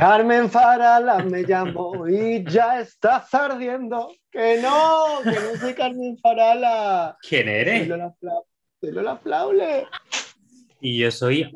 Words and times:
Carmen 0.00 0.48
Farala 0.48 1.18
me 1.18 1.44
llamó 1.44 2.08
y 2.08 2.42
ya 2.44 2.80
estás 2.80 3.34
ardiendo. 3.34 4.10
Que 4.30 4.58
no, 4.62 5.20
que 5.22 5.38
no 5.38 5.56
soy 5.60 5.74
Carmen 5.74 6.16
Farala. 6.16 7.18
¿Quién 7.20 7.50
eres? 7.50 7.86
Soy 8.80 8.92
Lola, 8.92 9.18
Flaule. 9.18 9.86
Y 10.80 11.00
yo 11.00 11.10
soy 11.10 11.42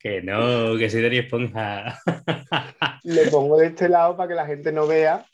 que 0.00 0.22
no, 0.22 0.76
que 0.76 0.90
soy 0.90 1.02
Dani 1.02 1.18
Esponja. 1.18 2.00
Le 3.04 3.30
pongo 3.30 3.58
de 3.58 3.68
este 3.68 3.88
lado 3.88 4.16
para 4.16 4.28
que 4.28 4.34
la 4.34 4.46
gente 4.46 4.72
no 4.72 4.88
vea 4.88 5.24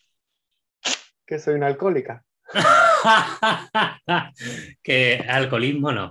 que 1.25 1.39
soy 1.39 1.55
una 1.55 1.69
alcohólica. 1.69 2.23
que 4.83 5.25
alcoholismo 5.27 5.93
no. 5.93 6.11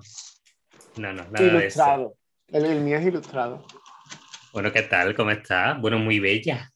No, 1.01 1.11
no, 1.13 1.23
nada 1.31 1.43
ilustrado. 1.43 2.15
De 2.47 2.59
eso. 2.59 2.67
El, 2.67 2.81
mío 2.81 2.97
es 2.97 3.05
ilustrado. 3.07 3.65
Bueno, 4.53 4.71
¿qué 4.71 4.83
tal? 4.83 5.15
¿Cómo 5.15 5.31
estás? 5.31 5.81
Bueno, 5.81 5.97
muy 5.97 6.19
bella. 6.19 6.71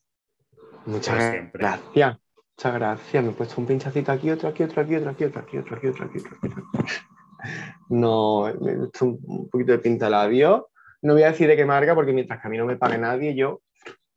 Muchas 0.88 1.16
gracias. 1.54 2.18
Muchas 2.58 2.74
gracias. 2.74 3.24
Me 3.24 3.30
he 3.30 3.34
puesto 3.34 3.62
un 3.62 3.68
pinchacito 3.68 4.12
aquí, 4.12 4.32
otro 4.32 4.50
aquí, 4.50 4.64
otro 4.64 4.82
aquí, 4.82 4.96
otro 4.96 5.12
aquí, 5.12 5.26
otro 5.26 5.42
aquí, 5.42 5.58
otro 5.58 5.76
aquí, 5.76 5.88
otro 5.88 6.06
aquí, 6.06 6.18
otro 6.18 6.38
aquí. 6.42 6.94
No, 7.90 8.52
me 8.62 8.72
he 8.72 8.76
puesto 8.78 9.06
un 9.06 9.48
poquito 9.52 9.74
de 9.74 9.78
pintalabio. 9.78 10.70
No 11.04 11.14
voy 11.14 11.22
a 11.22 11.32
decir 11.32 11.48
de 11.48 11.56
qué 11.56 11.66
marca 11.66 11.94
porque 11.94 12.14
mientras 12.14 12.42
que 12.42 12.48
a 12.48 12.50
mí 12.50 12.58
no 12.58 12.66
me 12.66 12.78
pague 12.78 12.98
nadie, 12.98 13.36
yo. 13.36 13.62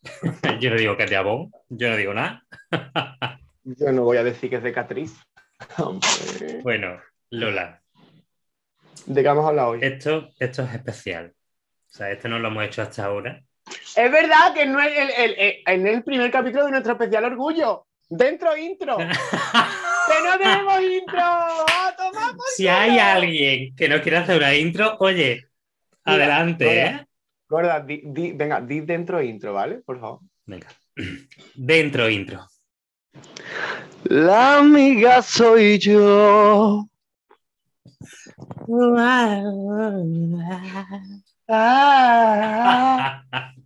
yo 0.58 0.70
no 0.70 0.76
digo 0.76 0.96
que 0.96 1.04
es 1.04 1.10
de 1.10 1.16
Avon, 1.16 1.50
yo 1.68 1.90
no 1.90 1.96
digo 1.96 2.14
nada. 2.14 2.46
yo 3.62 3.92
no 3.92 4.04
voy 4.04 4.16
a 4.16 4.24
decir 4.24 4.48
que 4.48 4.56
es 4.56 4.62
de 4.62 4.72
Catrice. 4.72 5.22
bueno, 6.62 6.98
Lola. 7.28 7.82
¿De 9.08 9.22
qué 9.22 9.28
vamos 9.28 9.46
a 9.46 9.48
hablar 9.48 9.68
hoy? 9.68 9.78
Esto, 9.80 10.28
esto 10.38 10.62
es 10.64 10.74
especial. 10.74 11.32
O 11.34 11.96
sea, 11.96 12.10
esto 12.10 12.28
no 12.28 12.38
lo 12.38 12.48
hemos 12.48 12.62
hecho 12.64 12.82
hasta 12.82 13.06
ahora. 13.06 13.42
Es 13.96 14.12
verdad 14.12 14.52
que 14.52 14.66
no 14.66 14.78
es 14.82 14.92
el, 15.16 15.34
en 15.64 15.86
el 15.86 16.04
primer 16.04 16.30
capítulo 16.30 16.66
de 16.66 16.72
nuestro 16.72 16.92
especial 16.92 17.24
orgullo. 17.24 17.86
Dentro 18.06 18.54
intro. 18.54 18.98
que 18.98 19.04
no 19.06 20.38
tenemos 20.38 20.82
intro. 20.82 21.22
si 22.54 22.68
hay 22.68 22.98
alguien 22.98 23.74
que 23.74 23.88
no 23.88 24.02
quiere 24.02 24.18
hacer 24.18 24.36
una 24.36 24.54
intro, 24.54 24.96
oye, 24.98 25.46
adelante. 26.04 26.84
¿eh? 26.84 27.06
Gorda, 27.48 27.82
venga, 27.86 28.60
di 28.60 28.80
dentro 28.80 29.22
intro, 29.22 29.54
¿vale? 29.54 29.78
Por 29.78 29.98
favor. 30.00 30.20
Venga. 30.44 30.68
Dentro 31.54 32.10
intro. 32.10 32.46
La 34.04 34.58
amiga 34.58 35.22
soy 35.22 35.78
yo. 35.78 36.86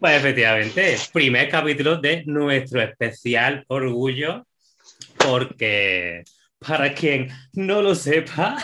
Pues 0.00 0.16
efectivamente, 0.16 0.96
primer 1.12 1.50
capítulo 1.50 1.98
de 1.98 2.24
nuestro 2.24 2.80
especial 2.80 3.66
orgullo, 3.68 4.46
porque 5.18 6.24
para 6.58 6.94
quien 6.94 7.28
no 7.52 7.82
lo 7.82 7.94
sepa, 7.94 8.56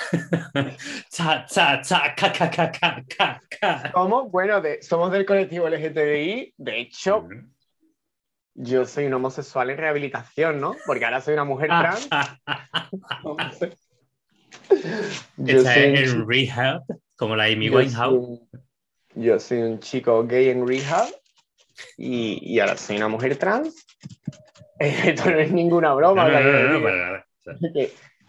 ¿Cómo? 3.93 4.31
Bueno, 4.31 4.63
somos 4.81 5.13
del 5.13 5.27
colectivo 5.27 5.69
LGTBI, 5.69 6.55
de 6.57 6.81
hecho, 6.81 7.29
yo 8.55 8.87
soy 8.87 9.05
un 9.05 9.15
homosexual 9.15 9.69
en 9.69 9.77
rehabilitación, 9.77 10.59
¿no? 10.59 10.75
Porque 10.87 11.05
ahora 11.05 11.21
soy 11.21 11.35
una 11.35 11.45
mujer 11.45 11.69
trans. 11.69 12.09
yo 15.37 15.63
soy 15.63 15.83
en 15.83 16.29
rehab, 16.29 16.83
como 17.17 17.37
la 17.37 17.45
Amy 17.45 17.71
Winehouse. 17.71 18.41
Yo 19.15 19.41
soy 19.41 19.59
un 19.59 19.81
chico 19.81 20.27
gay 20.27 20.51
en 20.51 20.67
rehab 20.67 21.09
y, 21.97 22.59
ahora 22.59 22.77
soy 22.77 22.97
una 22.97 23.09
mujer 23.09 23.37
trans. 23.37 23.87
Esto 24.79 25.31
no 25.31 25.39
es 25.39 25.51
ninguna 25.53 25.95
broma. 25.95 26.29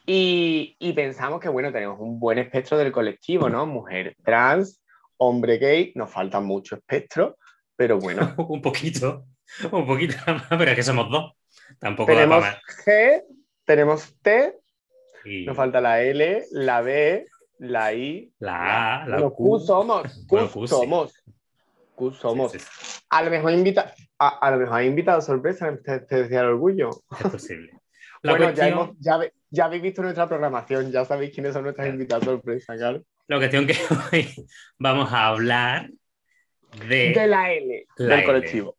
y, 0.05 0.75
y, 0.79 0.93
pensamos 0.93 1.41
que, 1.41 1.49
bueno, 1.49 1.71
tenemos 1.71 1.99
un 1.99 2.19
buen 2.19 2.37
espectro 2.37 2.77
del 2.77 2.91
colectivo, 2.91 3.49
¿no? 3.49 3.65
Mujer 3.65 4.15
trans, 4.23 4.81
hombre 5.17 5.57
gay, 5.57 5.91
nos 5.95 6.09
falta 6.09 6.39
mucho 6.39 6.75
espectro, 6.75 7.37
pero 7.75 7.99
bueno. 7.99 8.33
un 8.49 8.61
poquito, 8.61 9.25
un 9.71 9.85
poquito 9.85 10.15
pero 10.49 10.71
es 10.71 10.75
que 10.75 10.83
somos 10.83 11.09
dos. 11.09 11.33
Tampoco 11.79 12.11
tenemos 12.11 12.45
G, 12.85 13.23
tenemos 13.65 14.15
T, 14.21 14.55
nos 15.45 15.55
falta 15.55 15.81
la 15.81 16.01
L, 16.01 16.43
la 16.51 16.81
B, 16.81 17.25
la 17.59 17.93
I, 17.93 18.31
la 18.39 19.03
A, 19.03 19.07
la, 19.07 19.29
Q. 19.29 19.59
somos, 19.59 20.25
Q, 20.27 20.67
somos 20.67 21.13
somos. 22.19 22.53
A 23.09 23.23
lo 23.23 23.31
mejor 23.31 23.53
invita, 23.53 23.93
a, 24.19 24.51
lo 24.51 24.57
mejor 24.57 24.83
invitado 24.83 25.21
sorpresa, 25.21 25.75
te, 25.83 25.99
te 26.01 26.23
decía 26.23 26.41
el 26.41 26.47
orgullo. 26.47 26.89
Es 27.23 27.31
posible. 27.31 27.71
bueno, 28.23 28.51
ya, 28.51 28.89
ya, 29.49 29.65
habéis 29.65 29.81
visto 29.81 30.01
nuestra 30.01 30.27
programación, 30.27 30.91
ya 30.91 31.05
sabéis 31.05 31.33
quiénes 31.33 31.53
son 31.53 31.63
nuestras 31.63 31.87
invitadas 31.87 32.25
sorpresa, 32.25 32.75
claro. 32.75 33.03
La 33.27 33.37
cuestión 33.37 33.67
que 33.67 33.75
hoy 34.13 34.27
vamos 34.77 35.11
a 35.11 35.27
hablar 35.27 35.89
de, 36.87 37.11
de 37.13 37.27
la 37.27 37.51
L 37.51 37.87
del 37.97 38.23
colectivo. 38.23 38.77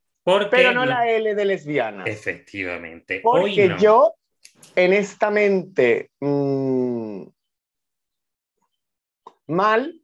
Pero 0.51 0.75
no 0.75 0.85
la 0.85 1.11
L 1.11 1.35
de 1.35 1.45
lesbiana. 1.45 2.05
Efectivamente. 2.05 3.21
Porque 3.23 3.75
yo, 3.79 3.79
en 3.87 3.99
esta 3.99 4.18
mente 5.31 6.11
mm, 6.21 7.23
mal, 9.49 10.01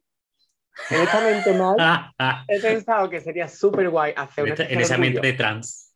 en 0.89 1.01
esta 1.01 1.21
mente 1.21 1.53
mal, 1.53 2.13
he 2.47 2.59
pensado 2.59 3.09
que 3.09 3.21
sería 3.21 3.47
súper 3.47 3.89
guay 3.89 4.13
hacer 4.15 4.45
una. 4.45 4.55
En, 4.55 4.81
esa 4.81 4.97
mente 4.97 5.33
trans. 5.33 5.93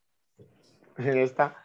En, 0.98 1.18
esta, 1.18 1.56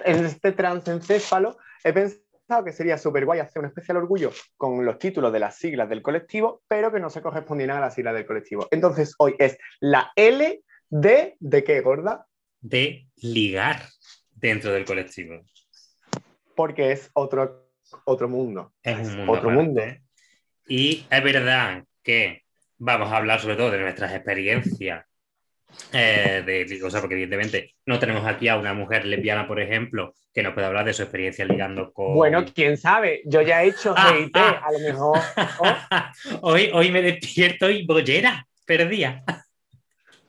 en 0.00 0.24
este 0.24 0.52
transencéfalo, 0.52 1.58
he 1.82 1.92
pensado 1.92 2.64
que 2.64 2.72
sería 2.72 2.98
súper 2.98 3.24
guay 3.24 3.40
hacer 3.40 3.60
un 3.60 3.66
especial 3.66 3.96
orgullo 3.96 4.30
con 4.56 4.84
los 4.84 4.98
títulos 4.98 5.32
de 5.32 5.40
las 5.40 5.56
siglas 5.56 5.88
del 5.88 6.02
colectivo, 6.02 6.62
pero 6.68 6.92
que 6.92 7.00
no 7.00 7.10
se 7.10 7.22
correspondieran 7.22 7.78
a 7.78 7.80
las 7.80 7.94
siglas 7.94 8.14
del 8.14 8.26
colectivo. 8.26 8.68
Entonces, 8.70 9.14
hoy 9.18 9.34
es 9.38 9.58
la 9.80 10.12
L 10.14 10.62
de. 10.90 11.36
¿De 11.40 11.64
qué, 11.64 11.80
gorda? 11.80 12.26
De 12.60 13.08
ligar 13.16 13.82
dentro 14.30 14.72
del 14.72 14.84
colectivo. 14.84 15.42
Porque 16.54 16.92
es 16.92 17.10
otro, 17.14 17.68
otro 18.04 18.28
mundo. 18.28 18.72
Es, 18.82 19.08
un 19.08 19.16
mundo 19.18 19.32
otro 19.32 19.50
mundo. 19.50 19.82
Y 20.68 21.06
es 21.10 21.22
verdad 21.22 21.84
que 22.02 22.42
vamos 22.78 23.12
a 23.12 23.16
hablar 23.16 23.40
sobre 23.40 23.56
todo 23.56 23.70
de 23.70 23.78
nuestras 23.78 24.12
experiencias. 24.12 25.04
Eh, 25.92 26.42
de, 26.46 26.84
o 26.84 27.00
porque 27.00 27.14
evidentemente 27.14 27.74
no 27.86 27.98
tenemos 27.98 28.24
aquí 28.26 28.46
a 28.46 28.56
una 28.56 28.74
mujer 28.74 29.04
lesbiana, 29.04 29.48
por 29.48 29.60
ejemplo, 29.60 30.14
que 30.32 30.42
nos 30.42 30.54
pueda 30.54 30.68
hablar 30.68 30.84
de 30.84 30.92
su 30.92 31.02
experiencia 31.02 31.44
ligando 31.44 31.92
con. 31.92 32.14
Bueno, 32.14 32.44
quién 32.54 32.76
sabe, 32.76 33.22
yo 33.24 33.42
ya 33.42 33.64
he 33.64 33.68
hecho 33.68 33.94
GIT, 33.94 34.36
a 34.36 34.70
lo 34.72 34.78
mejor. 34.78 35.18
hoy, 36.42 36.70
hoy 36.72 36.90
me 36.92 37.02
despierto 37.02 37.68
y 37.68 37.84
bollera, 37.84 38.46
perdía. 38.64 39.24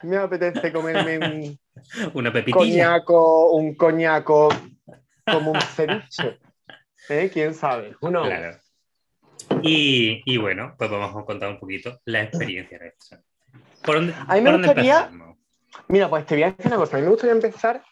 Me 0.02 0.18
apetece 0.18 0.72
comerme 0.72 1.18
un. 1.20 1.60
Una 2.14 2.32
pepitilla. 2.32 2.58
Coñaco, 2.58 3.52
un 3.52 3.76
coñaco 3.76 4.50
como 5.26 5.52
un 5.52 5.62
ceviche. 5.62 6.40
¿Eh? 7.10 7.30
¿Quién 7.32 7.54
sabe? 7.54 7.96
Uno. 8.02 8.24
Claro. 8.24 8.58
Y, 9.62 10.38
bueno, 10.38 10.76
pues 10.78 10.90
vamos 10.90 11.16
a 11.16 11.26
contar 11.26 11.50
un 11.50 11.60
poquito 11.60 12.00
la 12.06 12.24
experiencia 12.24 12.80
de 12.80 12.88
esto. 12.88 13.18
¿Por 13.84 13.96
dónde, 13.96 14.14
a 14.16 14.36
mí 14.36 14.42
me 14.42 14.58
gustaría, 14.58 15.12
Mira, 15.88 16.10
pues 16.10 16.26
te 16.26 16.36
voy 16.36 16.44
a 16.44 16.52
decir 16.52 16.68
una 16.68 16.78
cosa. 16.78 16.98
A 16.98 17.00
mí 17.00 17.04
me 17.04 17.12
gustaría 17.12 17.34
empezar 17.34 17.84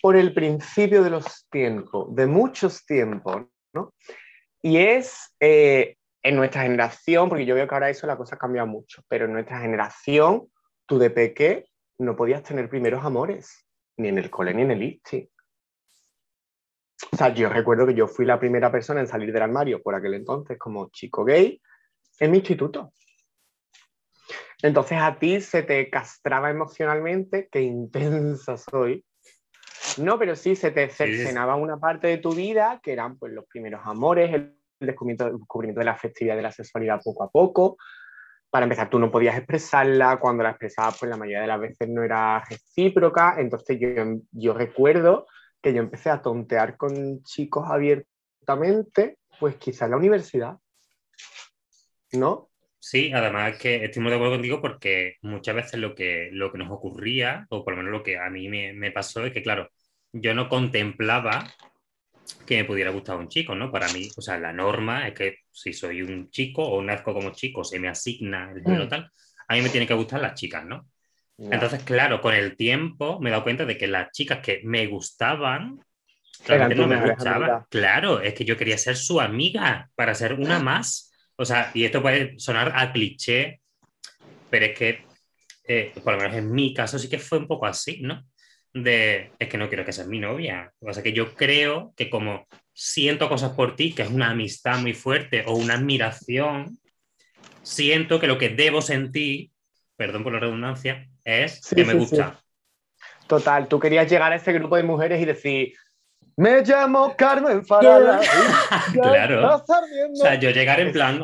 por 0.00 0.16
el 0.16 0.32
principio 0.32 1.02
de 1.02 1.10
los 1.10 1.46
tiempos, 1.50 2.14
de 2.14 2.26
muchos 2.26 2.86
tiempos, 2.86 3.46
¿no? 3.72 3.92
Y 4.62 4.78
es 4.78 5.34
eh, 5.40 5.96
en 6.22 6.36
nuestra 6.36 6.62
generación, 6.62 7.28
porque 7.28 7.44
yo 7.44 7.54
veo 7.54 7.66
que 7.66 7.74
ahora 7.74 7.90
eso 7.90 8.06
la 8.06 8.16
cosa 8.16 8.36
ha 8.36 8.38
cambiado 8.38 8.66
mucho, 8.66 9.02
pero 9.08 9.26
en 9.26 9.32
nuestra 9.32 9.60
generación, 9.60 10.48
tú 10.86 10.98
de 10.98 11.10
peque 11.10 11.66
no 11.98 12.16
podías 12.16 12.42
tener 12.42 12.68
primeros 12.68 13.04
amores, 13.04 13.66
ni 13.96 14.08
en 14.08 14.18
el 14.18 14.30
cole 14.30 14.54
ni 14.54 14.62
en 14.62 14.70
el 14.70 14.82
ISTI. 14.82 15.28
O 17.12 17.16
sea, 17.16 17.32
yo 17.32 17.48
recuerdo 17.48 17.86
que 17.86 17.94
yo 17.94 18.08
fui 18.08 18.26
la 18.26 18.40
primera 18.40 18.70
persona 18.70 19.00
en 19.00 19.06
salir 19.06 19.32
del 19.32 19.42
armario 19.42 19.82
por 19.82 19.94
aquel 19.94 20.14
entonces 20.14 20.58
como 20.58 20.90
chico 20.90 21.24
gay 21.24 21.60
en 22.18 22.30
mi 22.30 22.38
instituto. 22.38 22.92
Entonces 24.62 24.98
a 25.00 25.18
ti 25.18 25.40
se 25.40 25.62
te 25.62 25.88
castraba 25.88 26.50
emocionalmente, 26.50 27.48
qué 27.50 27.60
intensa 27.60 28.56
soy. 28.56 29.04
No, 29.98 30.18
pero 30.18 30.34
sí 30.34 30.56
se 30.56 30.70
te 30.72 30.88
cercenaba 30.90 31.56
una 31.56 31.78
parte 31.78 32.08
de 32.08 32.18
tu 32.18 32.32
vida 32.32 32.80
que 32.82 32.92
eran 32.92 33.16
pues 33.18 33.32
los 33.32 33.46
primeros 33.46 33.80
amores, 33.84 34.32
el 34.34 34.56
descubrimiento, 34.80 35.30
descubrimiento 35.30 35.80
de 35.80 35.84
la 35.84 35.92
afectividad 35.92 36.36
de 36.36 36.42
la 36.42 36.52
sexualidad 36.52 37.00
poco 37.02 37.24
a 37.24 37.30
poco. 37.30 37.76
Para 38.50 38.64
empezar, 38.64 38.90
tú 38.90 38.98
no 38.98 39.10
podías 39.10 39.36
expresarla, 39.36 40.18
cuando 40.18 40.42
la 40.42 40.50
expresabas, 40.50 40.96
pues 40.98 41.10
la 41.10 41.16
mayoría 41.16 41.42
de 41.42 41.46
las 41.46 41.60
veces 41.60 41.88
no 41.88 42.02
era 42.02 42.42
recíproca. 42.48 43.36
Entonces 43.38 43.78
yo, 43.78 43.88
yo 44.32 44.54
recuerdo 44.54 45.26
que 45.60 45.72
yo 45.72 45.80
empecé 45.80 46.10
a 46.10 46.22
tontear 46.22 46.76
con 46.76 47.22
chicos 47.24 47.66
abiertamente, 47.68 49.18
pues 49.38 49.56
quizá 49.56 49.86
en 49.86 49.92
la 49.92 49.96
universidad, 49.96 50.58
¿no? 52.12 52.48
Sí, 52.80 53.12
además 53.12 53.58
que 53.58 53.84
estoy 53.84 54.02
muy 54.02 54.10
de 54.10 54.16
acuerdo 54.16 54.36
contigo 54.36 54.60
porque 54.60 55.16
muchas 55.22 55.54
veces 55.54 55.80
lo 55.80 55.94
que, 55.94 56.30
lo 56.32 56.52
que 56.52 56.58
nos 56.58 56.70
ocurría, 56.70 57.46
o 57.50 57.64
por 57.64 57.74
lo 57.74 57.78
menos 57.78 57.92
lo 57.92 58.02
que 58.02 58.18
a 58.18 58.30
mí 58.30 58.48
me, 58.48 58.92
pasó, 58.92 59.24
es 59.24 59.32
que, 59.32 59.42
claro, 59.42 59.68
yo 60.12 60.34
no 60.34 60.48
contemplaba 60.48 61.52
que 62.46 62.56
me 62.56 62.64
pudiera 62.64 62.90
gustar 62.90 63.16
un 63.16 63.28
chico, 63.28 63.54
¿no? 63.54 63.72
Para 63.72 63.88
mí, 63.92 64.08
o 64.16 64.22
sea, 64.22 64.38
la 64.38 64.52
norma 64.52 65.08
es 65.08 65.14
que 65.14 65.36
si 65.50 65.72
soy 65.72 66.02
un 66.02 66.30
chico 66.30 66.62
o 66.62 66.82
nazco 66.82 67.12
como 67.12 67.30
chico, 67.32 67.64
se 67.64 67.78
me 67.78 67.88
asigna 67.88 68.52
el 68.52 68.62
género 68.62 68.86
mm. 68.86 68.88
tal, 68.88 69.10
a 69.48 69.54
mí 69.54 69.62
me 69.62 69.70
tienen 69.70 69.88
que 69.88 69.94
gustar 69.94 70.20
las 70.20 70.34
chicas, 70.34 70.64
¿no? 70.64 70.88
Entonces, 71.38 71.84
claro, 71.84 72.20
con 72.20 72.34
el 72.34 72.56
tiempo 72.56 73.20
me 73.20 73.30
he 73.30 73.32
dado 73.32 73.44
cuenta 73.44 73.64
de 73.64 73.78
que 73.78 73.86
las 73.86 74.10
chicas 74.10 74.40
que 74.40 74.60
me 74.64 74.86
gustaban, 74.86 75.78
realmente 76.44 76.74
no 76.74 76.88
me 76.88 77.00
gustaban. 77.00 77.64
Claro, 77.70 78.20
es 78.20 78.34
que 78.34 78.44
yo 78.44 78.56
quería 78.56 78.76
ser 78.76 78.96
su 78.96 79.20
amiga 79.20 79.88
para 79.94 80.14
ser 80.14 80.34
una 80.34 80.56
ah. 80.56 80.62
más. 80.62 81.12
O 81.36 81.44
sea, 81.44 81.70
y 81.74 81.84
esto 81.84 82.02
puede 82.02 82.38
sonar 82.40 82.72
a 82.74 82.92
cliché, 82.92 83.60
pero 84.50 84.66
es 84.66 84.76
que, 84.76 85.04
eh, 85.68 85.92
por 86.02 86.14
lo 86.14 86.20
menos 86.20 86.36
en 86.36 86.50
mi 86.50 86.74
caso, 86.74 86.98
sí 86.98 87.08
que 87.08 87.20
fue 87.20 87.38
un 87.38 87.46
poco 87.46 87.66
así, 87.66 88.00
¿no? 88.02 88.26
De, 88.74 89.30
es 89.38 89.48
que 89.48 89.58
no 89.58 89.68
quiero 89.68 89.84
que 89.84 89.92
seas 89.92 90.08
mi 90.08 90.18
novia. 90.18 90.72
O 90.80 90.92
sea, 90.92 91.04
que 91.04 91.12
yo 91.12 91.34
creo 91.34 91.94
que 91.96 92.10
como 92.10 92.48
siento 92.72 93.28
cosas 93.28 93.52
por 93.52 93.76
ti, 93.76 93.92
que 93.92 94.02
es 94.02 94.10
una 94.10 94.30
amistad 94.30 94.80
muy 94.80 94.92
fuerte 94.92 95.44
o 95.46 95.54
una 95.54 95.74
admiración, 95.74 96.78
siento 97.62 98.18
que 98.18 98.26
lo 98.26 98.38
que 98.38 98.48
debo 98.48 98.82
sentir, 98.82 99.50
perdón 99.96 100.24
por 100.24 100.32
la 100.32 100.40
redundancia, 100.40 101.07
es 101.28 101.60
que 101.74 101.84
me 101.84 101.94
gusta. 101.94 102.40
Total, 103.26 103.68
tú 103.68 103.78
querías 103.78 104.10
llegar 104.10 104.32
a 104.32 104.36
ese 104.36 104.52
grupo 104.54 104.76
de 104.76 104.82
mujeres 104.82 105.20
y 105.20 105.26
decir, 105.26 105.74
me 106.38 106.62
llamo 106.62 107.14
Carmen 107.16 107.66
Farala. 107.66 108.20
claro. 108.92 109.56
O 109.56 109.64
sea, 110.14 110.36
yo 110.36 110.50
llegar 110.50 110.80
en 110.80 110.92
plan. 110.92 111.22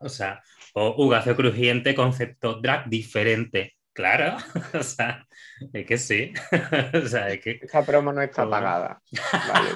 O 0.00 0.08
sea, 0.08 0.42
o 0.74 1.04
Ugacio 1.04 1.34
Crujiente, 1.36 1.94
concepto 1.94 2.60
drag 2.60 2.88
diferente. 2.88 3.76
Claro. 3.92 4.36
O 4.74 4.82
sea, 4.82 5.24
es 5.72 5.86
que 5.86 5.96
sí. 5.96 6.32
O 6.92 7.06
sea, 7.06 7.28
es 7.30 7.40
que. 7.40 7.60
Esa 7.62 7.86
promo 7.86 8.12
no 8.12 8.20
está 8.20 8.48
pagada. 8.48 9.00
Vale. 9.48 9.70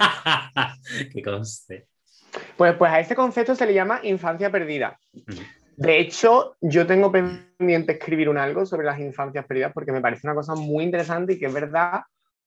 que 1.10 1.22
conste. 1.22 1.87
Pues, 2.56 2.75
pues 2.75 2.93
a 2.93 3.00
ese 3.00 3.14
concepto 3.14 3.55
se 3.55 3.66
le 3.66 3.75
llama 3.75 4.00
infancia 4.02 4.50
perdida. 4.50 4.98
De 5.76 5.98
hecho, 5.98 6.56
yo 6.60 6.86
tengo 6.86 7.10
pendiente 7.10 7.92
escribir 7.92 8.28
un 8.28 8.38
algo 8.38 8.66
sobre 8.66 8.86
las 8.86 9.00
infancias 9.00 9.46
perdidas 9.46 9.72
porque 9.72 9.92
me 9.92 10.00
parece 10.00 10.26
una 10.26 10.34
cosa 10.34 10.54
muy 10.54 10.84
interesante 10.84 11.34
y 11.34 11.38
que 11.38 11.46
es 11.46 11.52
verdad 11.52 12.02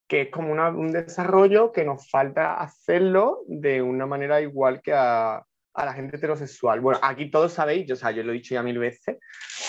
que 0.08 0.22
es 0.22 0.30
como 0.30 0.54
un 0.54 0.92
desarrollo 0.92 1.72
que 1.72 1.84
nos 1.84 2.10
falta 2.10 2.56
hacerlo 2.56 3.40
de 3.48 3.82
una 3.82 4.06
manera 4.06 4.40
igual 4.42 4.82
que 4.82 4.94
a, 4.94 5.38
a, 5.38 5.86
la 5.86 5.94
gente 5.94 6.18
heterosexual. 6.18 6.80
Bueno, 6.80 7.00
aquí 7.02 7.32
todos 7.32 7.54
sabéis, 7.54 7.88
yo, 7.88 7.94
o 7.94 7.98
sea, 7.98 8.12
yo 8.12 8.22
lo 8.22 8.32
he 8.32 8.36
dicho 8.36 8.54
ya 8.54 8.62
mil 8.62 8.78
veces, 8.78 9.18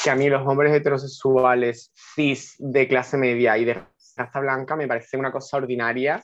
que 0.05 0.11
a 0.11 0.15
mí 0.15 0.29
los 0.29 0.47
hombres 0.47 0.75
heterosexuales 0.75 1.93
cis 2.15 2.55
de 2.59 2.87
clase 2.87 3.17
media 3.17 3.57
y 3.57 3.65
de 3.65 3.83
raza 4.17 4.41
blanca 4.41 4.77
me 4.77 4.87
parece 4.87 5.17
una 5.17 5.33
cosa 5.33 5.57
ordinaria. 5.57 6.23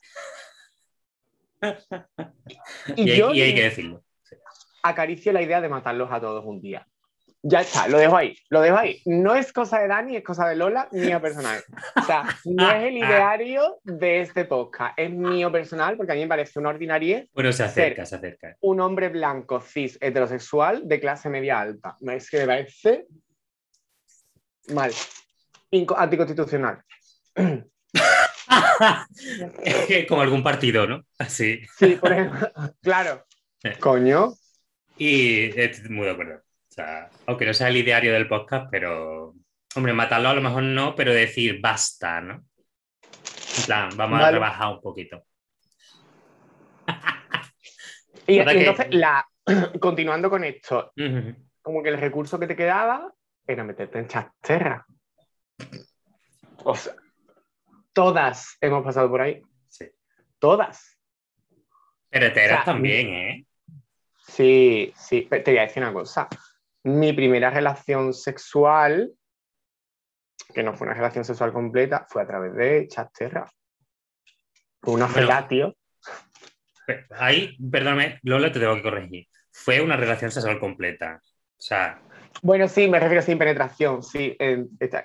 y, 2.96 3.10
hay, 3.10 3.38
y 3.38 3.40
hay 3.40 3.54
que 3.54 3.62
decirlo. 3.62 4.04
Acaricio 4.82 5.32
la 5.32 5.42
idea 5.42 5.60
de 5.62 5.68
matarlos 5.70 6.10
a 6.12 6.20
todos 6.20 6.44
un 6.44 6.60
día. 6.60 6.86
Ya 7.44 7.62
está, 7.62 7.88
lo 7.88 7.98
dejo 7.98 8.16
ahí, 8.16 8.36
lo 8.50 8.60
dejo 8.60 8.76
ahí. 8.76 9.02
No 9.04 9.34
es 9.34 9.52
cosa 9.52 9.80
de 9.80 9.88
Dani, 9.88 10.16
es 10.16 10.22
cosa 10.22 10.48
de 10.48 10.54
Lola, 10.54 10.88
mía 10.92 11.20
personal. 11.20 11.60
O 11.96 12.02
sea, 12.02 12.24
no 12.44 12.70
es 12.70 12.84
el 12.84 12.96
ideario 12.98 13.80
de 13.82 14.20
este 14.20 14.44
podcast, 14.44 14.96
es 14.96 15.10
mío 15.10 15.50
personal, 15.50 15.96
porque 15.96 16.12
a 16.12 16.14
mí 16.14 16.20
me 16.20 16.28
parece 16.28 16.60
una 16.60 16.68
ordinaria. 16.68 17.26
Bueno, 17.34 17.52
se 17.52 17.64
acerca, 17.64 18.06
se 18.06 18.14
acerca. 18.14 18.56
Un 18.60 18.80
hombre 18.80 19.08
blanco, 19.08 19.60
cis, 19.60 19.98
heterosexual, 20.00 20.86
de 20.86 21.00
clase 21.00 21.28
media 21.28 21.58
alta. 21.58 21.96
Es 22.00 22.30
que 22.30 22.38
me 22.38 22.46
parece 22.46 23.06
mal, 24.68 24.92
anticonstitucional. 25.96 26.80
Como 30.08 30.22
algún 30.22 30.44
partido, 30.44 30.86
¿no? 30.86 31.02
Así. 31.18 31.60
Sí, 31.76 31.96
por 31.96 32.12
ejemplo, 32.12 32.52
claro. 32.82 33.26
Coño. 33.80 34.32
Y 34.96 35.60
estoy 35.60 35.90
muy 35.90 36.06
de 36.06 36.12
acuerdo. 36.12 36.40
O 36.72 36.74
sea, 36.74 37.10
aunque 37.26 37.44
no 37.44 37.52
sea 37.52 37.68
el 37.68 37.76
ideario 37.76 38.14
del 38.14 38.26
podcast, 38.26 38.68
pero. 38.70 39.34
Hombre, 39.74 39.92
matarlo 39.92 40.30
a 40.30 40.34
lo 40.34 40.40
mejor 40.40 40.62
no, 40.62 40.94
pero 40.94 41.12
decir 41.12 41.60
basta, 41.60 42.22
¿no? 42.22 42.46
En 43.58 43.64
plan, 43.66 43.90
vamos 43.94 44.22
a 44.22 44.30
rebajar 44.30 44.72
un 44.72 44.80
poquito. 44.80 45.22
y 48.26 48.38
entonces, 48.38 48.86
la, 48.88 49.26
continuando 49.80 50.30
con 50.30 50.44
esto, 50.44 50.94
como 51.60 51.82
que 51.82 51.90
el 51.90 51.98
recurso 51.98 52.40
que 52.40 52.46
te 52.46 52.56
quedaba 52.56 53.12
era 53.46 53.64
meterte 53.64 53.98
en 53.98 54.08
chasterra. 54.08 54.86
O 56.64 56.74
sea, 56.74 56.94
todas 57.92 58.56
hemos 58.62 58.82
pasado 58.82 59.10
por 59.10 59.20
ahí. 59.20 59.42
Sí. 59.68 59.90
Todas. 60.38 60.98
Pero 62.08 62.32
también, 62.64 63.08
¿eh? 63.08 63.46
Sí, 64.26 64.94
sí. 64.96 65.28
Te 65.30 65.42
voy 65.44 65.58
a 65.58 65.66
decir 65.66 65.82
una 65.82 65.92
cosa 65.92 66.26
mi 66.84 67.12
primera 67.12 67.50
relación 67.50 68.12
sexual, 68.12 69.12
que 70.52 70.62
no 70.62 70.74
fue 70.74 70.86
una 70.86 70.94
relación 70.94 71.24
sexual 71.24 71.52
completa, 71.52 72.06
fue 72.08 72.22
a 72.22 72.26
través 72.26 72.54
de 72.54 72.88
Chasterra. 72.88 73.50
Fue 74.80 74.94
una 74.94 75.08
felatio. 75.08 75.76
Ahí, 77.10 77.56
perdóname, 77.70 78.18
Lola, 78.22 78.50
te 78.50 78.58
tengo 78.58 78.74
que 78.74 78.82
corregir. 78.82 79.26
Fue 79.52 79.80
una 79.80 79.96
relación 79.96 80.30
sexual 80.30 80.58
completa. 80.58 81.20
O 81.22 81.60
sea. 81.60 82.00
Bueno, 82.42 82.66
sí, 82.66 82.88
me 82.88 82.98
refiero 82.98 83.22
sin 83.22 83.38
penetración, 83.38 84.02
sí, 84.02 84.36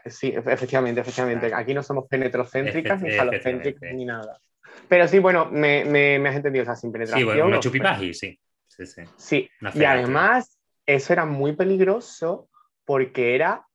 sí, 0.06 0.34
efectivamente, 0.36 1.02
efectivamente. 1.02 1.54
Aquí 1.54 1.74
no 1.74 1.84
somos 1.84 2.08
penetrocéntricas 2.08 3.02
ni 3.02 3.12
falocéntricas 3.12 3.94
ni 3.94 4.06
nada. 4.06 4.40
Pero 4.88 5.08
sí, 5.08 5.20
bueno, 5.20 5.46
me, 5.52 5.86
me, 5.86 6.28
has 6.28 6.36
entendido, 6.36 6.64
o 6.64 6.66
sea, 6.66 6.76
sin 6.76 6.92
penetración. 6.92 7.20
Sí, 7.20 7.26
bueno, 7.26 7.46
una 7.46 7.60
chupipaji, 7.60 8.14
sí. 8.14 8.40
Sí, 8.68 8.86
sí. 8.86 9.02
sí. 9.18 9.50
y 9.74 9.84
además, 9.84 10.57
eso 10.88 11.14
era 11.14 11.26
muy 11.26 11.54
peligroso 11.54 12.50
porque 12.86 13.36
era, 13.36 13.68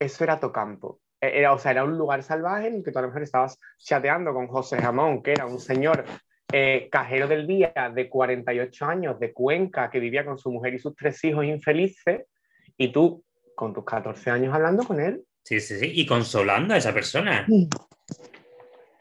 eso 0.00 0.24
era 0.24 0.40
Tocampo. 0.40 1.00
E, 1.20 1.38
era, 1.38 1.52
o 1.52 1.58
sea, 1.58 1.72
era 1.72 1.84
un 1.84 1.96
lugar 1.96 2.22
salvaje 2.22 2.68
en 2.68 2.76
el 2.76 2.84
que 2.84 2.90
tú 2.90 2.98
a 2.98 3.02
lo 3.02 3.08
mejor 3.08 3.22
estabas 3.22 3.60
chateando 3.78 4.32
con 4.32 4.48
José 4.48 4.78
Jamón, 4.78 5.22
que 5.22 5.32
era 5.32 5.46
un 5.46 5.60
señor 5.60 6.04
eh, 6.52 6.88
cajero 6.90 7.28
del 7.28 7.46
día 7.46 7.72
de 7.94 8.08
48 8.08 8.86
años 8.86 9.20
de 9.20 9.32
Cuenca 9.32 9.90
que 9.90 10.00
vivía 10.00 10.24
con 10.24 10.38
su 10.38 10.50
mujer 10.50 10.74
y 10.74 10.78
sus 10.78 10.96
tres 10.96 11.22
hijos 11.24 11.44
infelices, 11.44 12.24
y 12.78 12.92
tú 12.92 13.22
con 13.54 13.74
tus 13.74 13.84
14 13.84 14.30
años 14.30 14.54
hablando 14.54 14.84
con 14.84 15.00
él. 15.00 15.22
Sí, 15.42 15.60
sí, 15.60 15.78
sí, 15.78 15.92
y 15.94 16.06
consolando 16.06 16.74
a 16.74 16.78
esa 16.78 16.92
persona. 16.92 17.46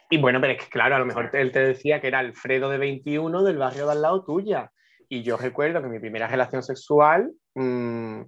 Y 0.09 0.17
bueno, 0.17 0.39
pero 0.39 0.53
es 0.53 0.63
que 0.63 0.69
claro, 0.69 0.95
a 0.95 0.99
lo 0.99 1.05
mejor 1.05 1.29
él 1.33 1.51
te 1.51 1.59
decía 1.59 1.99
que 1.99 2.07
era 2.07 2.19
Alfredo 2.19 2.69
de 2.69 2.77
21 2.77 3.43
del 3.43 3.57
barrio 3.57 3.85
de 3.85 3.91
al 3.93 4.01
lado 4.01 4.23
tuya. 4.23 4.71
Y 5.09 5.23
yo 5.23 5.37
recuerdo 5.37 5.81
que 5.81 5.87
mi 5.87 5.99
primera 5.99 6.27
relación 6.27 6.63
sexual 6.63 7.31
mm, 7.53 8.21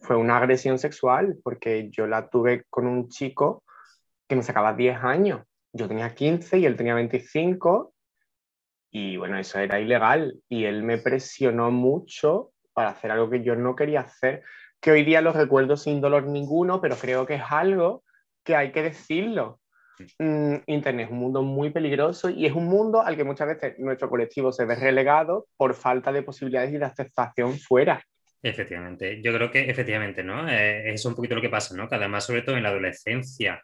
fue 0.00 0.16
una 0.16 0.38
agresión 0.38 0.78
sexual, 0.78 1.38
porque 1.42 1.88
yo 1.90 2.06
la 2.06 2.28
tuve 2.28 2.64
con 2.70 2.86
un 2.86 3.08
chico 3.08 3.64
que 4.28 4.36
me 4.36 4.42
sacaba 4.42 4.74
10 4.74 4.98
años. 5.02 5.42
Yo 5.72 5.88
tenía 5.88 6.14
15 6.14 6.58
y 6.58 6.66
él 6.66 6.76
tenía 6.76 6.94
25. 6.94 7.94
Y 8.90 9.16
bueno, 9.16 9.38
eso 9.38 9.58
era 9.58 9.80
ilegal. 9.80 10.40
Y 10.48 10.64
él 10.64 10.82
me 10.82 10.98
presionó 10.98 11.70
mucho 11.70 12.52
para 12.72 12.90
hacer 12.90 13.10
algo 13.10 13.30
que 13.30 13.42
yo 13.42 13.54
no 13.56 13.76
quería 13.76 14.00
hacer, 14.00 14.42
que 14.80 14.90
hoy 14.90 15.04
día 15.04 15.20
lo 15.20 15.32
recuerdo 15.32 15.76
sin 15.76 16.00
dolor 16.00 16.26
ninguno, 16.26 16.80
pero 16.80 16.96
creo 16.96 17.26
que 17.26 17.34
es 17.34 17.42
algo 17.48 18.02
que 18.44 18.56
hay 18.56 18.72
que 18.72 18.82
decirlo. 18.82 19.60
Mm, 20.18 20.56
Internet 20.66 21.06
es 21.06 21.12
un 21.12 21.18
mundo 21.18 21.42
muy 21.42 21.70
peligroso 21.70 22.30
y 22.30 22.46
es 22.46 22.52
un 22.52 22.66
mundo 22.66 23.02
al 23.02 23.16
que 23.16 23.24
muchas 23.24 23.48
veces 23.48 23.78
nuestro 23.78 24.08
colectivo 24.08 24.52
se 24.52 24.64
ve 24.64 24.74
relegado 24.74 25.46
por 25.56 25.74
falta 25.74 26.12
de 26.12 26.22
posibilidades 26.22 26.72
y 26.72 26.78
de 26.78 26.84
aceptación 26.84 27.58
fuera. 27.58 28.02
Efectivamente, 28.42 29.20
yo 29.22 29.32
creo 29.32 29.50
que 29.50 29.70
efectivamente, 29.70 30.24
¿no? 30.24 30.48
Eh, 30.48 30.92
es 30.92 31.04
un 31.04 31.14
poquito 31.14 31.36
lo 31.36 31.40
que 31.40 31.48
pasa, 31.48 31.76
¿no? 31.76 31.88
Que 31.88 31.94
además, 31.94 32.24
sobre 32.24 32.42
todo 32.42 32.56
en 32.56 32.64
la 32.64 32.70
adolescencia, 32.70 33.62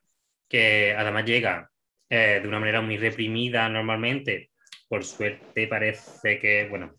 que 0.49 0.95
además 0.97 1.25
llega 1.25 1.69
eh, 2.09 2.39
de 2.41 2.49
una 2.49 2.61
manera 2.61 2.81
muy 2.81 2.97
reprimida 2.97 3.69
normalmente, 3.69 4.51
por 4.89 5.05
suerte 5.05 5.67
parece 5.67 6.39
que, 6.39 6.69
bueno, 6.69 6.95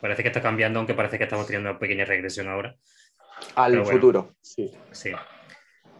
parece 0.00 0.22
que 0.22 0.28
está 0.28 0.42
cambiando, 0.42 0.80
aunque 0.80 0.94
parece 0.94 1.16
que 1.16 1.24
estamos 1.24 1.46
teniendo 1.46 1.70
una 1.70 1.78
pequeña 1.78 2.04
regresión 2.04 2.48
ahora. 2.48 2.74
Al 3.54 3.84
futuro, 3.86 4.34
sí. 4.42 4.70
Sí. 4.92 5.12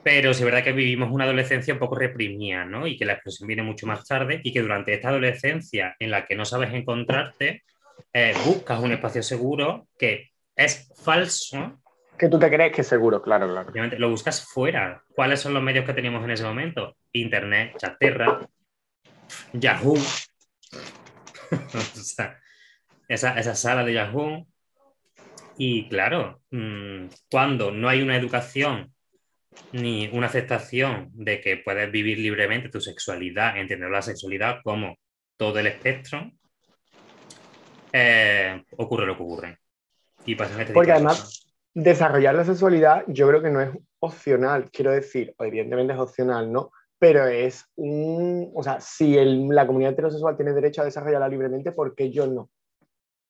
Pero 0.05 0.35
sí 0.35 0.43
es 0.43 0.45
verdad 0.45 0.63
que 0.63 0.73
vivimos 0.73 1.11
una 1.11 1.25
adolescencia 1.25 1.73
un 1.73 1.81
poco 1.81 1.97
reprimida, 1.97 2.67
¿no? 2.67 2.87
Y 2.87 2.99
que 2.99 3.07
la 3.07 3.15
explosión 3.15 3.47
viene 3.47 3.63
mucho 3.63 3.87
más 3.87 4.07
tarde 4.07 4.41
y 4.45 4.53
que 4.53 4.61
durante 4.61 4.93
esta 4.93 5.09
adolescencia 5.09 5.97
en 5.99 6.11
la 6.11 6.27
que 6.27 6.37
no 6.37 6.45
sabes 6.45 6.75
encontrarte, 6.75 7.65
eh, 8.13 8.35
buscas 8.45 8.81
un 8.81 8.93
espacio 8.93 9.23
seguro 9.23 9.89
que 9.99 10.31
es 10.55 10.93
falso. 11.03 11.81
Que 12.19 12.29
tú 12.29 12.39
te 12.39 12.51
crees 12.51 12.73
que 12.73 12.83
es 12.83 12.87
seguro, 12.87 13.23
claro, 13.23 13.49
claro. 13.49 13.71
Obviamente, 13.71 13.99
lo 13.99 14.11
buscas 14.11 14.45
fuera. 14.45 15.03
¿Cuáles 15.15 15.41
son 15.41 15.55
los 15.55 15.63
medios 15.63 15.87
que 15.87 15.95
teníamos 15.95 16.23
en 16.23 16.31
ese 16.31 16.45
momento? 16.45 16.97
Internet, 17.13 17.75
Chaterra, 17.79 18.41
Yahoo. 19.55 19.95
o 21.51 21.81
sea, 21.81 22.39
esa, 23.09 23.39
esa 23.39 23.55
sala 23.55 23.85
de 23.85 23.95
Yahoo. 23.95 24.47
Y 25.57 25.89
claro, 25.89 26.43
mm, 26.51 27.07
cuando 27.31 27.71
no 27.71 27.89
hay 27.89 28.03
una 28.03 28.17
educación 28.17 28.94
ni 29.73 30.09
una 30.13 30.27
aceptación 30.29 31.11
de 31.13 31.41
que 31.41 31.57
puedes 31.57 31.91
vivir 31.91 32.19
libremente 32.19 32.69
tu 32.69 32.81
sexualidad, 32.81 33.57
entender 33.59 33.91
la 33.91 34.03
sexualidad 34.03 34.59
como 34.63 34.97
todo 35.37 35.59
el 35.59 35.67
espectro, 35.67 36.31
eh, 37.93 38.63
ocurre 38.77 39.07
lo 39.07 39.17
que 39.17 39.23
ocurre. 39.23 39.59
Y 40.27 40.35
pasa 40.37 40.61
este 40.61 40.73
Porque 40.73 40.93
además, 40.93 41.53
desarrollar 41.75 42.35
la 42.35 42.45
sexualidad 42.45 43.05
yo 43.09 43.29
creo 43.29 43.43
que 43.43 43.51
no 43.51 43.61
es 43.61 43.71
opcional, 43.99 44.71
quiero 44.71 44.93
decir, 44.93 45.35
evidentemente 45.39 45.93
es 45.93 45.99
opcional, 45.99 46.51
¿no? 46.53 46.71
Pero 46.99 47.27
es 47.27 47.65
un, 47.75 48.53
o 48.55 48.63
sea, 48.63 48.81
si 48.81 49.17
la 49.49 49.67
comunidad 49.67 49.93
heterosexual 49.93 50.37
tiene 50.37 50.53
derecho 50.53 50.83
a 50.83 50.85
desarrollarla 50.85 51.29
libremente, 51.29 51.73
¿por 51.73 51.95
qué 51.95 52.11
yo 52.11 52.27
no? 52.27 52.51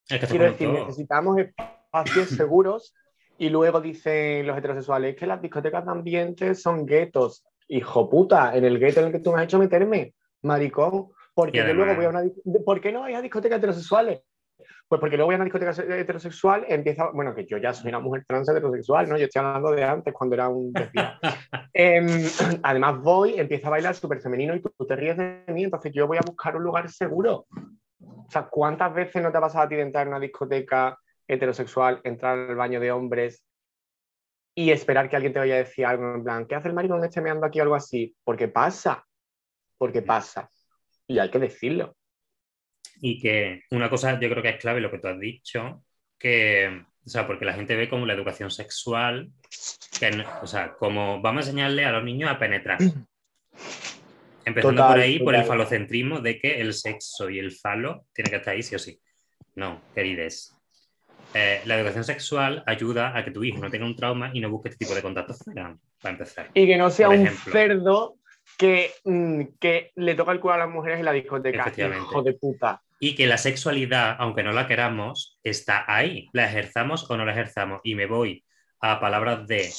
quiero 0.07 0.45
decir, 0.45 0.69
necesitamos 0.69 1.39
espacios 1.39 2.29
seguros 2.29 2.95
y 3.39 3.49
luego 3.49 3.81
dicen 3.81 4.47
los 4.47 4.57
heterosexuales 4.57 5.17
que 5.17 5.27
las 5.27 5.43
discotecas 5.43 5.85
de 5.85 5.93
ambiente 5.93 6.55
son 6.55 6.87
guetos. 6.87 7.45
Hijo 7.69 8.09
puta, 8.09 8.55
en 8.57 8.65
el 8.65 8.79
gueto 8.79 9.01
en 9.01 9.07
el 9.07 9.13
que 9.13 9.21
tú 9.21 9.33
me 9.33 9.39
has 9.39 9.45
hecho 9.45 9.59
meterme, 9.59 10.15
maricón. 10.43 11.09
Porque 11.35 11.59
yo 11.59 11.75
luego 11.75 11.97
voy 11.97 12.05
a 12.05 12.09
una. 12.11 12.23
¿Por 12.65 12.81
qué 12.81 12.93
no 12.93 13.01
vais 13.01 13.17
a 13.17 13.23
discotecas 13.23 13.59
heterosexuales? 13.59 14.23
Pues 14.87 15.01
porque 15.01 15.17
luego 15.17 15.29
voy 15.29 15.35
a 15.35 15.37
una 15.37 15.45
discoteca 15.45 15.73
heterosexual, 15.97 16.65
empieza. 16.69 17.11
Bueno, 17.11 17.35
que 17.35 17.45
yo 17.47 17.59
ya 17.59 17.73
soy 17.73 17.89
una 17.89 17.99
mujer 17.99 18.25
trans 18.27 18.49
heterosexual, 18.49 19.09
¿no? 19.09 19.17
Yo 19.17 19.25
estoy 19.25 19.41
hablando 19.41 19.73
de 19.73 19.83
antes, 19.83 20.15
cuando 20.15 20.35
era 20.35 20.49
un. 20.49 20.73
eh, 21.73 22.03
además, 22.63 23.01
voy, 23.01 23.39
empiezo 23.39 23.67
a 23.67 23.71
bailar 23.71 23.95
súper 23.95 24.21
femenino 24.21 24.55
y 24.55 24.61
tú, 24.61 24.71
te 24.87 24.95
ríes 24.95 25.17
de 25.17 25.43
mí, 25.49 25.65
entonces 25.65 25.93
yo 25.93 26.07
voy 26.07 26.19
a 26.19 26.27
buscar 26.27 26.57
un 26.57 26.63
lugar 26.63 26.89
seguro. 26.89 27.47
O 28.01 28.31
sea, 28.31 28.43
¿cuántas 28.49 28.95
veces 28.95 29.23
no 29.23 29.33
te 29.33 29.39
ha 29.39 29.41
pasado 29.41 29.65
a 29.65 29.69
ti 29.69 29.75
de 29.75 29.83
entrar 29.83 30.07
en 30.07 30.13
una 30.13 30.21
discoteca 30.21 30.99
heterosexual, 31.29 32.01
entrar 32.05 32.39
al 32.39 32.57
baño 32.57 32.81
de 32.81 32.93
hombres 32.93 33.45
y 34.55 34.71
esperar 34.71 35.09
que 35.09 35.17
alguien 35.17 35.33
te 35.33 35.41
vaya 35.41 35.55
a 35.55 35.59
decir 35.59 35.85
algo 35.85 36.15
en 36.15 36.23
plan, 36.23 36.47
¿qué 36.47 36.55
hace 36.55 36.69
el 36.69 36.75
maricón 36.75 37.05
este 37.05 37.21
meando 37.21 37.47
aquí 37.47 37.59
o 37.59 37.65
algo 37.65 37.75
así? 37.75 38.15
Porque 38.23 38.49
pasa, 38.49 39.05
porque 39.77 40.03
pasa. 40.03 40.49
Y 41.07 41.19
hay 41.19 41.31
que 41.31 41.39
decirlo. 41.39 41.97
Y 43.01 43.21
que 43.21 43.63
una 43.71 43.91
cosa 43.91 44.19
yo 44.21 44.31
creo 44.31 44.43
que 44.43 44.51
es 44.51 44.61
clave 44.61 44.81
lo 44.81 44.91
que 44.91 44.99
tú 44.99 45.09
has 45.09 45.19
dicho, 45.19 45.85
que, 46.17 46.85
o 47.05 47.09
sea, 47.09 47.27
porque 47.27 47.45
la 47.45 47.55
gente 47.55 47.75
ve 47.75 47.89
como 47.89 48.07
la 48.07 48.15
educación 48.15 48.51
sexual, 48.51 49.31
que, 49.99 50.25
o 50.41 50.47
sea, 50.47 50.75
como 50.75 51.21
vamos 51.21 51.47
a 51.47 51.51
enseñarle 51.51 51.85
a 51.85 51.93
los 51.93 52.05
niños 52.05 52.31
a 52.31 52.39
penetrar. 52.39 52.79
Empezando 54.47 54.87
por 54.87 54.99
ahí, 54.99 55.19
por 55.21 55.35
el 55.35 55.45
falocentrismo 55.45 56.21
de 56.21 56.39
que 56.39 56.61
el 56.61 56.75
sexo 56.75 57.31
y 57.31 57.39
el 57.39 57.51
falo 57.51 58.07
tienen 58.13 58.31
que 58.31 58.37
estar 58.37 58.55
ahí 58.55 58.63
sí 58.63 58.75
o 58.75 58.79
sí. 58.79 59.01
No, 59.55 59.81
querides. 59.95 60.54
Eh, 61.35 61.63
la 61.65 61.77
educación 61.77 62.05
sexual 62.05 62.63
ayuda 62.67 63.17
a 63.17 63.25
que 63.25 63.33
tu 63.33 63.43
hijo 63.43 63.59
no 63.59 63.71
tenga 63.71 63.85
un 63.85 63.97
trauma 63.97 64.31
y 64.33 64.41
no 64.41 64.51
busque 64.51 64.69
este 64.69 64.85
tipo 64.85 64.95
de 64.95 65.03
contactos 65.03 65.39
para 65.45 66.13
empezar. 66.13 66.51
Y 66.55 66.67
que 66.67 66.77
no 66.77 66.91
sea 66.91 67.09
un 67.09 67.27
cerdo 67.29 68.17
que, 68.57 68.93
mm, 69.05 69.43
que 69.59 69.91
le 69.97 70.15
toca 70.15 70.33
el 70.33 70.41
culo 70.41 70.55
a 70.55 70.59
las 70.59 70.71
mujeres 70.71 71.01
en 71.01 71.05
la 71.05 71.13
discoteca. 71.13 71.73
Hijo 71.77 72.23
de 72.23 72.35
puta. 72.35 72.83
Y 73.01 73.17
que 73.17 73.27
la 73.27 73.39
sexualidad, 73.39 74.17
aunque 74.19 74.43
no 74.43 74.53
la 74.53 74.67
queramos, 74.67 75.39
está 75.43 75.85
ahí. 75.89 76.29
La 76.33 76.47
ejerzamos 76.47 77.11
o 77.11 77.17
no 77.17 77.25
la 77.25 77.33
ejerzamos. 77.33 77.81
Y 77.83 77.97
me 77.97 78.07
voy 78.07 78.45
a 78.81 79.01
palabras 79.01 79.47
de 79.49 79.71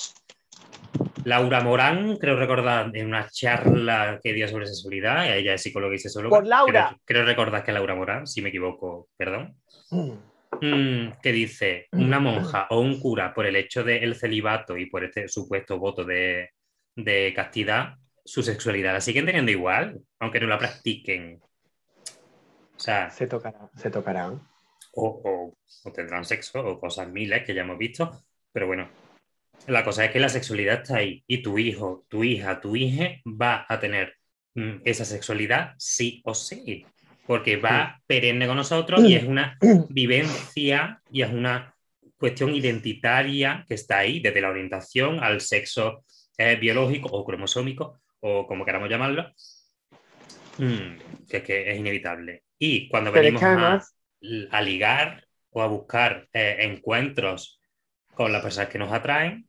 Laura 1.23 1.61
Morán, 1.61 2.17
creo 2.17 2.35
recordar 2.35 2.91
en 2.93 3.07
una 3.07 3.27
charla 3.29 4.19
que 4.21 4.33
dio 4.33 4.47
sobre 4.47 4.67
sexualidad, 4.67 5.35
ella 5.35 5.55
es 5.55 5.61
psicóloga 5.61 5.95
y 5.95 5.99
sexóloga. 5.99 6.35
Por 6.35 6.45
Laura. 6.45 6.95
Creo, 7.03 7.25
recordar 7.25 7.63
que 7.63 7.71
Laura 7.71 7.95
Morán, 7.95 8.27
si 8.27 8.41
me 8.41 8.49
equivoco, 8.49 9.09
perdón. 9.17 9.55
Mm. 9.89 10.34
Mm, 10.61 11.19
que 11.21 11.31
dice 11.31 11.87
una 11.91 12.19
monja 12.19 12.67
o 12.69 12.79
un 12.79 12.99
cura 12.99 13.33
por 13.33 13.45
el 13.45 13.55
hecho 13.55 13.83
del 13.83 14.15
celibato 14.15 14.77
y 14.77 14.87
por 14.87 15.03
este 15.03 15.27
supuesto 15.27 15.77
voto 15.77 16.03
de, 16.03 16.51
castidad, 17.35 17.95
su 18.23 18.41
sexualidad 18.43 18.93
la 18.93 19.01
siguen 19.01 19.25
teniendo 19.25 19.51
igual, 19.51 19.99
aunque 20.19 20.39
no 20.39 20.47
la 20.47 20.57
practiquen. 20.57 21.41
O 22.75 22.79
sea, 22.79 23.09
se, 23.09 23.27
tocará, 23.27 23.69
se 23.75 23.89
tocarán. 23.89 24.41
O, 24.93 25.53
tendrán 25.93 26.25
sexo 26.25 26.65
o 26.65 26.79
cosas 26.79 27.09
miles 27.09 27.43
que 27.43 27.53
ya 27.53 27.61
hemos 27.61 27.77
visto, 27.77 28.23
pero 28.51 28.67
bueno, 28.67 28.89
la 29.67 29.83
cosa 29.83 30.05
es 30.05 30.11
que 30.11 30.19
la 30.19 30.29
sexualidad 30.29 30.81
está 30.81 30.97
ahí 30.97 31.23
y 31.27 31.41
tu 31.41 31.57
hijo, 31.57 32.05
tu 32.07 32.23
hija, 32.23 32.61
tu 32.61 32.75
hija 32.75 33.21
va 33.25 33.65
a 33.67 33.79
tener 33.79 34.15
mm, 34.53 34.81
esa 34.85 35.05
sexualidad 35.05 35.73
sí 35.77 36.21
o 36.25 36.33
sí 36.33 36.85
porque 37.25 37.57
va 37.57 38.01
perenne 38.05 38.47
con 38.47 38.57
nosotros 38.57 39.03
y 39.03 39.15
es 39.15 39.23
una 39.23 39.57
vivencia 39.89 41.01
y 41.11 41.21
es 41.21 41.31
una 41.31 41.75
cuestión 42.17 42.53
identitaria 42.53 43.65
que 43.67 43.73
está 43.73 43.99
ahí, 43.99 44.19
desde 44.19 44.41
la 44.41 44.49
orientación 44.49 45.23
al 45.23 45.41
sexo 45.41 46.05
eh, 46.37 46.55
biológico 46.55 47.09
o 47.09 47.25
cromosómico, 47.25 47.99
o 48.19 48.47
como 48.47 48.65
queramos 48.65 48.89
llamarlo, 48.89 49.31
mm, 50.57 51.27
que, 51.27 51.71
es 51.71 51.77
inevitable. 51.77 52.43
Y 52.57 52.87
cuando 52.89 53.11
venimos 53.11 53.43
a, 53.43 54.61
ligar 54.61 55.25
o 55.49 55.61
a 55.61 55.67
buscar 55.67 56.27
eh, 56.31 56.57
encuentros 56.59 57.59
con 58.13 58.31
las 58.31 58.41
personas 58.41 58.69
que 58.69 58.79
nos 58.79 58.91
atraen, 58.91 59.47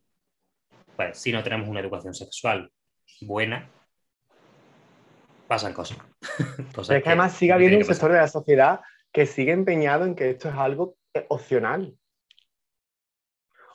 pues 0.97 1.19
si 1.19 1.31
no 1.31 1.43
tenemos 1.43 1.69
una 1.69 1.81
educación 1.81 2.15
sexual 2.15 2.71
buena, 3.21 3.71
pasan 5.47 5.73
cosas. 5.75 5.99
es 6.91 7.03
que, 7.03 7.09
además 7.09 7.33
sigue 7.33 7.53
habiendo 7.53 7.79
un 7.79 7.85
sector 7.85 8.13
de 8.13 8.19
la 8.19 8.29
sociedad 8.29 8.81
que 9.13 9.27
sigue 9.27 9.53
empeñado 9.53 10.05
en 10.05 10.15
que 10.15 10.31
esto 10.31 10.49
es 10.49 10.55
algo 10.55 10.97
eh, 11.15 11.27
opcional. 11.29 11.97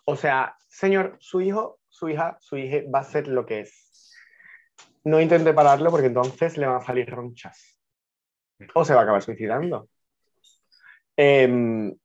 O 0.06 0.16
sea, 0.16 0.56
señor, 0.68 1.18
su 1.20 1.42
hijo, 1.42 1.80
su 1.90 2.10
hija, 2.10 2.38
su 2.40 2.58
hija 2.58 2.78
va 2.94 3.00
a 3.00 3.04
ser 3.04 3.28
lo 3.28 3.46
que 3.46 3.62
es. 3.62 4.16
No 5.04 5.20
intente 5.20 5.54
pararlo 5.54 5.90
porque 5.90 6.08
entonces 6.08 6.58
le 6.58 6.68
van 6.68 6.78
a 6.78 6.86
salir 6.86 7.10
ronchas. 7.10 7.80
O 8.76 8.86
se 8.86 8.94
va 8.94 9.02
a 9.02 9.04
acabar 9.04 9.22
suicidando. 9.22 9.90
Em, 11.18 11.96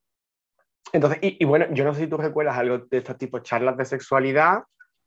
entonces, 0.92 1.18
y, 1.22 1.44
bueno, 1.44 1.66
yo 1.72 1.84
no 1.84 1.92
sé 1.92 2.00
si 2.00 2.06
tú 2.06 2.16
recuerdas 2.16 2.56
algo 2.56 2.78
de 2.78 2.98
estos 2.98 3.18
tipos 3.18 3.42
de 3.42 3.46
charlas 3.46 3.76
de 3.76 3.84
sexualidad, 3.84 4.62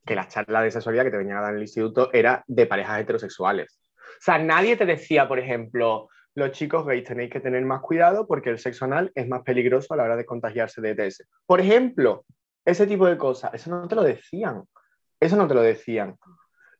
que 0.05 0.15
la 0.15 0.27
charla 0.27 0.61
de 0.61 0.71
sexualidad 0.71 1.05
que 1.05 1.11
te 1.11 1.17
venían 1.17 1.37
a 1.37 1.41
dar 1.41 1.51
en 1.51 1.57
el 1.57 1.63
instituto 1.63 2.11
era 2.13 2.43
de 2.47 2.65
parejas 2.65 3.01
heterosexuales. 3.01 3.79
Sea, 4.19 4.37
nadie 4.37 4.75
te 4.75 4.85
decía, 4.85 5.27
por 5.27 5.39
ejemplo, 5.39 6.09
los 6.35 6.51
chicos 6.51 6.85
gays 6.85 7.03
tenéis 7.03 7.31
que 7.31 7.39
tener 7.39 7.63
más 7.65 7.81
cuidado 7.81 8.27
porque 8.27 8.49
el 8.49 8.59
sexo 8.59 8.85
anal 8.85 9.11
es 9.15 9.27
más 9.27 9.43
peligroso 9.43 9.93
a 9.93 9.97
la 9.97 10.03
hora 10.03 10.15
de 10.15 10.25
contagiarse 10.25 10.81
de 10.81 10.91
ETS. 10.91 11.27
Por 11.45 11.59
ejemplo, 11.61 12.25
ese 12.65 12.85
tipo 12.85 13.07
de 13.07 13.17
cosas, 13.17 13.53
eso 13.53 13.69
no 13.69 13.87
te 13.87 13.95
lo 13.95 14.03
decían. 14.03 14.63
Eso 15.19 15.35
no 15.35 15.47
te 15.47 15.53
lo 15.53 15.61
decían. 15.61 16.15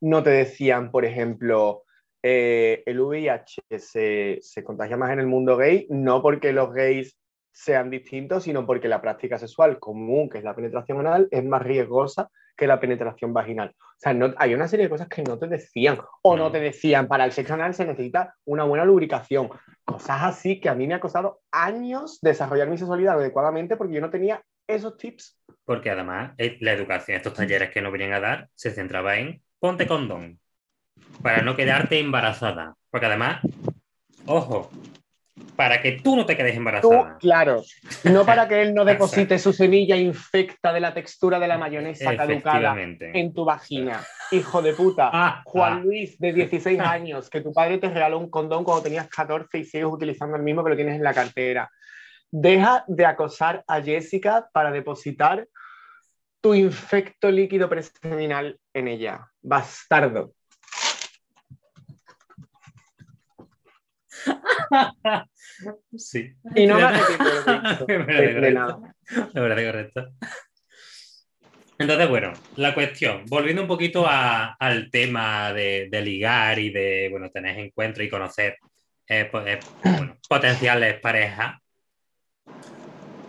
No 0.02 0.24
te 0.24 0.30
decían, 0.30 0.92
por 0.92 1.04
ejemplo, 1.06 1.84
eh, 2.24 2.84
el 2.86 3.00
VIH 3.00 3.62
se, 3.78 4.40
se 4.42 4.64
contagia 4.64 4.98
más 4.98 5.12
en 5.12 5.20
el 5.20 5.28
mundo 5.28 5.58
gay, 5.58 5.88
no 5.90 6.22
porque 6.22 6.54
los 6.54 6.74
gays 6.74 7.18
sean 7.52 7.90
distintos, 7.90 8.44
sino 8.44 8.66
porque 8.66 8.88
la 8.88 9.02
práctica 9.02 9.38
sexual 9.38 9.80
común, 9.80 10.30
que 10.30 10.38
es 10.38 10.44
la 10.44 10.56
penetración 10.56 11.00
anal, 11.00 11.28
es 11.32 11.44
más 11.44 11.62
riesgosa 11.64 12.30
que 12.60 12.68
la 12.68 12.80
penetración 12.80 13.34
vaginal. 13.34 13.74
O 13.80 13.96
sea, 13.98 14.14
no, 14.14 14.34
hay 14.38 14.54
una 14.54 14.68
serie 14.68 14.86
de 14.86 14.90
cosas 14.90 15.08
que 15.08 15.24
no 15.24 15.40
te 15.40 15.48
decían 15.48 15.98
o 16.22 16.36
no 16.36 16.52
te 16.52 16.60
decían, 16.60 17.08
para 17.08 17.24
el 17.24 17.32
sexo 17.32 17.54
anal 17.54 17.74
se 17.74 17.86
necesita 17.86 18.36
una 18.46 18.66
buena 18.66 18.84
lubricación. 18.84 19.50
Cosas 19.86 20.24
así 20.24 20.60
que 20.60 20.68
a 20.68 20.76
mí 20.76 20.86
me 20.86 20.94
ha 20.94 21.00
costado 21.00 21.40
años 21.52 22.20
desarrollar 22.22 22.70
mi 22.70 22.78
sexualidad 22.78 23.16
adecuadamente 23.16 23.78
porque 23.78 23.94
yo 23.94 24.02
no 24.02 24.10
tenía 24.10 24.44
esos 24.68 24.98
tips. 24.98 25.42
Porque 25.64 25.90
además 25.90 26.34
eh, 26.38 26.58
la 26.60 26.74
educación, 26.74 27.16
estos 27.16 27.34
talleres 27.34 27.72
que 27.72 27.82
nos 27.82 27.94
venían 27.94 28.14
a 28.14 28.20
dar, 28.20 28.50
se 28.56 28.72
centraba 28.72 29.18
en 29.18 29.42
ponte 29.60 29.88
condón 29.88 30.40
para 31.24 31.42
no 31.42 31.56
quedarte 31.56 32.00
embarazada. 32.00 32.76
Porque 32.92 33.06
además, 33.06 33.42
ojo, 34.26 34.70
para 35.56 35.82
que 35.82 35.94
tú 36.02 36.16
no 36.16 36.26
te 36.26 36.38
quedes 36.38 36.56
embarazada. 36.56 37.18
claro, 37.20 37.64
no 38.06 38.26
para 38.26 38.48
que 38.48 38.62
él 38.62 38.74
no 38.74 38.86
deposite 38.86 39.38
su 39.40 39.52
semilla 39.52 39.98
infecta 39.98 40.72
de 40.72 40.80
la 40.80 40.94
textura 40.94 41.40
de 41.40 41.48
la 41.48 41.58
mayonesa 41.58 42.16
caducada 42.16 42.76
en 42.80 43.34
tu 43.34 43.44
vagina. 43.44 44.02
Hijo 44.32 44.62
de 44.62 44.74
puta. 44.74 45.10
Ah, 45.12 45.42
Juan 45.46 45.74
ah. 45.74 45.82
Luis, 45.84 46.18
de 46.18 46.32
16 46.34 46.80
años, 46.80 47.30
que 47.30 47.42
tu 47.42 47.52
padre 47.52 47.78
te 47.78 47.90
regaló 47.90 48.20
un 48.20 48.30
condón 48.30 48.64
cuando 48.64 48.84
tenías 48.84 49.10
14 49.10 49.58
y 49.58 49.66
sigues 49.66 49.88
utilizando 49.88 50.38
el 50.38 50.44
mismo 50.44 50.64
que 50.64 50.70
lo 50.70 50.76
tienes 50.76 50.96
en 50.96 51.04
la 51.04 51.14
cartera. 51.14 51.70
Deja 52.32 52.84
de 52.88 53.06
acosar 53.06 53.64
a 53.68 53.82
Jessica 53.82 54.50
para 54.54 54.72
depositar 54.72 55.48
tu 56.42 56.54
infecto 56.54 57.32
líquido 57.32 57.68
preseminal 57.68 58.58
en 58.74 58.88
ella. 58.88 59.28
Bastardo. 59.42 60.34
Sí. 65.98 66.34
Y 66.56 66.68
no 66.68 66.76
me 67.88 68.06
de, 68.06 68.52
nada. 68.52 68.80
Me 69.34 69.42
parece 69.42 69.66
correcto. 69.66 70.08
Entonces, 71.78 72.10
bueno, 72.10 72.34
la 72.58 72.74
cuestión, 72.74 73.24
volviendo 73.28 73.62
un 73.62 73.68
poquito 73.68 74.06
al 74.08 74.90
tema 74.92 75.54
de, 75.54 75.90
ligar 76.04 76.60
y 76.60 76.72
de, 76.72 77.08
bueno, 77.10 77.30
tener 77.30 77.58
encuentros 77.58 78.06
y 78.06 78.10
conocer 78.10 78.58
eh, 79.08 79.32
eh, 79.46 79.60
potenciales 80.28 81.00
parejas, 81.00 81.56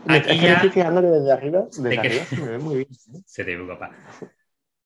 Aquí 0.06 0.38
ya... 0.40 0.54
estoy 0.54 0.70
fijando 0.70 1.00
que 1.02 1.09
desde 1.09 1.32
arriba, 1.32 1.64
desde 1.70 1.99
arriba 1.99 2.25
se 2.25 2.37
me 2.37 2.49
ve 2.49 2.59
muy 2.59 2.76
bien. 2.76 2.88
¿eh? 2.90 3.23
Se 3.26 3.44
te 3.44 3.56
ve, 3.56 3.66
papá. 3.66 3.90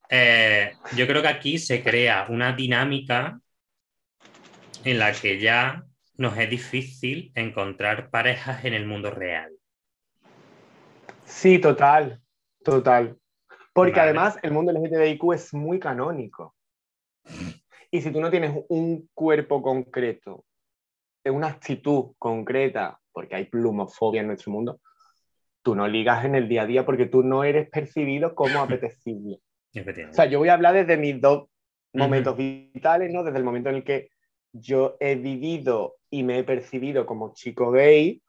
Eh, 0.09 0.73
yo 0.97 1.07
creo 1.07 1.23
que 1.23 1.29
aquí 1.29 1.59
se 1.59 1.83
crea 1.83 2.27
una 2.29 2.53
dinámica 2.53 3.41
en 4.85 4.99
la 4.99 5.13
que 5.13 5.39
ya 5.41 5.83
nos 6.17 6.37
es 6.39 6.49
difícil 6.49 7.33
encontrar 7.35 8.11
parejas 8.11 8.65
en 8.65 8.75
el 8.75 8.87
mundo 8.87 9.11
real. 9.11 9.53
Sí, 11.25 11.59
total, 11.59 12.21
total. 12.65 13.19
Porque 13.73 13.99
además 13.99 14.39
el 14.43 14.53
mundo 14.53 14.73
LGTBIQ 14.73 15.33
es 15.33 15.53
muy 15.53 15.81
canónico. 15.81 16.55
Y 17.91 18.01
si 18.01 18.13
tú 18.13 18.21
no 18.21 18.31
tienes 18.31 18.57
un 18.69 19.09
cuerpo 19.15 19.63
concreto, 19.63 20.45
una 21.25 21.49
actitud 21.49 22.13
concreta, 22.19 23.01
porque 23.13 23.35
hay 23.35 23.47
plumofobia 23.47 24.21
en 24.21 24.29
nuestro 24.29 24.53
mundo, 24.53 24.81
tú 25.63 25.75
no 25.75 25.89
ligas 25.89 26.25
en 26.25 26.35
el 26.35 26.49
día 26.49 26.63
a 26.63 26.67
día 26.67 26.85
porque 26.85 27.07
tú 27.07 27.23
no 27.23 27.43
eres 27.43 27.69
percibido 27.71 28.35
como 28.35 28.59
apetecible. 28.61 29.41
o 29.75 30.13
sea, 30.13 30.27
yo 30.27 30.39
voy 30.39 30.51
a 30.51 30.55
hablar 30.55 30.75
desde 30.75 30.97
mis 30.97 31.21
dos 31.21 31.49
momentos 31.93 32.37
vitales, 32.37 33.13
¿no? 33.13 33.25
Desde 33.25 33.39
el 33.39 33.45
momento 33.45 33.71
en 33.71 33.77
el 33.77 33.85
que 33.85 34.11
yo 34.55 34.97
he 35.01 35.17
vivido 35.17 35.97
y 36.11 36.23
me 36.23 36.39
he 36.39 36.45
percibido 36.45 37.07
como 37.07 37.35
chico 37.35 37.73
gay 37.73 38.23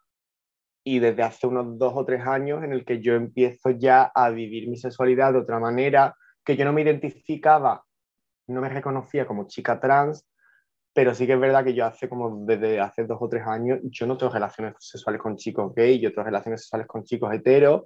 y 0.83 0.99
desde 0.99 1.23
hace 1.23 1.47
unos 1.47 1.77
dos 1.77 1.93
o 1.95 2.03
tres 2.03 2.25
años 2.25 2.63
en 2.63 2.73
el 2.73 2.83
que 2.83 2.99
yo 2.99 3.13
empiezo 3.13 3.69
ya 3.69 4.11
a 4.13 4.29
vivir 4.29 4.67
mi 4.67 4.77
sexualidad 4.77 5.33
de 5.33 5.39
otra 5.39 5.59
manera, 5.59 6.15
que 6.43 6.55
yo 6.55 6.65
no 6.65 6.73
me 6.73 6.81
identificaba, 6.81 7.83
no 8.47 8.61
me 8.61 8.69
reconocía 8.69 9.25
como 9.25 9.47
chica 9.47 9.79
trans, 9.79 10.27
pero 10.93 11.13
sí 11.13 11.25
que 11.25 11.33
es 11.33 11.39
verdad 11.39 11.63
que 11.63 11.73
yo 11.73 11.85
hace 11.85 12.07
como 12.07 12.45
desde 12.45 12.79
hace 12.79 13.05
dos 13.05 13.17
o 13.19 13.27
tres 13.27 13.45
años, 13.47 13.79
yo 13.83 14.05
no 14.05 14.15
tengo 14.15 14.31
relaciones 14.31 14.75
sexuales 14.79 15.21
con 15.21 15.35
chicos 15.35 15.73
gay, 15.75 15.99
yo 15.99 16.11
tengo 16.11 16.23
relaciones 16.23 16.61
sexuales 16.61 16.87
con 16.87 17.03
chicos 17.03 17.33
heteros, 17.33 17.83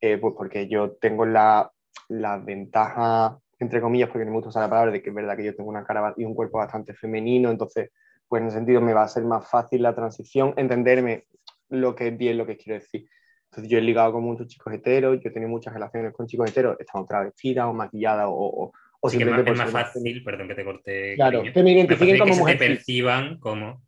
eh, 0.00 0.16
pues 0.18 0.34
porque 0.36 0.68
yo 0.68 0.92
tengo 0.92 1.26
la, 1.26 1.70
la, 2.08 2.38
ventaja, 2.38 3.39
entre 3.60 3.80
comillas, 3.80 4.08
porque 4.08 4.24
no 4.24 4.32
me 4.32 4.38
gusta 4.38 4.48
usar 4.48 4.62
la 4.62 4.70
palabra, 4.70 4.92
de 4.92 5.02
que 5.02 5.10
es 5.10 5.14
verdad 5.14 5.36
que 5.36 5.44
yo 5.44 5.54
tengo 5.54 5.70
una 5.70 5.84
cara 5.84 6.14
y 6.16 6.24
un 6.24 6.34
cuerpo 6.34 6.58
bastante 6.58 6.94
femenino, 6.94 7.50
entonces, 7.50 7.90
pues 8.26 8.40
en 8.40 8.48
ese 8.48 8.56
sentido 8.56 8.80
me 8.80 8.94
va 8.94 9.02
a 9.02 9.08
ser 9.08 9.24
más 9.24 9.48
fácil 9.48 9.82
la 9.82 9.94
transición, 9.94 10.54
entenderme 10.56 11.26
lo 11.68 11.94
que 11.94 12.08
es 12.08 12.16
bien 12.16 12.38
lo 12.38 12.46
que 12.46 12.56
quiero 12.56 12.80
decir. 12.80 13.06
Entonces 13.44 13.70
yo 13.70 13.78
he 13.78 13.82
ligado 13.82 14.12
con 14.12 14.22
muchos 14.22 14.46
chicos 14.46 14.72
heteros, 14.72 15.20
yo 15.20 15.28
he 15.28 15.32
tenido 15.32 15.50
muchas 15.50 15.74
relaciones 15.74 16.12
con 16.12 16.26
chicos 16.26 16.50
heteros, 16.50 16.78
están 16.78 17.06
travestidas 17.06 17.66
o 17.66 17.72
maquilladas 17.72 18.26
o, 18.28 18.72
o 19.00 19.10
sí 19.10 19.18
que 19.18 19.24
es 19.24 19.56
más 19.56 19.70
fácil, 19.70 20.22
perdón 20.22 20.48
que 20.48 20.54
te 20.54 20.64
corte. 20.64 21.14
Claro, 21.14 21.42
que 21.42 21.62
me 21.62 21.72
identifiquen 21.72 22.18
como 22.18 22.36
mujer. 22.36 22.58
Que 22.58 22.64
te 22.64 22.74
perciban 22.74 23.38
como. 23.38 23.82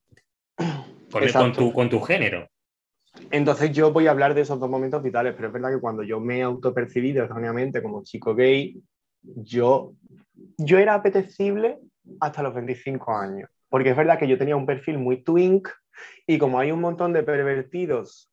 Con, 1.13 1.53
tu, 1.53 1.75
con 1.75 1.91
tu 1.91 2.01
género. 2.01 2.49
Entonces 3.31 3.71
yo 3.73 3.93
voy 3.93 4.07
a 4.07 4.13
hablar 4.13 4.33
de 4.33 4.41
esos 4.41 4.59
dos 4.59 4.71
momentos 4.71 5.03
vitales, 5.03 5.35
pero 5.37 5.49
es 5.49 5.53
verdad 5.53 5.71
que 5.71 5.79
cuando 5.79 6.03
yo 6.03 6.21
me 6.21 6.39
he 6.39 6.43
autopercibido 6.43 7.23
erróneamente 7.23 7.83
como 7.83 8.03
chico 8.03 8.35
gay, 8.35 8.83
yo, 9.23 9.95
yo 10.59 10.79
era 10.79 10.95
apetecible 10.95 11.79
hasta 12.21 12.43
los 12.43 12.55
25 12.55 13.17
años. 13.17 13.51
Porque 13.69 13.91
es 13.91 13.97
verdad 13.97 14.19
que 14.19 14.29
yo 14.29 14.39
tenía 14.39 14.57
un 14.57 14.67
perfil 14.67 14.99
muy 14.99 15.23
twink 15.23 15.69
y 16.27 16.39
como 16.39 16.59
hay 16.59 16.73
un 16.73 16.81
montón 16.81 17.13
de 17.13 17.23
pervertidos 17.23 18.31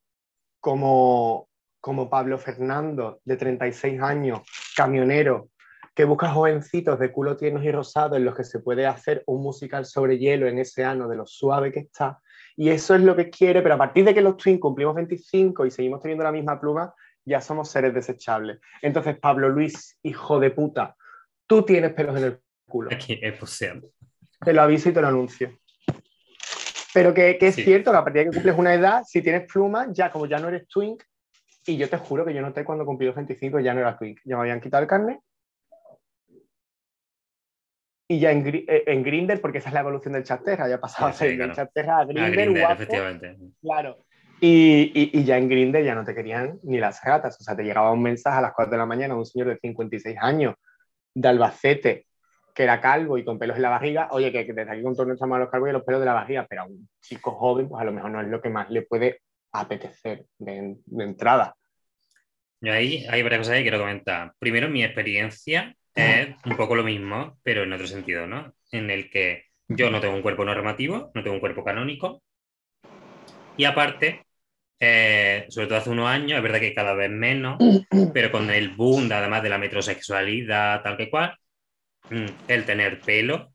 como, 0.60 1.48
como 1.79 2.10
Pablo 2.10 2.38
Fernando, 2.38 3.22
de 3.24 3.38
36 3.38 4.01
años, 4.01 4.41
camionero, 4.75 5.50
que 5.96 6.05
busca 6.05 6.29
jovencitos 6.29 7.00
de 7.00 7.12
culo 7.12 7.38
tiernos 7.38 7.63
y 7.63 7.72
rosados 7.72 8.17
en 8.17 8.25
los 8.25 8.36
que 8.36 8.43
se 8.43 8.60
puede 8.60 8.86
hacer 8.86 9.24
un 9.25 9.41
musical 9.41 9.86
sobre 9.86 10.17
hielo 10.17 10.48
en 10.48 10.60
ese 10.60 10.84
ano 10.86 11.08
de 11.08 11.17
lo 11.17 11.25
suave 11.25 11.72
que 11.72 11.79
está. 11.79 12.19
Y 12.55 12.69
eso 12.69 12.96
es 12.96 13.01
lo 13.01 13.15
que 13.15 13.29
quiere, 13.29 13.62
pero 13.62 13.75
a 13.75 13.77
partir 13.77 14.05
de 14.05 14.13
que 14.13 14.22
los 14.22 14.38
twins 14.38 14.60
cumplimos 14.60 14.96
25 14.96 15.65
y 15.65 15.72
seguimos 15.72 16.01
teniendo 16.01 16.24
la 16.24 16.31
misma 16.31 16.60
pluma, 16.60 16.93
ya 17.30 17.40
somos 17.40 17.70
seres 17.70 17.94
desechables. 17.94 18.60
Entonces, 18.82 19.18
Pablo 19.18 19.50
Luis, 19.50 19.98
hijo 20.04 20.39
de 20.39 20.52
puta, 20.52 20.96
tú 21.48 21.63
tienes 21.63 21.94
pelos 21.94 22.18
en 22.18 22.24
el 22.24 22.39
culo. 22.68 22.89
Aquí 22.92 23.18
es 23.22 23.38
posible. 23.38 23.89
Te 24.44 24.54
lo 24.54 24.62
aviso 24.62 24.89
y 24.89 24.94
te 24.94 25.02
lo 25.02 25.08
anuncio. 25.08 25.58
Pero 26.94 27.13
que, 27.13 27.38
es 27.39 27.56
cierto 27.56 27.92
que 27.92 27.98
a 27.98 28.04
partir 28.04 28.24
de 28.24 28.30
que 28.30 28.36
cumples 28.36 28.58
una 28.58 28.74
edad, 28.74 29.04
si 29.06 29.22
tienes 29.22 29.52
pluma, 29.52 29.88
ya 29.92 30.12
como 30.12 30.26
ya 30.26 30.39
no 30.39 30.50
eres 30.50 30.68
twink, 30.68 31.04
y 31.65 31.78
yo 31.78 31.88
te 31.88 31.98
juro 31.98 32.26
que 32.26 32.34
yo 32.34 32.42
noté 32.42 32.65
cuando 32.65 32.86
cumplí 32.86 33.06
los 33.06 33.15
25 33.15 33.60
ya 33.60 33.74
no 33.74 33.82
era 33.82 33.98
twink, 33.98 34.20
ya 34.26 34.36
me 34.36 34.42
habían 34.42 34.60
quitado 34.60 34.82
el 34.82 34.89
carne 34.89 35.22
y 38.12 38.20
ya 38.20 38.32
en, 38.32 38.44
eh, 38.48 38.84
en 38.88 39.04
Grinder, 39.04 39.39
porque 39.39 39.60
esa 39.60 39.70
es 39.70 39.74
la 39.76 39.82
evolución 39.82 40.13
del 40.13 40.24
Chaterra, 40.24 40.68
ya 40.68 40.82
pasado 40.82 41.10
a 41.10 41.13
ser 41.13 41.38
del 41.38 41.52
a 41.52 42.06
Grinder, 42.06 42.72
efectivamente. 42.72 43.38
Claro. 43.62 44.06
Y, 44.41 45.12
y, 45.17 45.23
ya 45.23 45.38
en 45.38 45.49
Grinder 45.49 45.84
ya 45.84 45.95
no 45.95 46.06
te 46.06 46.15
querían 46.15 46.60
ni 46.63 46.78
las 46.80 47.02
gatas, 47.02 47.38
o 47.39 47.43
sea, 47.43 47.58
te 47.58 47.63
llegaba 47.63 47.91
un 47.91 48.02
mensaje 48.02 48.38
a 48.38 48.41
las 48.41 48.54
4 48.54 48.71
de 48.71 48.78
la 48.78 48.86
mañana 48.86 49.15
un 49.15 49.25
señor 49.25 49.49
de 49.49 49.58
56 49.58 50.17
años 50.21 50.56
de 51.13 51.28
Albacete 51.28 52.06
que 52.60 52.63
era 52.63 52.82
calvo 52.82 53.17
y 53.17 53.23
con 53.23 53.39
pelos 53.39 53.56
en 53.56 53.62
la 53.62 53.69
barriga, 53.69 54.10
oye, 54.12 54.34
que, 54.34 54.43
desde 54.43 54.69
aquí 54.69 54.82
con 54.82 54.93
todo 54.93 55.06
nuestro 55.06 55.28
los 55.28 55.49
calvos 55.49 55.69
y 55.69 55.71
los 55.71 55.84
pelos 55.84 56.02
de 56.02 56.06
la 56.06 56.13
barriga, 56.13 56.45
pero 56.49 56.63
a 56.63 56.65
un 56.65 56.89
chico 56.99 57.32
joven, 57.32 57.69
pues 57.69 57.82
a 57.82 57.86
lo 57.86 57.93
mejor 57.93 58.12
no 58.12 58.19
es 58.19 58.28
lo 58.28 58.41
que 58.41 58.49
más 58.49 58.69
le 58.69 58.82
puede 58.82 59.21
apetecer 59.54 60.25
de, 60.38 60.75
de 60.86 61.04
entrada. 61.06 61.56
Yo 62.60 62.73
ahí 62.73 63.06
hay 63.10 63.23
varias 63.23 63.39
cosas 63.39 63.56
que 63.56 63.62
quiero 63.62 63.80
comentar. 63.80 64.34
Primero, 64.39 64.67
mi 64.67 64.84
experiencia 64.84 65.73
es 65.95 66.36
un 66.45 66.58
poco 66.58 66.75
lo 66.75 66.84
mismo, 66.84 67.39
pero 67.43 67.63
en 67.63 67.71
otro 67.71 67.88
sentido, 67.88 68.28
¿no? 68.28 68.54
En 68.73 68.89
el 68.89 69.10
que 69.10 69.45
yo 69.69 69.89
no 69.89 70.02
tengo 70.02 70.15
un 70.15 70.21
cuerpo 70.21 70.43
normativo, 70.43 71.12
no 71.13 71.23
tengo 71.23 71.36
un 71.36 71.39
cuerpo 71.39 71.63
canónico. 71.63 72.21
Y 73.56 73.63
aparte, 73.63 74.25
eh, 74.80 75.46
sobre 75.50 75.68
todo 75.68 75.78
hace 75.78 75.89
unos 75.89 76.08
años, 76.08 76.38
es 76.38 76.44
verdad 76.44 76.60
que 76.60 76.74
cada 76.74 76.94
vez 76.94 77.10
menos, 77.10 77.58
pero 78.13 78.32
con 78.32 78.50
el 78.50 78.70
boom, 78.70 79.12
además 79.12 79.44
de 79.44 79.50
la 79.50 79.58
metrosexualidad, 79.58 80.82
tal 80.82 80.98
que 80.98 81.10
cual, 81.10 81.36
mm, 82.10 82.26
el 82.48 82.65
tener 82.65 83.00
pelo, 83.02 83.54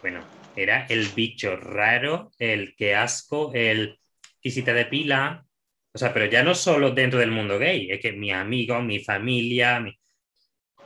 bueno, 0.00 0.20
era 0.54 0.86
el 0.86 1.08
bicho 1.08 1.56
raro, 1.56 2.30
el 2.38 2.74
que 2.76 2.94
asco, 2.94 3.52
el 3.54 3.98
y 4.42 4.50
si 4.50 4.62
te 4.62 4.72
depila, 4.72 5.44
o 5.92 5.98
sea, 5.98 6.12
pero 6.12 6.26
ya 6.26 6.42
no 6.42 6.54
solo 6.54 6.90
dentro 6.90 7.18
del 7.18 7.30
mundo 7.30 7.58
gay, 7.58 7.90
es 7.90 8.00
que 8.00 8.12
mi 8.12 8.30
amigo, 8.30 8.80
mi 8.80 9.00
familia, 9.00 9.80
mi, 9.80 9.98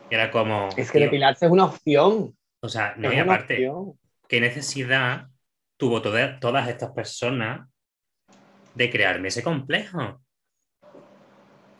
era 0.08 0.30
como. 0.30 0.68
Es 0.76 0.90
que 0.90 1.00
depilarse 1.00 1.46
es 1.46 1.52
una 1.52 1.64
opción. 1.64 2.36
O 2.60 2.68
sea, 2.68 2.94
no, 2.96 3.08
hay 3.08 3.18
aparte, 3.18 3.70
¿qué 4.28 4.40
necesidad 4.40 5.28
tuvo 5.76 6.02
todas 6.02 6.68
estas 6.68 6.90
personas 6.92 7.69
de 8.80 8.90
crearme 8.90 9.28
ese 9.28 9.42
complejo? 9.42 10.22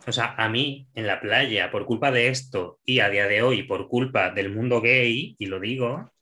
O 0.06 0.12
sea, 0.12 0.34
a 0.36 0.50
mí 0.50 0.86
en 0.94 1.06
la 1.06 1.18
playa, 1.18 1.70
por 1.70 1.86
culpa 1.86 2.10
de 2.10 2.28
esto 2.28 2.78
y 2.84 3.00
a 3.00 3.08
día 3.08 3.26
de 3.26 3.40
hoy 3.40 3.62
por 3.62 3.88
culpa 3.88 4.30
del 4.30 4.50
mundo 4.50 4.82
gay, 4.82 5.34
y 5.38 5.46
lo 5.46 5.58
digo, 5.58 6.12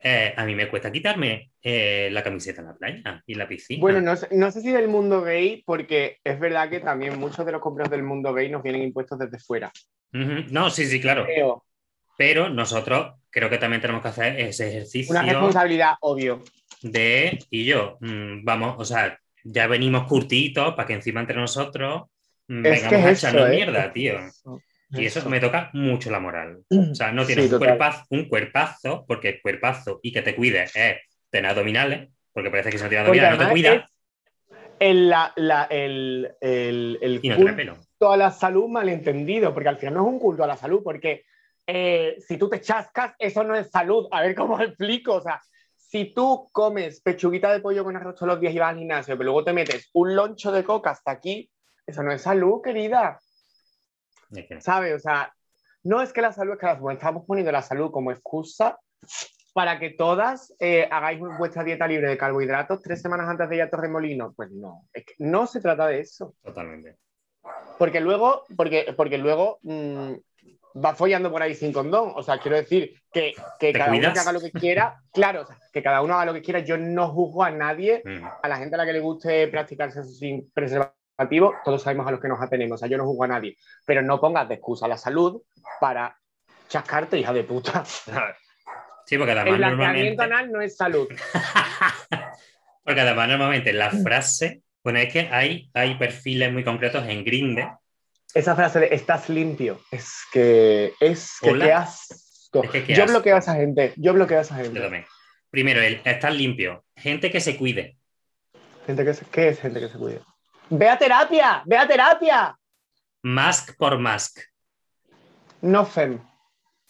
eh, 0.00 0.34
a 0.36 0.44
mí 0.44 0.56
me 0.56 0.68
cuesta 0.68 0.90
quitarme 0.90 1.52
eh, 1.62 2.08
la 2.10 2.24
camiseta 2.24 2.60
en 2.60 2.66
la 2.66 2.74
playa 2.74 3.22
y 3.24 3.36
la 3.36 3.46
piscina. 3.46 3.80
Bueno, 3.80 4.00
no 4.00 4.16
sé, 4.16 4.26
no 4.32 4.50
sé, 4.50 4.62
si 4.62 4.72
del 4.72 4.88
mundo 4.88 5.22
gay, 5.22 5.62
porque 5.64 6.18
es 6.24 6.40
verdad 6.40 6.68
que 6.70 6.80
también 6.80 7.20
muchos 7.20 7.46
de 7.46 7.52
los 7.52 7.60
complejos 7.60 7.92
del 7.92 8.02
mundo 8.02 8.34
gay 8.34 8.50
nos 8.50 8.64
vienen 8.64 8.82
impuestos 8.82 9.20
desde 9.20 9.38
fuera. 9.38 9.70
No, 10.10 10.70
sí, 10.70 10.86
sí, 10.86 11.00
claro. 11.00 11.26
Pero 12.18 12.48
nosotros 12.48 13.14
creo 13.30 13.48
que 13.48 13.58
también 13.58 13.80
tenemos 13.80 14.02
que 14.02 14.08
hacer 14.08 14.40
ese 14.40 14.70
ejercicio. 14.70 15.12
Una 15.12 15.22
responsabilidad, 15.22 15.94
obvio. 16.00 16.42
De, 16.82 17.38
y 17.50 17.64
yo, 17.64 17.98
mm, 18.00 18.44
vamos, 18.44 18.76
o 18.78 18.84
sea, 18.84 19.18
ya 19.52 19.66
venimos 19.66 20.06
curtitos 20.06 20.74
para 20.74 20.86
que 20.86 20.94
encima 20.94 21.20
entre 21.20 21.36
nosotros 21.36 22.04
mm, 22.48 22.62
vengamos 22.62 23.04
a 23.04 23.10
echarnos 23.10 23.48
¿eh? 23.48 23.50
mierda, 23.50 23.92
tío. 23.92 24.18
y 24.90 25.06
eso, 25.06 25.28
me 25.28 25.40
toca 25.40 25.70
mucho 25.72 26.10
la 26.10 26.20
moral. 26.20 26.62
O 26.70 26.94
sea, 26.94 27.12
no 27.12 27.24
tienes 27.24 27.52
un, 27.52 27.58
cuerpazo, 27.58 28.04
un 28.10 28.28
cuerpazo, 28.28 29.04
porque 29.06 29.28
el 29.28 29.40
cuerpazo 29.40 30.00
y 30.02 30.12
que 30.12 30.22
te 30.22 30.34
cuides 30.34 30.74
es 30.74 30.96
tener 31.30 31.50
abdominales, 31.50 32.08
porque 32.32 32.50
parece 32.50 32.70
que 32.70 32.78
si 32.78 32.84
no 32.84 32.88
tienes 32.88 33.06
abdominales 33.06 33.38
no 33.38 33.44
te 33.46 33.50
cuida. 33.50 33.90
El, 34.78 35.10
el, 35.70 36.30
el, 36.40 36.98
el, 37.00 37.20
y 37.22 37.28
no 37.30 37.56
pelo 37.56 37.76
a 38.00 38.16
la 38.16 38.30
salud 38.30 38.68
malentendido, 38.68 39.54
porque 39.54 39.68
al 39.68 39.78
final 39.78 39.94
no 39.94 40.06
es 40.06 40.12
un 40.12 40.18
culto 40.18 40.44
a 40.44 40.46
la 40.46 40.56
salud, 40.56 40.82
porque 40.84 41.24
eh, 41.66 42.16
si 42.26 42.36
tú 42.36 42.48
te 42.48 42.60
chascas, 42.60 43.14
eso 43.18 43.42
no 43.42 43.54
es 43.56 43.70
salud. 43.70 44.06
A 44.10 44.22
ver 44.22 44.34
cómo 44.34 44.60
explico. 44.60 45.14
O 45.14 45.20
sea, 45.20 45.40
si 45.96 46.12
tú 46.12 46.50
comes 46.52 47.00
pechuguita 47.00 47.50
de 47.50 47.60
pollo 47.60 47.82
con 47.82 47.96
arroz 47.96 48.16
todos 48.16 48.28
los 48.28 48.40
días 48.40 48.52
y 48.52 48.58
vas 48.58 48.68
al 48.68 48.78
gimnasio, 48.78 49.16
pero 49.16 49.24
luego 49.24 49.44
te 49.44 49.54
metes 49.54 49.88
un 49.94 50.14
loncho 50.14 50.52
de 50.52 50.62
coca 50.62 50.90
hasta 50.90 51.10
aquí, 51.10 51.50
eso 51.86 52.02
no 52.02 52.12
es 52.12 52.20
salud, 52.20 52.60
querida. 52.62 53.18
¿Sabes? 54.58 54.94
O 54.94 54.98
sea, 54.98 55.32
no 55.84 56.02
es 56.02 56.12
que 56.12 56.20
la 56.20 56.32
salud 56.32 56.52
es 56.52 56.58
que 56.58 56.66
la 56.66 56.92
estamos 56.92 57.24
poniendo 57.26 57.50
la 57.50 57.62
salud 57.62 57.90
como 57.90 58.12
excusa 58.12 58.78
para 59.54 59.78
que 59.78 59.88
todas 59.88 60.54
eh, 60.58 60.86
hagáis 60.90 61.18
vuestra 61.38 61.64
dieta 61.64 61.88
libre 61.88 62.10
de 62.10 62.18
carbohidratos 62.18 62.82
tres 62.82 63.00
semanas 63.00 63.26
antes 63.30 63.48
de 63.48 63.56
ir 63.56 63.62
a 63.62 63.70
Torremolino. 63.70 64.34
Pues 64.34 64.50
no, 64.50 64.86
es 64.92 65.06
que 65.06 65.14
no 65.20 65.46
se 65.46 65.62
trata 65.62 65.86
de 65.86 66.00
eso. 66.00 66.34
Totalmente. 66.44 66.98
Porque 67.78 68.02
luego, 68.02 68.42
porque, 68.54 68.92
porque 68.94 69.16
luego 69.16 69.60
mm, 69.62 70.12
va 70.84 70.94
follando 70.94 71.30
por 71.30 71.42
ahí 71.42 71.54
sin 71.54 71.72
condón. 71.72 72.12
O 72.14 72.22
sea, 72.22 72.38
quiero 72.38 72.56
decir 72.56 72.94
que, 73.12 73.34
que 73.58 73.72
cada 73.72 73.92
uno 73.92 74.08
haga 74.08 74.32
lo 74.32 74.40
que 74.40 74.52
quiera. 74.52 75.00
Claro, 75.12 75.46
que 75.72 75.82
cada 75.82 76.02
uno 76.02 76.14
haga 76.14 76.26
lo 76.26 76.34
que 76.34 76.42
quiera. 76.42 76.60
Yo 76.60 76.76
no 76.76 77.08
juzgo 77.08 77.44
a 77.44 77.50
nadie, 77.50 78.02
mm. 78.04 78.24
a 78.42 78.48
la 78.48 78.56
gente 78.56 78.74
a 78.74 78.78
la 78.78 78.86
que 78.86 78.92
le 78.92 79.00
guste 79.00 79.48
practicarse 79.48 80.04
sin 80.04 80.50
preservativo 80.52 80.96
preservativo, 81.16 81.54
todos 81.64 81.82
sabemos 81.82 82.06
a 82.06 82.10
los 82.10 82.20
que 82.20 82.28
nos 82.28 82.40
atenemos, 82.40 82.76
o 82.76 82.78
sea, 82.78 82.88
yo 82.88 82.98
no 82.98 83.06
juzgo 83.06 83.24
a 83.24 83.28
nadie, 83.28 83.56
pero 83.84 84.02
no 84.02 84.20
pongas 84.20 84.48
de 84.48 84.54
excusa 84.54 84.86
la 84.86 84.98
salud 84.98 85.42
para 85.80 86.16
chascarte, 86.68 87.18
hija 87.18 87.32
de 87.32 87.44
puta. 87.44 87.84
Sí, 89.06 89.16
porque 89.16 89.32
además 89.32 89.52
El 89.52 89.56
blanqueamiento 89.58 90.22
normalmente... 90.22 90.22
anal 90.22 90.52
no 90.52 90.60
es 90.60 90.76
salud. 90.76 91.08
porque 92.82 93.00
además 93.00 93.28
normalmente 93.28 93.72
la 93.72 93.90
frase... 93.90 94.62
Bueno, 94.82 94.98
es 94.98 95.12
que 95.12 95.28
hay, 95.30 95.70
hay 95.74 95.96
perfiles 95.96 96.52
muy 96.52 96.64
concretos 96.64 97.04
en 97.08 97.24
Grindr 97.24 97.70
Esa 98.34 98.54
frase 98.54 98.80
de 98.80 98.88
estás 98.94 99.28
limpio, 99.28 99.80
es 99.90 100.12
que 100.32 100.92
es 101.00 101.38
que 101.40 101.50
Hola. 101.50 101.64
qué 101.64 101.72
asco. 101.72 102.62
Es 102.64 102.70
que 102.70 102.84
qué 102.84 102.94
yo 102.94 103.04
asco. 103.04 103.12
bloqueo 103.14 103.36
a 103.36 103.38
esa 103.38 103.54
gente, 103.54 103.92
yo 103.96 104.12
bloqueo 104.12 104.38
a 104.38 104.42
esa 104.42 104.56
gente. 104.56 105.06
Primero, 105.50 105.80
el 105.80 106.00
estar 106.04 106.32
limpio. 106.32 106.84
Gente 106.96 107.30
que 107.30 107.40
se 107.40 107.56
cuide. 107.56 107.96
Gente 108.86 109.04
que 109.04 109.14
se- 109.14 109.24
¿Qué 109.26 109.48
es 109.48 109.60
gente 109.60 109.80
que 109.80 109.88
se 109.88 109.96
cuida? 109.98 110.20
¡Ve 110.68 110.88
a 110.88 110.98
terapia! 110.98 111.62
¡Ve 111.64 111.78
a 111.78 111.86
terapia! 111.88 112.58
Mask 113.22 113.76
por 113.76 113.98
mask. 113.98 114.38
No 115.62 115.86
fem. 115.86 116.20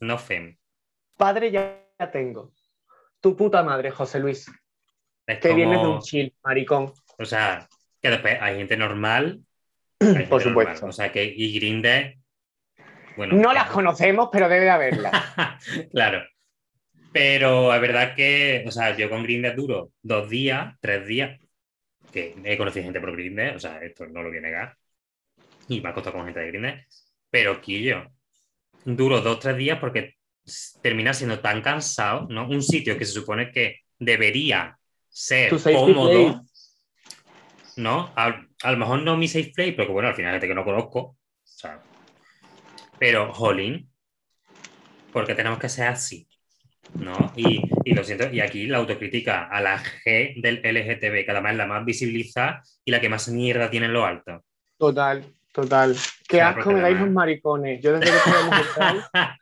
No 0.01 0.19
fem. 0.19 0.57
Padre 1.17 1.51
ya 1.51 1.83
ya 1.99 2.11
tengo. 2.11 2.53
Tu 3.21 3.37
puta 3.37 3.63
madre, 3.63 3.91
José 3.91 4.19
Luis. 4.19 4.47
Es 5.27 5.39
Que 5.39 5.49
como- 5.49 5.57
vienes 5.57 5.81
de 5.81 5.87
un 5.87 6.01
chill, 6.03 6.35
maricón. 6.45 6.93
O 7.19 7.25
sea, 7.25 7.67
que 8.03 8.11
después 8.11 8.37
hay 8.41 8.57
gente 8.57 8.77
normal. 8.77 9.41
Por 9.99 10.09
normal. 10.09 10.41
supuesto. 10.43 10.87
O 10.87 10.93
sea, 10.93 11.11
que 11.13 11.25
y 11.25 11.59
Grindr. 11.59 12.17
Bueno, 13.17 13.35
No 13.37 13.49
que- 13.49 13.55
las 13.55 13.71
conocemos, 13.71 14.29
pero 14.31 14.49
debe 14.49 14.65
de 14.65 14.71
haberlas. 14.71 15.13
claro. 15.93 16.23
Pero 17.13 17.75
es 17.75 17.81
verdad 17.81 18.15
que, 18.15 18.65
o 18.67 18.71
sea, 18.71 18.95
yo 18.95 19.09
con 19.09 19.23
Grindr 19.23 19.55
duro 19.57 19.93
dos 20.03 20.29
días, 20.29 20.75
tres 20.81 21.07
días, 21.07 21.41
que 22.13 22.35
he 22.45 22.59
conocido 22.59 22.85
gente 22.85 23.01
por 23.01 23.13
Grindr, 23.17 23.57
o 23.57 23.61
sea, 23.61 23.79
esto 23.83 24.07
no 24.07 24.23
lo 24.23 24.29
voy 24.29 24.39
a 24.39 24.43
negar, 24.43 24.77
y 25.69 25.81
me 25.81 25.89
ha 25.89 25.95
costado 25.95 26.17
con 26.17 26.27
gente 26.27 26.41
de 26.41 26.49
Grindr, 26.49 26.87
pero 27.31 27.61
Quillo, 27.63 28.11
duro 28.85 29.23
dos, 29.23 29.41
tres 29.41 29.57
días 29.57 29.79
porque 29.79 30.17
termina 30.83 31.15
siendo 31.15 31.41
tan 31.41 31.63
cansado, 31.63 32.27
¿no? 32.29 32.47
Un 32.47 32.63
sitio 32.63 32.99
que 32.99 33.07
se 33.07 33.13
supone 33.13 33.51
que 33.51 33.81
debería 33.99 34.77
ser 35.09 35.51
cómodo. 35.51 36.43
¿no? 37.77 38.13
A, 38.15 38.46
a 38.63 38.73
lo 38.73 38.79
mejor 38.79 39.03
no 39.03 39.17
mi 39.17 39.29
safe 39.29 39.53
play, 39.55 39.73
pero 39.73 39.89
que 39.89 39.93
bueno, 39.93 40.09
al 40.09 40.15
final 40.15 40.33
gente 40.33 40.49
que 40.49 40.55
no 40.55 40.65
conozco, 40.65 40.99
o 41.01 41.17
sea, 41.43 41.83
pero, 42.99 43.33
jolín, 43.33 43.91
porque 45.13 45.35
tenemos 45.35 45.59
que 45.59 45.69
ser 45.69 45.89
así, 45.89 46.29
¿no? 46.95 47.33
Y, 47.37 47.63
y 47.85 47.95
lo 47.95 48.05
siento, 48.05 48.31
y 48.33 48.41
aquí 48.41 48.67
la 48.67 48.79
autocrítica 48.79 49.49
a 49.49 49.61
la 49.61 49.79
G 49.79 50.41
del 50.41 50.61
LGTB, 50.63 51.25
que 51.25 51.31
además 51.31 51.53
es 51.53 51.59
la 51.59 51.67
más 51.67 51.85
visibilizada 51.85 52.63
y 52.85 52.91
la 52.91 53.01
que 53.01 53.09
más 53.09 53.29
mierda 53.29 53.71
tiene 53.71 53.87
en 53.87 53.93
lo 53.93 54.05
alto. 54.05 54.45
Total, 54.79 55.25
total. 55.53 55.97
Qué 56.29 56.41
asco 56.41 56.71
me 56.71 56.81
dais 56.81 56.99
los 56.99 57.11
maricones. 57.11 57.81
Yo 57.83 57.99
desde 57.99 58.13
que 58.13 58.31
homosexual 58.31 59.05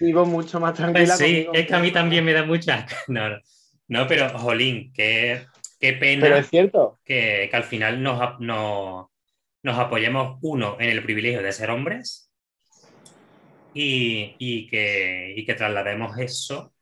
vivo 0.00 0.26
mucho 0.26 0.60
más 0.60 0.74
tranquila. 0.74 1.14
Pues 1.16 1.18
sí, 1.18 1.46
es 1.52 1.66
que 1.66 1.74
a 1.74 1.78
mí 1.78 1.92
también 1.92 2.24
me 2.24 2.32
da 2.32 2.44
mucha... 2.44 2.86
No, 3.08 3.30
no, 3.30 3.38
no, 3.88 4.06
pero, 4.08 4.28
jolín, 4.38 4.92
qué, 4.92 5.46
qué 5.78 5.92
pena 5.94 6.22
Pero 6.22 6.36
es 6.36 6.48
cierto. 6.48 6.98
que, 7.04 7.48
que 7.50 7.56
al 7.56 7.64
final 7.64 8.02
nos, 8.02 8.40
nos, 8.40 9.06
nos 9.62 9.78
apoyemos, 9.78 10.38
uno, 10.42 10.76
en 10.80 10.90
el 10.90 11.02
privilegio 11.02 11.42
de 11.42 11.52
ser 11.52 11.70
hombres 11.70 12.30
y, 13.72 14.34
y 14.38 14.66
que, 14.68 15.34
y 15.36 15.44
que 15.44 15.54
traslademos 15.54 16.18
eso, 16.18 16.72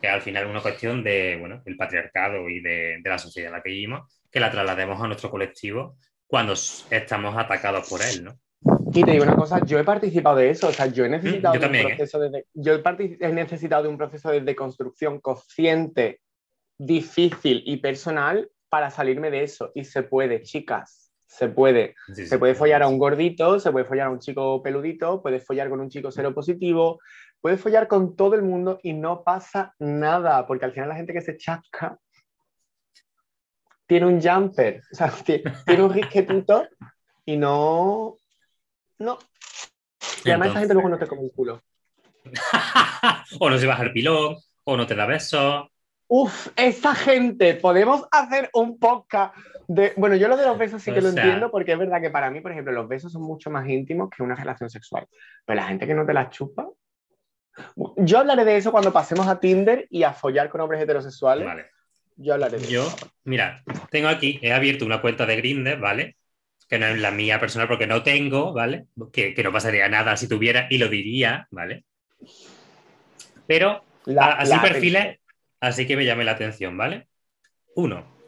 que 0.00 0.08
al 0.08 0.22
final 0.22 0.44
es 0.44 0.50
una 0.50 0.62
cuestión 0.62 1.04
de, 1.04 1.36
bueno, 1.38 1.62
del 1.64 1.76
patriarcado 1.76 2.48
y 2.48 2.60
de, 2.60 2.98
de 3.02 3.10
la 3.10 3.18
sociedad 3.18 3.48
en 3.48 3.56
la 3.56 3.62
que 3.62 3.70
vivimos, 3.70 4.24
que 4.30 4.40
la 4.40 4.50
traslademos 4.50 5.00
a 5.02 5.06
nuestro 5.06 5.30
colectivo 5.30 5.96
cuando 6.26 6.52
estamos 6.54 7.36
atacados 7.36 7.88
por 7.88 8.00
él, 8.00 8.24
¿no? 8.24 8.38
Y 8.92 9.04
te 9.04 9.12
digo 9.12 9.24
una 9.24 9.36
cosa, 9.36 9.64
yo 9.64 9.78
he 9.78 9.84
participado 9.84 10.36
de 10.36 10.50
eso, 10.50 10.68
o 10.68 10.72
sea, 10.72 10.86
yo 10.86 11.04
he 11.04 11.08
necesitado, 11.08 11.54
Mm, 11.54 11.56
yo 11.56 11.60
de, 11.60 11.66
también, 11.66 11.86
un 11.86 11.92
¿eh? 11.92 11.96
proceso 11.96 12.18
de, 12.20 12.30
de- 12.30 12.46
yo 12.54 12.74
he, 12.74 13.18
he 13.20 13.32
necesitado 13.32 13.82
de 13.84 13.88
un 13.88 13.98
proceso 13.98 14.30
de 14.30 14.40
deconstrucción 14.40 15.20
consciente, 15.20 16.20
difícil 16.86 17.62
y 17.66 17.76
personal 17.76 18.50
para 18.70 18.90
salirme 18.90 19.30
de 19.30 19.42
eso. 19.44 19.70
Y 19.74 19.84
se 19.84 20.02
puede, 20.02 20.42
chicas, 20.42 21.12
se 21.26 21.48
puede. 21.48 21.94
Sí, 22.08 22.14
Se 22.26 22.26
sí. 22.26 22.36
puede 22.38 22.54
follar 22.54 22.82
a 22.82 22.88
un 22.88 22.98
gordito, 22.98 23.60
se 23.60 23.70
puede 23.70 23.84
follar 23.84 24.06
a 24.06 24.10
un 24.10 24.18
chico 24.18 24.62
peludito, 24.62 25.20
puedes 25.22 25.44
follar 25.44 25.68
con 25.68 25.80
un 25.80 25.90
chico 25.90 26.10
seropositivo, 26.10 27.00
puedes 27.40 27.60
follar 27.60 27.86
con 27.86 28.16
todo 28.16 28.34
el 28.34 28.42
mundo 28.42 28.78
y 28.82 28.94
no 28.94 29.22
pasa 29.24 29.74
nada, 29.78 30.46
porque 30.46 30.64
al 30.64 30.72
final 30.72 30.88
la 30.88 30.96
gente 30.96 31.12
que 31.12 31.20
se 31.20 31.36
chasca 31.36 31.98
tiene 33.86 34.06
un 34.06 34.20
jumper, 34.20 34.82
o 34.92 34.94
sea, 34.94 35.08
ti- 35.24 35.42
tiene 35.66 35.82
un 35.82 35.92
risquetito 35.92 36.66
y 37.26 37.36
no... 37.36 38.16
No. 38.98 39.18
Y 40.24 40.30
además 40.30 40.50
esa 40.50 40.58
gente 40.60 40.74
luego 40.74 40.88
no 40.90 40.98
te 40.98 41.06
come 41.06 41.22
el 41.24 41.32
culo. 41.32 41.62
o 43.40 43.48
no 43.50 43.58
se 43.58 43.66
baja 43.66 43.82
el 43.82 43.92
pilón, 43.92 44.36
o 44.64 44.76
no 44.76 44.86
te 44.86 44.94
da 44.94 45.06
besos. 45.06 45.66
Uf, 46.12 46.48
esa 46.56 46.92
gente, 46.94 47.54
podemos 47.54 48.04
hacer 48.10 48.50
un 48.54 48.80
podcast 48.80 49.32
de... 49.68 49.92
Bueno, 49.96 50.16
yo 50.16 50.26
lo 50.26 50.36
de 50.36 50.44
los 50.44 50.58
besos 50.58 50.82
sí 50.82 50.90
que 50.92 50.98
O 50.98 51.02
lo 51.02 51.12
sea- 51.12 51.22
entiendo 51.22 51.52
porque 51.52 51.72
es 51.72 51.78
verdad 51.78 52.00
que 52.00 52.10
para 52.10 52.30
mí, 52.32 52.40
por 52.40 52.50
ejemplo, 52.50 52.72
los 52.72 52.88
besos 52.88 53.12
son 53.12 53.22
mucho 53.22 53.48
más 53.48 53.68
íntimos 53.68 54.10
que 54.10 54.22
una 54.24 54.34
relación 54.34 54.68
sexual. 54.68 55.06
Pero 55.46 55.60
la 55.60 55.68
gente 55.68 55.86
que 55.86 55.94
no 55.94 56.04
te 56.04 56.12
la 56.12 56.28
chupa... 56.28 56.66
Yo 57.96 58.18
hablaré 58.18 58.44
de 58.44 58.56
eso 58.56 58.72
cuando 58.72 58.92
pasemos 58.92 59.28
a 59.28 59.38
Tinder 59.38 59.86
y 59.90 60.02
a 60.02 60.12
follar 60.12 60.48
con 60.48 60.60
hombres 60.62 60.82
heterosexuales. 60.82 61.46
Vale. 61.46 61.66
Yo 62.16 62.34
hablaré 62.34 62.58
de 62.58 62.66
Yo, 62.66 62.82
eso. 62.86 62.96
mira, 63.24 63.62
tengo 63.90 64.08
aquí, 64.08 64.38
he 64.42 64.52
abierto 64.52 64.84
una 64.84 65.00
cuenta 65.00 65.26
de 65.26 65.36
Grindr, 65.36 65.78
¿vale? 65.78 66.16
Que 66.68 66.78
no 66.78 66.86
es 66.86 66.98
la 66.98 67.10
mía 67.12 67.38
personal 67.38 67.68
porque 67.68 67.86
no 67.86 68.02
tengo, 68.02 68.52
¿vale? 68.52 68.86
Que, 69.12 69.32
que 69.34 69.42
no 69.44 69.52
pasaría 69.52 69.88
nada 69.88 70.16
si 70.16 70.26
tuviera 70.28 70.66
y 70.70 70.78
lo 70.78 70.88
diría, 70.88 71.46
¿vale? 71.52 71.84
Pero 73.46 73.84
La- 74.06 74.32
así 74.32 74.50
la- 74.54 74.62
perfiles, 74.62 75.19
así 75.60 75.86
que 75.86 75.96
me 75.96 76.04
llame 76.04 76.24
la 76.24 76.32
atención, 76.32 76.76
¿vale? 76.76 77.08
Uno. 77.76 78.18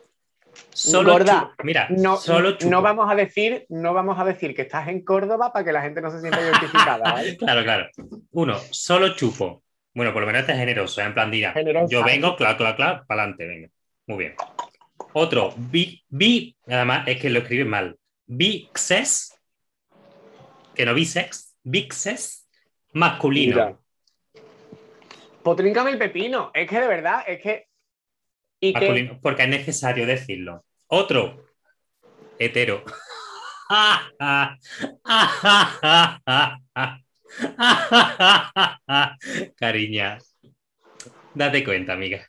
Solo 0.70 1.12
Gorda, 1.12 1.54
mira, 1.64 1.86
No, 1.90 2.16
solo 2.18 2.52
chupo. 2.58 2.70
no 2.70 2.82
vamos 2.82 3.10
a 3.10 3.14
decir, 3.14 3.64
no 3.70 3.94
vamos 3.94 4.18
a 4.18 4.24
decir 4.24 4.54
que 4.54 4.62
estás 4.62 4.88
en 4.88 5.02
Córdoba 5.02 5.50
para 5.52 5.64
que 5.64 5.72
la 5.72 5.80
gente 5.80 6.02
no 6.02 6.10
se 6.10 6.20
sienta 6.20 6.40
identificada, 6.40 7.10
¿vale? 7.12 7.36
Claro, 7.38 7.62
claro. 7.62 7.88
Uno, 8.32 8.58
solo 8.70 9.14
chupo. 9.14 9.62
Bueno, 9.94 10.12
por 10.12 10.22
lo 10.22 10.26
menos 10.26 10.40
este 10.40 10.52
es 10.52 10.58
generoso, 10.58 11.00
en 11.02 11.14
plan, 11.14 11.30
dirá, 11.30 11.54
yo 11.88 12.02
vengo, 12.02 12.36
claro, 12.36 12.56
claro, 12.56 12.76
claro, 12.76 13.04
para 13.06 13.22
adelante, 13.22 13.46
venga. 13.46 13.68
Muy 14.06 14.18
bien. 14.18 14.34
Otro, 15.14 15.52
bi, 15.56 16.02
bi, 16.08 16.56
además 16.66 17.06
es 17.06 17.20
que 17.20 17.28
lo 17.30 17.40
escribe 17.40 17.64
mal. 17.64 17.98
Bixes, 18.26 19.38
que 20.74 20.86
no 20.86 20.94
bisex, 20.94 21.54
bixes, 21.62 22.48
masculino. 22.92 23.54
Mira. 23.56 23.78
Potríncame 25.42 25.90
el 25.90 25.98
pepino. 25.98 26.50
Es 26.54 26.68
que 26.68 26.80
de 26.80 26.86
verdad, 26.86 27.24
es 27.26 27.40
que. 27.40 27.66
Y 28.60 28.72
que 28.72 29.18
porque 29.20 29.42
es 29.42 29.48
necesario 29.48 30.06
decirlo. 30.06 30.64
Otro, 30.86 31.44
hetero. 32.38 32.84
Cariña, 39.56 40.18
date 41.34 41.64
cuenta, 41.64 41.94
amiga. 41.94 42.26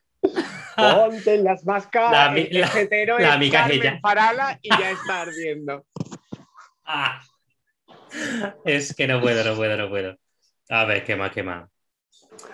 ponte 0.76 1.38
las 1.38 1.66
máscaras. 1.66 2.12
La 2.12 2.32
la- 2.60 2.80
hetero 2.80 3.20
la 3.20 3.30
es 3.30 3.34
amiga 3.36 3.60
es 3.60 3.66
Carmen 3.68 3.82
ella. 3.82 4.00
Farala 4.02 4.60
y 4.62 4.70
ya 4.70 4.92
está 4.92 5.22
ardiendo. 5.22 5.86
Ah. 6.86 7.22
Es 8.64 8.96
que 8.96 9.08
no 9.08 9.20
puedo, 9.20 9.44
no 9.44 9.56
puedo, 9.56 9.76
no 9.76 9.90
puedo. 9.90 10.16
A 10.70 10.86
ver, 10.86 11.04
¿qué 11.04 11.16
más, 11.16 11.32
qué 11.32 11.42
más? 11.42 11.68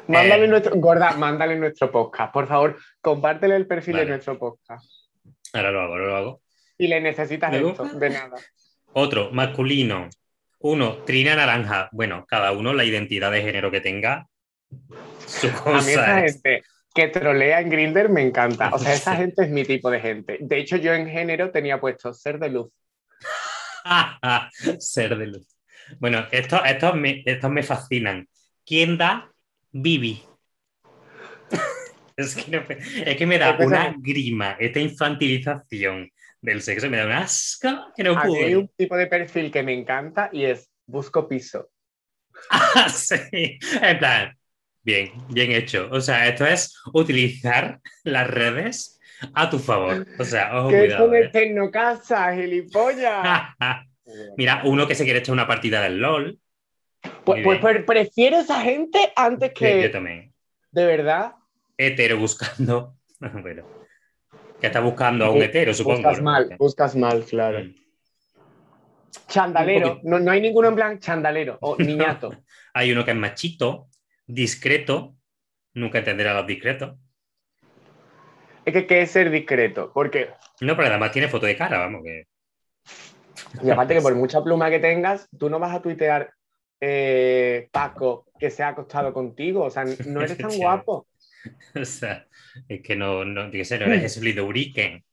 Mándale 0.07 0.45
Eh. 0.45 0.47
nuestro, 0.47 0.75
gorda, 0.75 1.11
mándale 1.13 1.55
nuestro 1.55 1.91
podcast. 1.91 2.33
Por 2.33 2.47
favor, 2.47 2.77
compártele 3.01 3.55
el 3.55 3.67
perfil 3.67 3.93
Vale. 3.93 4.05
de 4.05 4.11
nuestro 4.11 4.37
podcast. 4.39 4.89
Ahora 5.53 5.71
lo 5.71 5.81
hago, 5.81 5.93
ahora 5.93 6.05
lo 6.07 6.15
hago. 6.15 6.41
Y 6.77 6.87
le 6.87 7.01
necesitas 7.01 7.51
¿Me 7.51 7.69
esto, 7.69 7.83
de 7.85 8.09
nada. 8.09 8.37
Otro, 8.93 9.31
masculino. 9.31 10.09
Uno, 10.59 10.97
trina 11.05 11.35
naranja. 11.35 11.89
Bueno, 11.91 12.25
cada 12.27 12.51
uno 12.51 12.73
la 12.73 12.83
identidad 12.85 13.31
de 13.31 13.41
género 13.41 13.69
que 13.71 13.81
tenga. 13.81 14.27
Su 15.25 15.47
A 15.47 15.51
mí 15.51 15.57
cosa 15.63 15.79
esa 15.91 16.25
es. 16.25 16.33
gente 16.33 16.63
que 16.93 17.07
trolea 17.07 17.61
en 17.61 17.69
Grindr 17.69 18.09
me 18.09 18.21
encanta. 18.21 18.69
O 18.73 18.79
sea, 18.79 18.93
esa 18.93 19.15
gente 19.15 19.43
es 19.43 19.49
mi 19.49 19.63
tipo 19.63 19.89
de 19.91 19.99
gente. 19.99 20.37
De 20.41 20.57
hecho, 20.57 20.75
yo 20.77 20.93
en 20.93 21.07
género 21.07 21.51
tenía 21.51 21.79
puesto 21.79 22.13
ser 22.13 22.39
de 22.39 22.49
luz. 22.49 22.71
Ser 24.79 25.17
de 25.17 25.27
luz. 25.27 25.47
Bueno, 25.99 26.25
estos, 26.31 26.61
estos, 26.65 26.95
me, 26.95 27.23
estos 27.25 27.49
me 27.49 27.63
fascinan. 27.63 28.27
¿Quién 28.65 28.97
da? 28.97 29.28
Bibi. 29.71 30.21
es, 32.17 32.35
que 32.35 32.51
no 32.51 32.63
me- 32.67 32.77
es 33.11 33.17
que 33.17 33.25
me 33.25 33.37
da 33.37 33.57
una 33.59 33.95
grima 33.97 34.57
esta 34.59 34.79
infantilización 34.79 36.09
del 36.41 36.61
sexo, 36.61 36.89
me 36.89 36.97
da 36.97 37.05
un 37.05 37.11
asco 37.11 37.69
que 37.95 38.03
no 38.03 38.17
hay 38.17 38.55
un 38.55 38.67
tipo 38.69 38.95
de 38.95 39.07
perfil 39.07 39.51
que 39.51 39.63
me 39.63 39.73
encanta 39.73 40.29
y 40.31 40.45
es 40.45 40.69
busco 40.85 41.27
piso. 41.27 41.69
sí, 42.93 43.59
en 43.81 43.99
plan, 43.99 44.37
bien, 44.81 45.11
bien 45.29 45.51
hecho. 45.51 45.89
O 45.91 46.01
sea, 46.01 46.27
esto 46.27 46.45
es 46.45 46.73
utilizar 46.93 47.79
las 48.03 48.27
redes 48.29 48.99
A 49.33 49.49
tu 49.49 49.59
favor. 49.59 50.05
O 50.17 50.23
sea, 50.23 50.57
ojo, 50.57 50.69
que 50.69 50.79
cuidado. 50.79 51.13
es 51.13 51.29
¿eh? 51.33 51.69
casa, 51.71 52.33
gilipollas. 52.33 53.55
Mira, 54.37 54.61
uno 54.65 54.87
que 54.87 54.95
se 54.95 55.03
quiere 55.03 55.19
echar 55.19 55.33
una 55.33 55.47
partida 55.47 55.81
del 55.81 55.99
LOL. 55.99 56.39
Pues, 57.23 57.59
pues 57.61 57.83
prefiero 57.85 58.39
esa 58.39 58.61
gente 58.61 59.11
antes 59.15 59.53
que. 59.53 59.83
Yo 59.83 59.91
también. 59.91 60.33
De 60.71 60.85
verdad. 60.85 61.35
Hetero 61.77 62.17
buscando. 62.17 62.95
bueno, 63.19 63.65
que 64.59 64.67
está 64.67 64.79
buscando 64.79 65.25
a 65.25 65.31
un 65.31 65.41
hetero, 65.41 65.73
supongo. 65.73 65.97
Buscas 65.97 66.21
mal, 66.21 66.55
buscas 66.57 66.95
mal, 66.95 67.23
claro. 67.23 67.63
Mm. 67.63 67.75
Chandalero, 69.27 69.99
no, 70.03 70.19
no, 70.19 70.31
hay 70.31 70.41
ninguno 70.41 70.69
en 70.69 70.75
plan 70.75 70.99
chandalero 70.99 71.57
o 71.61 71.77
niñato. 71.79 72.31
hay 72.73 72.91
uno 72.91 73.05
que 73.05 73.11
es 73.11 73.17
machito, 73.17 73.89
discreto, 74.25 75.15
nunca 75.73 75.99
entenderá 75.99 76.33
los 76.33 76.47
discretos. 76.47 76.97
Es 78.65 78.73
que, 78.73 78.85
¿qué 78.85 79.01
es 79.01 79.11
ser 79.11 79.31
discreto? 79.31 79.91
Porque. 79.93 80.29
No, 80.61 80.75
pero 80.75 80.89
además 80.89 81.11
tiene 81.11 81.27
foto 81.27 81.45
de 81.45 81.55
cara, 81.55 81.79
vamos, 81.79 82.03
que. 82.03 82.27
Y 83.63 83.69
aparte 83.69 83.95
que 83.95 84.01
por 84.01 84.15
mucha 84.15 84.43
pluma 84.43 84.69
que 84.69 84.79
tengas, 84.79 85.27
tú 85.37 85.49
no 85.49 85.59
vas 85.59 85.73
a 85.73 85.81
tuitear 85.81 86.33
eh, 86.79 87.67
Paco 87.71 88.27
que 88.39 88.49
se 88.49 88.63
ha 88.63 88.69
acostado 88.69 89.13
contigo. 89.13 89.65
O 89.65 89.69
sea, 89.69 89.85
no 90.05 90.21
eres 90.21 90.37
tan 90.37 90.51
guapo. 90.57 91.07
o 91.75 91.85
sea, 91.85 92.27
es 92.67 92.81
que 92.81 92.95
no, 92.95 93.25
no, 93.25 93.51
que 93.51 93.65
ser, 93.65 93.87
no 93.87 93.93
eres 93.93 94.17
Urique. 94.17 95.03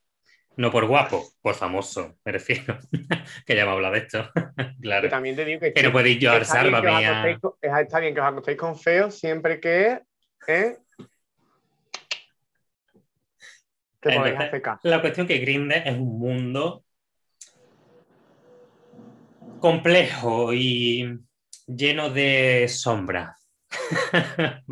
No 0.59 0.71
por 0.71 0.87
guapo, 0.87 1.23
por 1.43 1.55
famoso, 1.55 2.17
me 2.25 2.33
refiero. 2.33 2.79
que 3.47 3.55
ya 3.55 3.67
me 3.67 3.73
hablado 3.73 3.93
de 3.93 4.01
esto. 4.01 4.31
claro. 4.81 5.03
Que 5.03 5.09
también 5.09 5.37
te 5.37 5.45
digo 5.45 5.61
que, 5.61 5.75
que 5.75 5.83
no 5.83 5.93
podéis 5.93 6.19
llevar 6.19 6.47
salva 6.47 6.81
mía. 6.81 7.39
Está 7.61 8.01
bien 8.01 8.15
que 8.15 8.21
os 8.21 8.27
acostéis 8.27 8.57
con 8.57 8.79
feos 8.79 9.19
siempre 9.19 9.61
que. 9.61 10.01
¿eh? 10.49 10.79
La 14.83 15.01
cuestión 15.01 15.27
que 15.27 15.39
Grindr 15.39 15.83
es 15.85 15.95
un 15.95 16.19
mundo 16.19 16.85
complejo 19.61 20.55
y 20.55 21.19
lleno 21.67 22.11
de 22.11 22.67
sombra. 22.69 23.37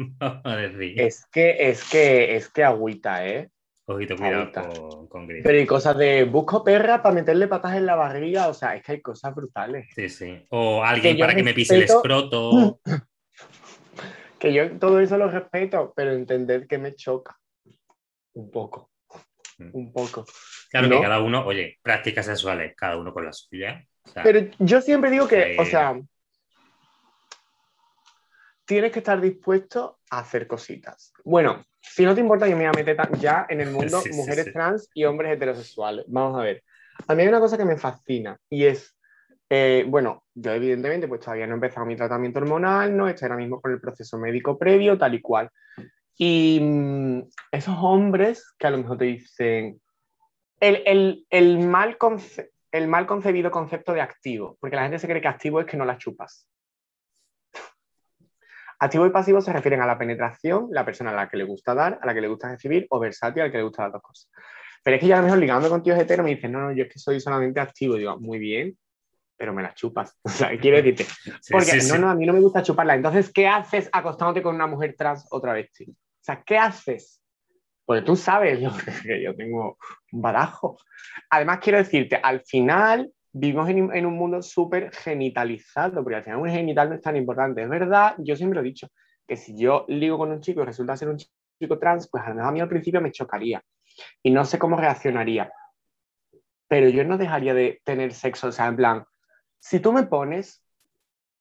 Es 0.97 1.27
que, 1.31 1.69
es 1.69 1.85
que, 1.85 2.37
es 2.37 2.49
que 2.49 2.65
agüita, 2.65 3.27
¿eh? 3.27 3.51
Ojito, 3.87 4.17
cuidado 4.17 4.51
con, 4.51 5.09
con 5.09 5.27
Pero 5.27 5.59
hay 5.59 5.67
cosas 5.67 5.99
de 5.99 6.25
busco 6.25 6.65
perra 6.65 7.03
para 7.03 7.15
meterle 7.15 7.49
patas 7.49 7.77
en 7.77 7.85
la 7.85 7.97
barriga, 7.97 8.49
o 8.49 8.55
sea, 8.55 8.75
es 8.77 8.83
que 8.83 8.93
hay 8.93 9.03
cosas 9.03 9.35
brutales. 9.35 9.89
Sí, 9.95 10.09
sí. 10.09 10.43
O 10.51 10.83
alguien 10.83 11.19
para 11.19 11.35
que 11.35 11.43
me 11.43 11.53
pise 11.53 11.75
el 11.75 11.83
escroto. 11.83 12.81
que 14.39 14.55
yo 14.55 14.79
todo 14.79 15.01
eso 15.01 15.19
lo 15.19 15.31
respeto, 15.31 15.93
pero 15.95 16.13
entender 16.13 16.67
que 16.67 16.79
me 16.79 16.95
choca 16.95 17.39
un 18.33 18.51
poco. 18.51 18.91
Mm. 19.59 19.71
Un 19.73 19.93
poco. 19.93 20.25
Claro 20.71 20.89
que 20.89 21.01
cada 21.01 21.21
uno, 21.21 21.47
oye, 21.47 21.79
prácticas 21.83 22.27
sexuales, 22.27 22.75
cada 22.77 22.97
uno 22.97 23.13
con 23.13 23.25
la 23.27 23.33
suya. 23.33 23.85
pero 24.23 24.41
yo 24.59 24.81
siempre 24.81 25.11
digo 25.11 25.29
que, 25.29 25.57
o 25.59 25.65
sea, 25.65 26.01
tienes 28.65 28.93
que 28.93 29.01
estar 29.01 29.21
dispuesto 29.21 29.99
a 30.11 30.21
hacer 30.21 30.47
cositas. 30.47 31.13
Bueno, 31.25 31.65
si 31.81 32.05
no 32.05 32.15
te 32.15 32.21
importa, 32.21 32.47
yo 32.47 32.57
me 32.57 32.69
voy 32.69 32.73
a 32.75 32.85
meter 32.85 32.97
ya 33.19 33.47
en 33.49 33.61
el 33.61 33.71
mundo 33.71 34.03
mujeres 34.13 34.53
trans 34.53 34.89
y 34.95 35.05
hombres 35.05 35.33
heterosexuales. 35.33 36.05
Vamos 36.09 36.39
a 36.39 36.43
ver. 36.43 36.63
A 37.07 37.15
mí 37.15 37.23
hay 37.23 37.29
una 37.29 37.41
cosa 37.41 37.59
que 37.59 37.65
me 37.65 37.77
fascina 37.77 38.39
y 38.49 38.65
es, 38.65 38.97
eh, 39.51 39.85
bueno, 39.89 40.25
yo 40.35 40.53
evidentemente 40.53 41.09
pues 41.09 41.21
todavía 41.21 41.47
no 41.47 41.55
he 41.55 41.57
empezado 41.57 41.87
mi 41.87 41.97
tratamiento 41.97 42.39
hormonal, 42.39 42.97
no 42.97 43.09
estoy 43.09 43.27
ahora 43.27 43.37
mismo 43.37 43.61
con 43.61 43.73
el 43.73 43.81
proceso 43.81 44.19
médico 44.19 44.59
previo, 44.59 44.97
tal 44.97 45.15
y 45.15 45.21
cual. 45.21 45.51
Y 46.17 46.61
mm, 46.63 47.23
esos 47.51 47.77
hombres 47.81 48.55
que 48.59 48.67
a 48.67 48.71
lo 48.71 48.79
mejor 48.79 48.99
te 48.99 49.05
dicen 49.07 49.81
el, 50.61 50.83
el, 50.87 51.27
el 51.31 51.59
mal 51.59 51.99
el 52.73 52.89
mal 52.89 53.07
concebido 53.07 53.53
concepto 53.53 53.93
de 53.93 54.01
activo, 54.01 54.57
porque 54.61 54.75
la 54.75 54.83
gente 54.83 54.99
se 54.99 55.07
cree 55.07 55.21
que 55.21 55.29
activo 55.29 55.61
es 55.61 55.67
que 55.67 55.77
no 55.77 55.85
la 55.85 55.97
chupas. 55.97 56.49
Activo 58.85 59.07
y 59.07 59.11
pasivo 59.11 59.41
se 59.41 59.51
refieren 59.51 59.81
a 59.81 59.87
la 59.87 59.97
penetración, 59.97 60.69
la 60.71 60.85
persona 60.85 61.11
a 61.11 61.15
la 61.15 61.27
que 61.27 61.39
le 61.39 61.45
gusta 61.45 61.75
dar, 61.75 61.99
a 62.03 62.05
la 62.05 62.13
que 62.13 62.21
le 62.21 62.29
gusta 62.29 62.51
recibir, 62.51 62.87
o 62.91 62.99
versátil, 62.99 63.41
al 63.41 63.51
que 63.51 63.57
le 63.57 63.63
gusta 63.63 63.85
las 63.85 63.93
dos 63.93 64.03
cosas. 64.03 64.31
Pero 64.83 64.97
es 64.97 65.01
que 65.01 65.07
ya 65.07 65.15
a 65.17 65.21
lo 65.21 65.25
mejor 65.25 65.39
ligando 65.39 65.71
con 65.71 65.83
tíos 65.83 65.99
heteros 65.99 66.23
me 66.23 66.35
dicen, 66.35 66.53
no, 66.53 66.61
no, 66.61 66.71
yo 66.71 66.85
es 66.85 66.93
que 66.93 66.99
soy 66.99 67.19
solamente 67.19 67.61
activo. 67.61 67.95
digo, 67.95 68.21
muy 68.21 68.39
bien, 68.39 68.77
pero 69.39 69.55
me 69.55 69.63
las 69.63 69.75
chupas. 69.75 70.15
O 70.23 70.29
sea, 70.29 70.51
quiero 70.59 70.77
decirte. 70.77 71.07
Porque 71.51 71.79
no, 71.89 71.97
no, 71.97 72.11
a 72.11 72.15
mí 72.15 72.27
no 72.27 72.35
me 72.35 72.41
gusta 72.41 72.63
chuparla. 72.63 72.95
Entonces, 72.95 73.33
¿qué 73.33 73.49
haces 73.49 73.89
acostándote 73.91 74.43
con 74.43 74.55
una 74.55 74.67
mujer 74.67 74.95
trans 74.99 75.27
otra 75.31 75.55
vez, 75.55 75.73
tío? 75.73 75.89
O 75.89 76.21
sea, 76.21 76.43
¿qué 76.45 76.59
haces? 76.59 77.23
Porque 77.87 78.03
tú 78.03 78.17
sabes 78.17 78.59
que 79.03 79.23
yo 79.23 79.35
tengo 79.35 79.79
un 80.13 80.21
barajo. 80.21 80.77
Además, 81.31 81.61
quiero 81.63 81.79
decirte, 81.79 82.17
al 82.23 82.43
final 82.43 83.11
vivimos 83.35 83.69
en, 83.69 84.07
un 84.07 84.15
mundo 84.15 84.41
súper 84.43 84.93
genitalizado, 84.93 86.03
porque 86.03 86.17
al 86.17 86.23
final 86.23 86.39
un 86.39 86.49
genital 86.49 86.89
no 86.89 86.95
es 86.95 87.03
tan 87.03 87.17
importante. 87.17 87.63
Es 87.63 87.69
verdad, 87.69 88.15
yo 88.19 88.37
siempre 88.37 88.61
he 88.61 88.63
dicho 88.63 88.89
que 89.27 89.37
si 89.37 89.57
yo 89.59 89.85
ligo 89.89 90.17
con 90.17 90.31
un 90.31 90.41
chico 90.41 90.63
y 90.63 90.65
resulta 90.65 90.97
ser 90.97 91.09
un 91.09 91.17
chico 91.17 91.79
trans, 91.79 92.09
pues 92.09 92.23
a 92.25 92.29
lo 92.29 92.37
mejor 92.37 92.51
a 92.51 92.53
mí 92.53 92.61
al 92.61 92.69
principio 92.69 93.01
me 93.01 93.11
chocaría 93.11 93.61
y 94.23 94.31
no 94.31 94.45
sé 94.45 94.59
cómo 94.59 94.77
reaccionaría. 94.77 95.53
Pero 96.69 96.89
yo 96.89 97.05
no 97.05 97.19
dejaría 97.19 97.55
de 97.55 97.81
tener 97.85 98.13
sexo, 98.13 98.49
o 98.49 98.53
sea, 98.53 98.69
en 98.69 98.77
plan, 98.77 99.05
si 99.59 99.81
tú 99.81 99.93
me 99.93 100.05
pones, 100.05 100.65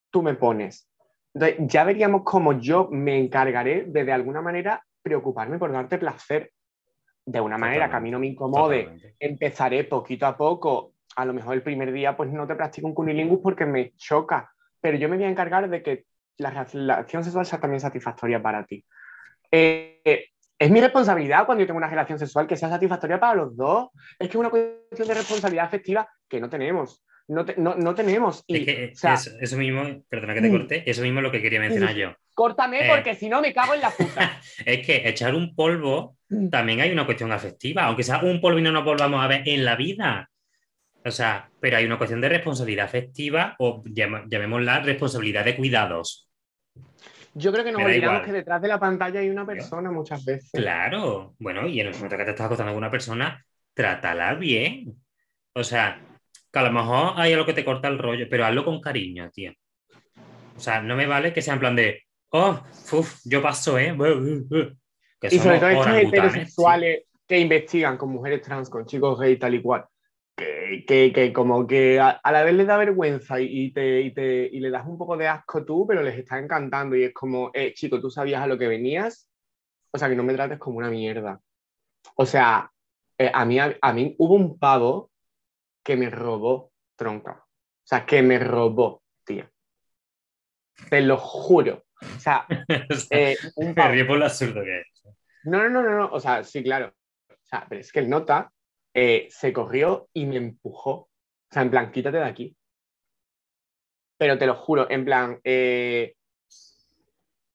tú 0.09 0.23
me 0.23 0.33
pones. 0.33 0.89
Entonces, 1.35 1.57
ya 1.61 1.83
veríamos 1.83 2.23
cómo 2.23 2.59
yo 2.59 2.89
me 2.91 3.19
encargaré 3.19 3.85
de 3.85 4.03
de 4.03 4.11
alguna 4.11 4.41
manera 4.41 4.83
preocuparme 5.03 5.59
por 5.59 5.71
darte 5.71 5.99
placer. 5.99 6.51
De 7.25 7.39
una 7.39 7.57
manera 7.57 7.89
que 7.89 7.95
a 7.95 7.99
mí 8.01 8.11
no 8.11 8.19
me 8.19 8.27
incomode, 8.27 9.15
empezaré 9.19 9.85
poquito 9.85 10.25
a 10.25 10.35
poco 10.35 10.92
a 11.15 11.25
lo 11.25 11.33
mejor 11.33 11.55
el 11.55 11.63
primer 11.63 11.91
día 11.91 12.15
pues 12.15 12.31
no 12.31 12.47
te 12.47 12.55
practico 12.55 12.87
un 12.87 12.93
cunilingus 12.93 13.39
porque 13.41 13.65
me 13.65 13.93
choca, 13.95 14.51
pero 14.81 14.97
yo 14.97 15.09
me 15.09 15.17
voy 15.17 15.25
a 15.25 15.29
encargar 15.29 15.69
de 15.69 15.81
que 15.83 16.05
la 16.37 16.49
relación 16.49 17.23
sexual 17.23 17.45
sea 17.45 17.59
también 17.59 17.79
satisfactoria 17.79 18.41
para 18.41 18.65
ti. 18.65 18.83
Eh, 19.51 20.29
es 20.57 20.71
mi 20.71 20.79
responsabilidad 20.79 21.45
cuando 21.45 21.61
yo 21.61 21.67
tengo 21.67 21.77
una 21.77 21.89
relación 21.89 22.17
sexual 22.17 22.47
que 22.47 22.55
sea 22.55 22.69
satisfactoria 22.69 23.19
para 23.19 23.35
los 23.35 23.55
dos. 23.55 23.89
Es 24.17 24.27
que 24.27 24.31
es 24.31 24.35
una 24.35 24.49
cuestión 24.49 25.07
de 25.07 25.13
responsabilidad 25.13 25.65
afectiva 25.65 26.07
que 26.27 26.39
no 26.39 26.49
tenemos. 26.49 27.03
No, 27.27 27.45
no, 27.57 27.95
tenemos. 27.95 28.43
Y, 28.47 28.69
eso, 28.69 29.57
mismo, 29.57 30.03
perdona 30.09 30.33
que 30.33 30.41
te 30.41 30.49
mm. 30.49 30.51
corte, 30.51 30.89
eso 30.89 31.01
mismo 31.01 31.19
es 31.19 31.23
lo 31.23 31.31
que 31.31 31.41
quería 31.41 31.59
mencionar 31.59 31.95
yo. 31.95 32.13
Córtame 32.33 32.85
eh, 32.85 32.89
porque 32.89 33.15
si 33.15 33.29
no 33.29 33.41
me 33.41 33.53
cago 33.53 33.73
en 33.73 33.81
la 33.81 33.91
puta. 33.91 34.41
es 34.65 34.85
que 34.85 35.07
echar 35.07 35.33
un 35.33 35.55
polvo 35.55 36.17
mm. 36.29 36.49
también 36.49 36.81
hay 36.81 36.91
una 36.91 37.05
cuestión 37.05 37.31
afectiva, 37.31 37.83
aunque 37.83 38.03
sea 38.03 38.19
un 38.19 38.41
polvo 38.41 38.59
y 38.59 38.61
no 38.61 38.71
nos 38.71 38.83
volvamos 38.83 39.23
a 39.23 39.27
ver 39.27 39.43
en 39.45 39.63
la 39.63 39.75
vida. 39.75 40.29
O 41.05 41.11
sea, 41.11 41.49
pero 41.59 41.77
hay 41.77 41.85
una 41.85 41.97
cuestión 41.97 42.21
de 42.21 42.29
responsabilidad 42.29 42.85
afectiva 42.85 43.55
o 43.59 43.83
llamémosla 43.85 44.79
responsabilidad 44.79 45.43
de 45.43 45.57
cuidados. 45.57 46.29
Yo 47.33 47.51
creo 47.51 47.65
que 47.65 47.71
nos 47.71 47.81
olvidamos 47.81 48.21
que 48.21 48.31
detrás 48.31 48.61
de 48.61 48.67
la 48.67 48.79
pantalla 48.79 49.19
hay 49.19 49.29
una 49.29 49.45
persona 49.45 49.91
muchas 49.91 50.23
veces. 50.23 50.51
Claro, 50.53 51.35
bueno, 51.39 51.67
y 51.67 51.79
en 51.81 51.87
el 51.87 51.93
momento 51.93 52.15
que 52.15 52.25
te 52.25 52.29
estás 52.31 52.45
acostando 52.45 52.71
con 52.71 52.77
una 52.77 52.91
persona, 52.91 53.43
trátala 53.73 54.35
bien. 54.35 54.95
O 55.53 55.63
sea, 55.63 55.99
que 56.51 56.59
a 56.59 56.63
lo 56.63 56.71
mejor 56.71 57.13
hay 57.15 57.33
algo 57.33 57.45
que 57.45 57.53
te 57.53 57.65
corta 57.65 57.87
el 57.87 57.97
rollo, 57.97 58.27
pero 58.29 58.45
hazlo 58.45 58.63
con 58.63 58.79
cariño, 58.79 59.29
tío. 59.31 59.51
O 60.55 60.59
sea, 60.59 60.81
no 60.81 60.95
me 60.95 61.07
vale 61.07 61.33
que 61.33 61.41
sea 61.41 61.55
en 61.55 61.59
plan 61.59 61.75
de, 61.75 62.03
oh, 62.29 62.61
uf, 62.91 63.19
yo 63.25 63.41
paso, 63.41 63.79
¿eh? 63.79 63.95
y 65.23 65.39
sobre 65.39 65.59
todo 65.59 65.69
estos 65.69 65.95
heterosexuales 65.95 67.03
que 67.27 67.39
investigan 67.39 67.97
con 67.97 68.11
mujeres 68.11 68.41
trans, 68.41 68.69
con 68.69 68.85
chicos 68.85 69.19
gay, 69.19 69.37
tal 69.37 69.55
y 69.55 69.61
cual 69.61 69.85
que, 70.35 71.31
como 71.33 71.67
que 71.67 71.99
a, 71.99 72.19
la 72.31 72.43
vez 72.43 72.53
les 72.55 72.67
da 72.67 72.77
vergüenza 72.77 73.39
y, 73.39 73.71
te, 73.71 74.01
y, 74.01 74.13
te, 74.13 74.49
y, 74.51 74.59
le 74.59 74.69
das 74.69 74.85
un 74.85 74.97
poco 74.97 75.17
de 75.17 75.27
asco 75.27 75.63
tú, 75.63 75.85
pero 75.87 76.01
les 76.01 76.17
está 76.17 76.39
encantando 76.39 76.95
y 76.95 77.03
es 77.03 77.13
como, 77.13 77.51
eh, 77.53 77.73
chico, 77.73 78.01
tú 78.01 78.09
sabías 78.09 78.41
a 78.41 78.47
lo 78.47 78.57
que 78.57 78.67
venías, 78.67 79.29
o 79.91 79.97
sea, 79.97 80.09
que 80.09 80.15
no 80.15 80.23
me 80.23 80.33
trates 80.33 80.57
como 80.57 80.79
una 80.79 80.89
mierda. 80.89 81.39
O 82.15 82.25
sea, 82.25 82.71
eh, 83.17 83.31
a, 83.33 83.45
mí, 83.45 83.57
a, 83.59 83.93
mí 83.93 84.15
hubo 84.17 84.35
un 84.35 84.57
pavo 84.57 85.11
que 85.83 85.95
me 85.95 86.09
robó 86.09 86.71
tronca. 86.95 87.43
O 87.43 87.85
sea, 87.85 88.05
que 88.05 88.21
me 88.21 88.39
robó, 88.39 89.03
tío. 89.25 89.49
Te 90.89 91.01
lo 91.01 91.17
juro. 91.17 91.83
O 92.01 92.19
sea, 92.19 92.45
eh, 93.11 93.37
un 93.55 93.75
pavo. 93.75 93.93
por 94.07 94.17
lo 94.17 94.25
absurdo 94.25 94.63
que 94.63 94.81
es. 94.81 94.87
No, 95.43 95.69
no, 95.69 95.83
no, 95.83 95.97
no, 95.97 96.09
o 96.11 96.19
sea, 96.19 96.43
sí, 96.43 96.63
claro. 96.63 96.93
O 97.29 97.45
sea, 97.45 97.65
pero 97.67 97.81
es 97.81 97.91
que 97.91 97.99
el 97.99 98.09
nota 98.09 98.52
eh, 98.93 99.27
se 99.29 99.53
corrió 99.53 100.09
y 100.13 100.25
me 100.25 100.37
empujó. 100.37 100.91
O 100.91 101.09
sea, 101.51 101.61
en 101.61 101.71
plan, 101.71 101.91
quítate 101.91 102.17
de 102.17 102.23
aquí. 102.23 102.55
Pero 104.17 104.37
te 104.37 104.45
lo 104.45 104.55
juro, 104.55 104.89
en 104.89 105.05
plan, 105.05 105.39
eh, 105.43 106.15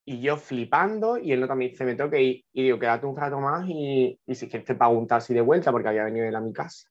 y 0.05 0.21
yo 0.21 0.39
flipando, 0.39 1.19
y 1.19 1.33
él 1.33 1.41
no 1.41 1.47
también 1.47 1.71
dice, 1.71 1.85
me 1.85 1.95
que 1.95 2.23
ir. 2.23 2.45
Y 2.53 2.63
digo, 2.63 2.79
quédate 2.79 3.05
un 3.05 3.17
rato 3.17 3.39
más 3.41 3.69
y, 3.69 4.19
y 4.27 4.35
si 4.35 4.49
quieres 4.49 4.67
te 4.67 4.75
pago 4.75 4.99
un 4.99 5.07
taxi 5.07 5.35
de 5.35 5.43
vuelta 5.43 5.71
porque 5.71 5.89
había 5.89 6.05
venido 6.05 6.27
él 6.27 6.35
a 6.35 6.41
mi 6.41 6.53
casa. 6.53 6.89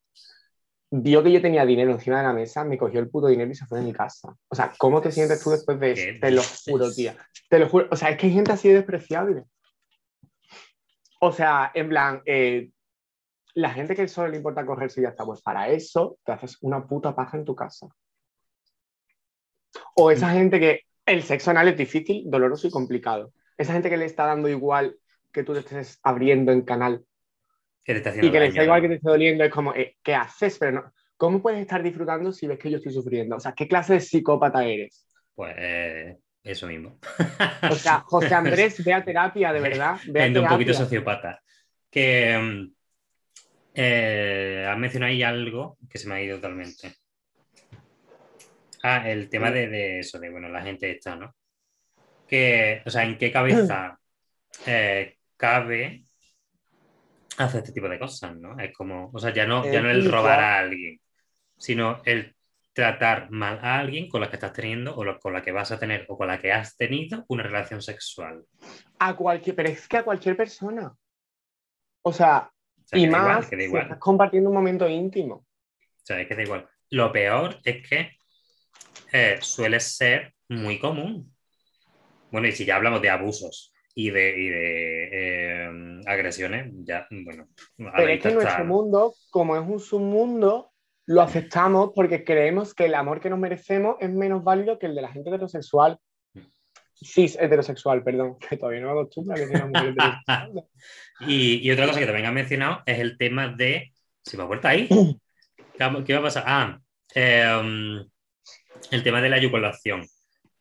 Vio 0.91 1.23
que 1.23 1.31
yo 1.31 1.41
tenía 1.41 1.65
dinero 1.65 1.91
encima 1.91 2.17
de 2.17 2.23
la 2.23 2.33
mesa, 2.33 2.63
me 2.63 2.77
cogió 2.77 2.99
el 2.99 3.09
puto 3.09 3.27
dinero 3.27 3.49
y 3.49 3.55
se 3.55 3.65
fue 3.65 3.79
de 3.79 3.85
mi 3.85 3.91
casa. 3.91 4.35
O 4.47 4.55
sea, 4.55 4.71
¿cómo 4.77 5.01
te 5.01 5.11
sientes 5.11 5.43
tú 5.43 5.49
después 5.49 5.79
de 5.79 5.91
eso? 5.93 6.19
Te 6.21 6.31
lo 6.31 6.41
juro, 6.43 6.93
tía. 6.93 7.15
Te 7.49 7.57
lo 7.57 7.67
juro. 7.67 7.87
O 7.89 7.95
sea, 7.95 8.11
es 8.11 8.17
que 8.17 8.27
hay 8.27 8.33
gente 8.33 8.51
así 8.51 8.69
despreciable. 8.69 9.45
O 11.19 11.31
sea, 11.31 11.71
en 11.73 11.89
plan, 11.89 12.21
eh, 12.25 12.69
la 13.57 13.71
gente 13.71 13.95
que 13.95 14.07
solo 14.07 14.27
le 14.27 14.37
importa 14.37 14.63
correrse 14.63 14.99
y 14.99 15.03
ya 15.03 15.09
está, 15.09 15.25
pues 15.25 15.41
para 15.41 15.67
eso 15.69 16.19
te 16.23 16.31
haces 16.31 16.59
una 16.61 16.85
puta 16.85 17.15
paja 17.15 17.37
en 17.37 17.45
tu 17.45 17.55
casa. 17.55 17.87
O 19.95 20.11
esa 20.11 20.29
gente 20.29 20.59
que 20.59 20.81
el 21.07 21.23
sexo 21.23 21.49
anal 21.49 21.69
es 21.69 21.77
difícil, 21.77 22.29
doloroso 22.29 22.67
y 22.67 22.71
complicado. 22.71 23.33
Esa 23.57 23.73
gente 23.73 23.89
que 23.89 23.97
le 23.97 24.05
está 24.05 24.27
dando 24.27 24.47
igual 24.47 24.95
que 25.33 25.43
tú 25.43 25.53
te 25.53 25.59
estés 25.59 25.99
abriendo 26.03 26.51
en 26.51 26.61
canal. 26.61 27.03
y 27.83 28.31
que 28.31 28.39
le 28.39 28.47
está 28.47 28.63
igual 28.63 28.81
que 28.81 28.89
te 28.89 28.95
esté 28.95 29.09
doliendo, 29.09 29.43
es 29.43 29.51
como, 29.51 29.73
eh, 29.73 29.97
¿qué 30.03 30.13
haces? 30.13 30.59
Pero 30.59 30.73
no, 30.73 30.93
¿cómo 31.17 31.41
puedes 31.41 31.59
estar 31.59 31.81
disfrutando 31.81 32.31
si 32.31 32.45
ves 32.45 32.59
que 32.59 32.69
yo 32.69 32.77
estoy 32.77 32.93
sufriendo? 32.93 33.37
O 33.37 33.39
sea, 33.39 33.53
¿qué 33.53 33.67
clase 33.67 33.93
de 33.93 34.01
psicópata 34.01 34.63
eres? 34.63 35.07
Pues 35.33 35.55
eh, 35.57 36.17
eso 36.43 36.67
mismo. 36.67 36.99
O 37.71 37.75
sea, 37.75 38.01
José 38.01 38.35
Andrés, 38.35 38.83
ve 38.85 38.93
a 38.93 39.03
terapia, 39.03 39.51
de 39.51 39.61
verdad. 39.61 39.97
Ve 40.09 40.39
un 40.39 40.47
poquito 40.47 40.75
sociopata. 40.75 41.41
Que 41.89 42.37
mm, 42.37 42.76
eh, 43.79 44.65
has 44.67 44.77
mencionado 44.79 45.11
ahí 45.11 45.21
algo 45.21 45.77
que 45.87 45.99
se 45.99 46.09
me 46.09 46.15
ha 46.15 46.21
ido 46.21 46.37
totalmente. 46.37 46.95
Ah, 48.81 49.07
el 49.07 49.29
tema 49.29 49.51
de, 49.51 49.99
eso, 49.99 50.19
de 50.19 50.31
bueno, 50.31 50.49
la 50.49 50.63
gente 50.63 50.89
está, 50.89 51.15
¿no? 51.15 51.35
Que, 52.27 52.81
o 52.87 52.89
sea, 52.89 53.03
¿en 53.03 53.19
qué 53.19 53.31
cabeza 53.31 53.99
eh, 54.65 55.17
cabe 55.37 56.05
hacer 57.37 57.59
este 57.59 57.73
tipo 57.73 57.87
de 57.87 57.99
cosas, 57.99 58.35
¿no? 58.35 58.59
Es 58.59 58.73
como, 58.73 59.11
o 59.13 59.19
sea, 59.19 59.31
ya 59.31 59.45
no, 59.45 59.63
ya 59.71 59.79
no 59.79 59.91
el 59.91 60.11
robar 60.11 60.39
a 60.39 60.57
alguien, 60.57 60.99
sino 61.55 62.01
el 62.03 62.35
tratar 62.73 63.29
mal 63.29 63.59
a 63.61 63.77
alguien 63.77 64.09
con 64.09 64.21
la 64.21 64.29
que 64.29 64.37
estás 64.37 64.53
teniendo 64.53 64.95
o 64.95 65.19
con 65.19 65.33
la 65.33 65.43
que 65.43 65.51
vas 65.51 65.71
a 65.71 65.77
tener 65.77 66.07
o 66.09 66.17
con 66.17 66.27
la 66.27 66.39
que 66.39 66.51
has 66.51 66.75
tenido 66.75 67.25
una 67.27 67.43
relación 67.43 67.83
sexual. 67.83 68.43
A 68.97 69.15
cualquier, 69.15 69.55
pero 69.55 69.69
es 69.69 69.87
que 69.87 69.97
a 69.97 70.03
cualquier 70.03 70.35
persona. 70.35 70.95
O 72.01 72.11
sea, 72.11 72.51
y 72.93 73.07
más, 73.07 73.51
estás 73.51 73.97
compartiendo 73.99 74.49
un 74.49 74.55
momento 74.55 74.87
íntimo. 74.87 75.35
O 75.35 75.45
sea, 76.03 76.21
es 76.21 76.27
que 76.27 76.35
da 76.35 76.43
igual. 76.43 76.67
Lo 76.89 77.11
peor 77.11 77.59
es 77.63 77.87
que 77.87 78.11
eh, 79.11 79.37
suele 79.41 79.79
ser 79.79 80.33
muy 80.49 80.79
común. 80.79 81.33
Bueno, 82.31 82.47
y 82.47 82.51
si 82.51 82.65
ya 82.65 82.75
hablamos 82.77 83.01
de 83.01 83.09
abusos 83.09 83.73
y 83.93 84.09
de, 84.09 84.33
eh, 85.11 86.01
agresiones, 86.05 86.71
ya, 86.85 87.07
bueno. 87.09 87.47
Pero 87.77 88.07
es 88.07 88.21
que 88.21 88.31
nuestro 88.31 88.65
mundo, 88.65 89.13
como 89.31 89.55
es 89.57 89.67
un 89.67 89.79
submundo, 89.79 90.71
lo 91.05 91.21
aceptamos 91.21 91.91
porque 91.95 92.23
creemos 92.23 92.73
que 92.73 92.85
el 92.85 92.95
amor 92.95 93.19
que 93.19 93.29
nos 93.29 93.39
merecemos 93.39 93.95
es 93.99 94.09
menos 94.09 94.43
válido 94.43 94.77
que 94.77 94.87
el 94.87 94.95
de 94.95 95.01
la 95.01 95.11
gente 95.11 95.29
heterosexual. 95.29 95.99
Cis 97.01 97.37
heterosexual, 97.39 98.03
perdón, 98.03 98.37
que 98.49 98.57
todavía 98.57 98.81
no 98.81 98.87
me 98.87 98.93
acostumbro 98.93 99.35
a 99.35 99.37
que 99.37 99.47
sea 99.47 99.65
mujer 99.65 99.89
heterosexual. 99.89 100.63
y, 101.27 101.67
y, 101.67 101.71
otra 101.71 101.87
cosa 101.87 101.99
que 101.99 102.05
también 102.05 102.25
han 102.25 102.33
mencionado 102.33 102.81
es 102.85 102.99
el 102.99 103.17
tema 103.17 103.49
de. 103.49 103.93
¿Se 104.23 104.37
me 104.37 104.43
ha 104.43 104.47
vuelto 104.47 104.67
ahí? 104.67 104.87
¿Qué 106.05 106.13
va 106.13 106.19
a 106.19 106.23
pasar? 106.23 106.43
Ah, 106.47 106.79
eh, 107.13 108.03
el 108.91 109.03
tema 109.03 109.21
de 109.21 109.29
la 109.29 109.37
eyaculación. 109.37 110.05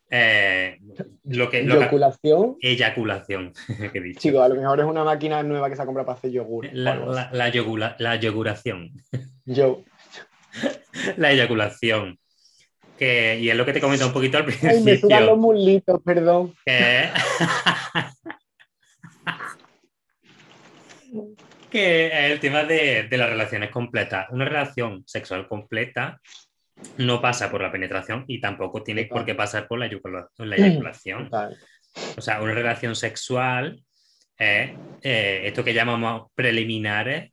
Eh, 0.08 0.78
lo 1.24 1.50
que, 1.50 1.60
¿Eyaculación? 1.60 2.56
eyaculación, 2.60 3.52
que 3.92 3.98
he 3.98 4.14
Chico, 4.14 4.40
a 4.40 4.48
lo 4.48 4.54
mejor 4.54 4.78
es 4.78 4.86
una 4.86 5.02
máquina 5.02 5.42
nueva 5.42 5.68
que 5.68 5.74
se 5.74 5.82
ha 5.82 5.84
comprado 5.84 6.06
para 6.06 6.18
hacer 6.18 6.30
yogur. 6.30 6.68
La, 6.72 6.94
la, 6.94 7.30
la, 7.32 7.96
la 7.98 8.14
eyaculación. 8.14 8.92
Yo. 9.46 9.82
la 11.16 11.32
eyaculación. 11.32 12.18
Que, 12.98 13.38
y 13.38 13.50
es 13.50 13.56
lo 13.56 13.66
que 13.66 13.72
te 13.72 13.80
comento 13.80 14.06
un 14.06 14.12
poquito 14.12 14.38
al 14.38 14.44
principio. 14.44 14.70
Ay, 14.76 14.82
me 14.82 14.96
sudan 14.96 15.26
los 15.26 15.38
mulitos, 15.38 16.00
perdón. 16.02 16.54
Que... 21.70 22.06
es 22.06 22.32
el 22.32 22.40
tema 22.40 22.64
de, 22.64 23.02
de 23.04 23.18
las 23.18 23.28
relaciones 23.28 23.70
completas. 23.70 24.26
Una 24.30 24.44
relación 24.44 25.02
sexual 25.06 25.46
completa 25.48 26.20
no 26.98 27.20
pasa 27.20 27.50
por 27.50 27.62
la 27.62 27.72
penetración 27.72 28.24
y 28.26 28.40
tampoco 28.40 28.82
tiene 28.82 29.06
por 29.06 29.24
qué 29.24 29.34
pasar 29.34 29.66
por 29.66 29.78
la, 29.78 29.86
eyaculación. 29.86 31.30
O 32.16 32.20
sea, 32.20 32.42
una 32.42 32.52
relación 32.52 32.94
sexual 32.94 33.82
es 34.36 34.70
eh, 35.02 35.42
esto 35.44 35.64
que 35.64 35.72
llamamos 35.72 36.30
preliminares 36.34 37.32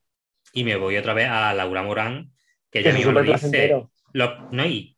y 0.54 0.64
me 0.64 0.76
voy 0.76 0.98
otra 0.98 1.14
vez 1.14 1.28
a 1.30 1.54
Laura 1.54 1.84
Morán, 1.84 2.32
que 2.72 2.80
ella 2.80 2.94
misma 2.94 3.12
lo 3.12 3.24
dice. 3.24 3.76
no, 4.14 4.66
y 4.66 4.93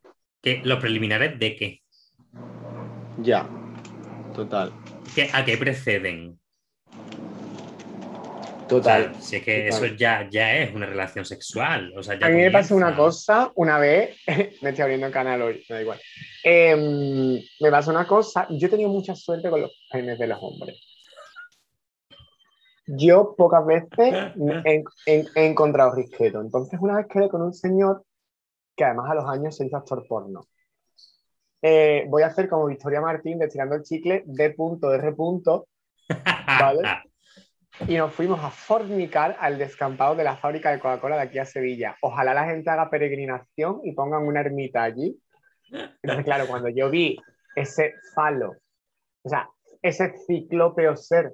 que 0.45 0.61
los 0.63 0.79
preliminares 0.79 1.39
de 1.39 1.55
qué. 1.55 1.81
Ya, 3.17 3.49
total. 4.35 4.71
¿A 5.33 5.43
qué 5.43 5.57
preceden? 5.57 6.39
Total. 8.69 9.15
si 9.19 9.37
es 9.37 9.43
que 9.43 9.67
eso 9.67 9.85
ya, 9.85 10.27
ya 10.29 10.57
es 10.57 10.73
una 10.73 10.85
relación 10.85 11.25
sexual. 11.25 11.93
O 11.97 12.03
sea, 12.03 12.17
a 12.21 12.29
mí 12.29 12.37
me 12.37 12.51
pasó 12.51 12.75
una 12.75 12.95
cosa 12.95 13.51
una 13.55 13.79
vez, 13.79 14.17
me 14.61 14.69
estoy 14.69 14.81
abriendo 14.83 15.07
el 15.07 15.13
canal 15.13 15.41
hoy, 15.41 15.65
me 15.67 15.75
da 15.75 15.81
igual. 15.81 15.99
Em, 16.43 17.39
me 17.59 17.71
pasó 17.71 17.89
una 17.91 18.05
cosa, 18.05 18.47
yo 18.51 18.67
he 18.67 18.69
tenido 18.69 18.89
mucha 18.89 19.15
suerte 19.15 19.49
con 19.49 19.61
los 19.61 19.71
penes 19.91 20.19
de 20.19 20.27
los 20.27 20.37
hombres. 20.41 20.79
Yo 22.87 23.33
pocas 23.35 23.65
veces 23.65 24.33
he, 25.05 25.25
encontrado 25.35 25.95
risqueto. 25.95 26.39
Entonces, 26.41 26.79
una 26.79 26.97
vez 26.97 27.07
quedé 27.07 27.29
con 27.29 27.41
un 27.41 27.53
señor 27.53 28.03
que 28.75 28.83
además 28.83 29.09
a 29.09 29.15
los 29.15 29.25
años 29.25 29.55
se 29.55 29.65
hizo 29.65 29.77
actor 29.77 30.05
porno. 30.07 30.47
Eh, 31.61 32.05
voy 32.09 32.23
a 32.23 32.27
hacer 32.27 32.47
como 32.47 32.67
Victoria 32.67 33.01
Martín 33.01 33.39
de 33.39 33.47
Tirando 33.47 33.75
el 33.75 33.83
Chicle, 33.83 34.23
D.R. 34.25 35.15
¿Vale? 36.59 36.81
y 37.87 37.97
nos 37.97 38.13
fuimos 38.13 38.39
a 38.43 38.49
fornicar 38.49 39.35
al 39.39 39.57
descampado 39.57 40.15
de 40.15 40.23
la 40.23 40.37
fábrica 40.37 40.71
de 40.71 40.79
Coca-Cola 40.79 41.15
de 41.17 41.23
aquí 41.23 41.39
a 41.39 41.45
Sevilla. 41.45 41.97
Ojalá 42.01 42.33
la 42.33 42.45
gente 42.45 42.69
haga 42.69 42.89
peregrinación 42.89 43.81
y 43.83 43.93
pongan 43.93 44.25
una 44.25 44.41
ermita 44.41 44.83
allí. 44.83 45.19
Entonces, 45.71 46.25
claro, 46.25 46.47
cuando 46.47 46.69
yo 46.69 46.89
vi 46.89 47.17
ese 47.55 47.95
falo, 48.13 48.53
o 49.23 49.29
sea, 49.29 49.49
ese 49.81 50.13
ciclópeo 50.25 50.95
ser 50.95 51.33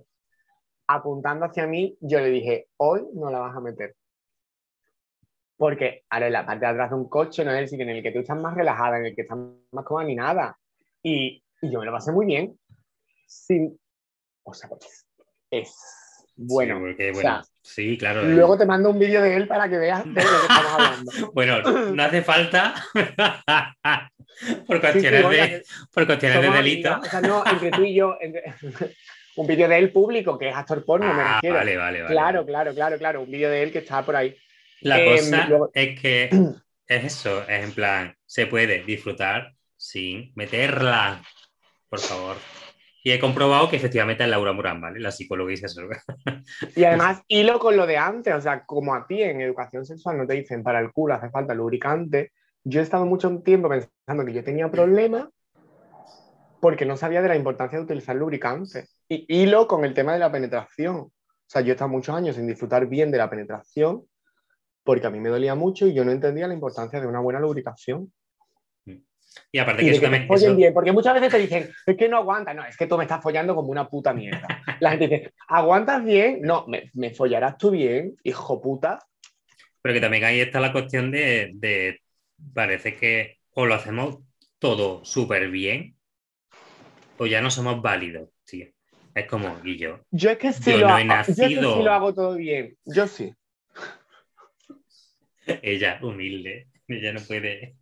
apuntando 0.88 1.45
hacia 1.45 1.67
mí, 1.67 1.97
yo 2.01 2.19
le 2.19 2.30
dije, 2.30 2.67
hoy 2.77 3.08
no 3.13 3.30
la 3.30 3.39
vas 3.39 3.56
a 3.56 3.62
meter. 3.62 3.95
Porque 5.62 6.06
ahora 6.10 6.26
en 6.26 6.34
la 6.34 6.43
parte 6.43 6.65
de 6.65 6.71
atrás 6.71 6.89
de 6.89 6.95
un 6.95 7.08
coche 7.08 7.45
no 7.45 7.52
es 7.52 7.60
el 7.60 7.67
sitio 7.67 7.84
en 7.84 7.91
el 7.91 8.02
que 8.02 8.10
tú 8.12 8.17
estás 8.17 8.36
más 8.36 8.56
relajada, 8.56 8.97
en 8.97 9.06
el 9.06 9.15
que 9.15 9.21
estás 9.21 9.38
más 9.71 9.86
cómoda 9.86 10.06
ni 10.06 10.15
nada. 10.15 10.58
Y, 11.04 11.43
y 11.62 11.71
yo 11.71 11.78
me 11.78 11.86
lo 11.86 11.91
pasé 11.91 12.12
muy 12.12 12.26
bien. 12.26 12.58
Sin, 13.28 13.80
o 14.41 14.56
sea, 14.56 14.67
pues 14.69 15.06
es 15.52 15.76
bueno. 16.36 16.82
Sí, 17.62 17.95
claro. 17.95 18.24
Luego 18.24 18.58
te 18.58 18.65
mando 18.65 18.89
un 18.89 18.97
vídeo 18.97 19.21
de 19.21 19.36
él 19.36 19.47
para 19.47 19.69
que 19.69 19.78
veas 19.78 20.04
de 20.04 20.10
lo 20.10 20.15
que 20.15 20.21
estamos 20.24 20.71
hablando. 20.80 21.32
bueno, 21.32 21.62
no 21.91 22.04
hace 22.04 22.24
falta 22.24 22.74
por 24.65 24.82
cuestiones, 24.82 25.30
de, 25.30 25.63
por 25.93 26.08
cuestiones 26.08 26.41
de 26.41 26.50
delito. 26.50 26.97
O 27.00 27.06
sea, 27.06 27.21
no, 27.21 27.43
entre 27.45 27.69
tú 27.69 27.84
y 27.84 27.93
yo, 27.93 28.17
un 29.36 29.45
vídeo 29.45 29.67
de 29.67 29.78
él 29.78 29.91
público, 29.91 30.39
que 30.39 30.50
es 30.50 30.56
actor 30.56 30.84
porno, 30.84 31.13
me 31.13 31.21
ah, 31.21 31.34
refiero. 31.36 31.56
Vale, 31.56 31.78
vale, 31.78 32.02
vale. 32.02 32.15
Claro, 32.15 32.45
claro, 32.47 32.74
claro, 32.74 32.97
claro. 32.97 33.21
Un 33.21 33.30
vídeo 33.30 33.52
de 33.52 33.62
él 33.62 33.71
que 33.71 33.78
está 33.78 34.04
por 34.04 34.15
ahí. 34.15 34.36
La 34.82 35.00
em, 35.00 35.15
cosa 35.15 35.70
es 35.74 36.00
que 36.00 36.30
es 36.88 37.04
eso, 37.04 37.41
es 37.48 37.63
en 37.63 37.72
plan, 37.72 38.15
se 38.26 38.48
puede 38.48 38.84
disfrutar 38.84 39.54
sin 39.76 40.32
meterla, 40.36 41.22
por 41.89 42.00
favor. 42.00 42.38
Y 43.04 43.12
he 43.12 43.20
comprobado 43.20 43.67
que 43.67 43.78
efectivamente 43.78 44.24
es 44.24 44.30
Laura 44.30 44.54
Murán, 44.54 44.80
¿vale? 44.80 45.00
La 45.00 45.12
psicóloga 45.12 45.50
dice 45.50 45.65
eso. 45.65 45.82
Y 46.76 46.84
además, 46.84 47.22
hilo 47.28 47.58
con 47.60 47.76
lo 47.76 47.88
de 47.88 47.98
antes, 47.98 48.34
o 48.36 48.41
sea, 48.41 48.63
como 48.65 48.94
a 48.94 49.08
ti 49.08 49.24
en 49.24 49.41
educación 49.41 49.86
sexual 49.86 50.17
no 50.17 50.28
te 50.28 50.36
dicen 50.36 50.62
para 50.62 50.80
el 50.80 50.91
culo 50.91 51.15
hace 51.15 51.30
falta 51.30 51.56
lubricante, 51.56 52.32
yo 52.63 52.80
he 52.80 52.84
estado 52.84 53.06
mucho 53.06 53.39
tiempo 53.39 53.70
pensando 53.70 54.26
que 54.26 54.34
yo 54.34 54.44
tenía 54.44 54.70
problemas 54.70 55.30
porque 56.60 56.86
no 56.86 56.96
sabía 56.96 57.24
de 57.24 57.28
la 57.28 57.36
importancia 57.36 57.80
de 57.80 57.86
utilizar 57.86 58.15
lubricante. 58.15 58.86
Y 59.10 59.26
hilo 59.28 59.67
con 59.67 59.84
el 59.84 59.96
tema 59.96 60.13
de 60.13 60.20
la 60.20 60.32
penetración. 60.32 60.96
O 60.98 61.12
sea, 61.48 61.62
yo 61.62 61.70
he 61.70 61.72
estado 61.72 61.89
muchos 61.89 62.15
años 62.15 62.36
sin 62.36 62.46
disfrutar 62.46 62.86
bien 62.86 63.10
de 63.10 63.17
la 63.17 63.32
penetración 63.32 64.04
porque 64.84 65.08
a 65.08 65.10
mí 65.10 65.19
me 65.19 65.29
dolía 65.29 65.56
mucho 65.56 65.88
y 65.88 65.94
yo 65.94 66.04
no 66.04 66.12
entendía 66.12 66.48
la 66.48 66.54
importancia 66.54 67.00
de 67.00 67.08
una 67.08 67.19
buena 67.19 67.40
lubricación. 67.40 68.12
Y 69.52 69.60
aparte 69.60 69.84
que, 69.84 69.92
eso 69.92 70.02
también. 70.02 70.58
bien, 70.58 70.73
porque 70.73 70.92
muchas 70.92 71.13
veces 71.13 71.29
te 71.29 71.38
dicen, 71.38 71.71
es 71.86 71.98
que 71.98 72.10
no 72.10 72.17
aguanta, 72.17 72.54
no, 72.54 72.65
es 72.65 72.75
que 72.75 72.88
tú 72.88 72.98
me 72.98 73.04
estás 73.04 73.21
follando 73.21 73.56
como 73.56 73.69
una 73.69 73.88
puta 73.88 74.13
mierda. 74.13 74.48
La 74.79 74.92
gente 74.92 75.08
dice, 75.08 75.34
¿aguantas 75.48 76.04
bien? 76.04 76.42
No, 76.42 76.65
me, 76.67 77.13
follarás 77.13 77.58
tú 77.58 77.71
bien, 77.71 78.15
hijo 78.23 78.62
puta. 78.62 79.00
Pero 79.82 79.94
que 79.94 80.02
también 80.02 80.23
ahí 80.25 80.42
está 80.42 80.60
la 80.60 80.71
cuestión 80.71 81.12
de, 81.12 82.00
parece 82.54 82.96
que 82.96 83.38
o 83.54 83.65
lo 83.65 83.75
hacemos 83.75 84.19
todo 84.60 85.04
súper 85.04 85.50
bien, 85.50 85.96
o 87.17 87.25
ya 87.25 87.42
no 87.42 87.52
somos 87.52 87.82
válidos, 87.82 88.29
tío. 88.46 88.67
Es 89.13 89.27
como, 89.27 89.58
y 89.63 89.77
yo. 89.77 90.00
Yo 90.12 90.29
es 90.29 90.38
que 90.38 90.54
sí, 90.54 90.77
lo, 90.77 90.88
hago, 90.88 91.25
yo 91.27 91.34
sí 91.34 91.56
lo 91.56 91.92
hago 91.92 92.13
todo 92.13 92.36
bien. 92.36 92.77
Yo 92.86 93.08
sí. 93.08 93.34
Ella, 95.62 95.99
humilde. 96.02 96.67
Ella 96.87 97.13
no 97.13 97.21
puede. 97.21 97.75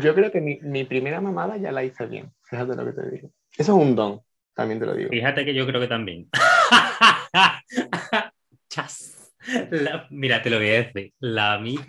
Yo 0.00 0.14
creo 0.14 0.30
que 0.30 0.40
mi, 0.40 0.84
primera 0.84 1.20
mamada 1.20 1.56
ya 1.56 1.72
la 1.72 1.84
hice 1.84 2.06
bien. 2.06 2.32
Fíjate 2.44 2.74
lo 2.74 2.84
que 2.84 2.92
te 2.92 3.10
digo. 3.10 3.30
Eso 3.56 3.76
es 3.76 3.82
un 3.82 3.94
don, 3.94 4.20
también 4.54 4.80
te 4.80 4.86
lo 4.86 4.94
digo. 4.94 5.10
Fíjate 5.10 5.44
que 5.44 5.54
yo 5.54 5.66
creo 5.66 5.80
que 5.80 5.88
también. 5.88 6.28
Chas. 8.68 9.34
mira, 10.10 10.42
te 10.42 10.50
lo 10.50 10.58
voy 10.58 10.68
a 10.68 10.84
decir. 10.84 11.12
La 11.20 11.54
amiga 11.54 11.84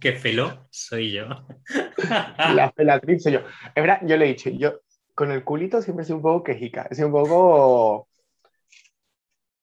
que 0.00 0.12
feló 0.12 0.66
soy 0.70 1.12
yo. 1.12 1.26
La 2.54 2.72
felatriz 2.74 3.22
soy 3.22 3.32
yo. 3.32 3.40
Es 3.74 3.82
verdad, 3.82 4.00
yo 4.04 4.16
le 4.16 4.26
he 4.26 4.28
dicho, 4.28 4.50
yo 4.50 4.80
con 5.14 5.30
el 5.30 5.44
culito 5.44 5.82
siempre 5.82 6.02
he 6.02 6.06
sido 6.06 6.16
un 6.16 6.22
poco 6.22 6.44
quejica. 6.44 6.86
He 6.90 6.94
sido 6.94 7.08
un 7.08 7.12
poco 7.12 8.08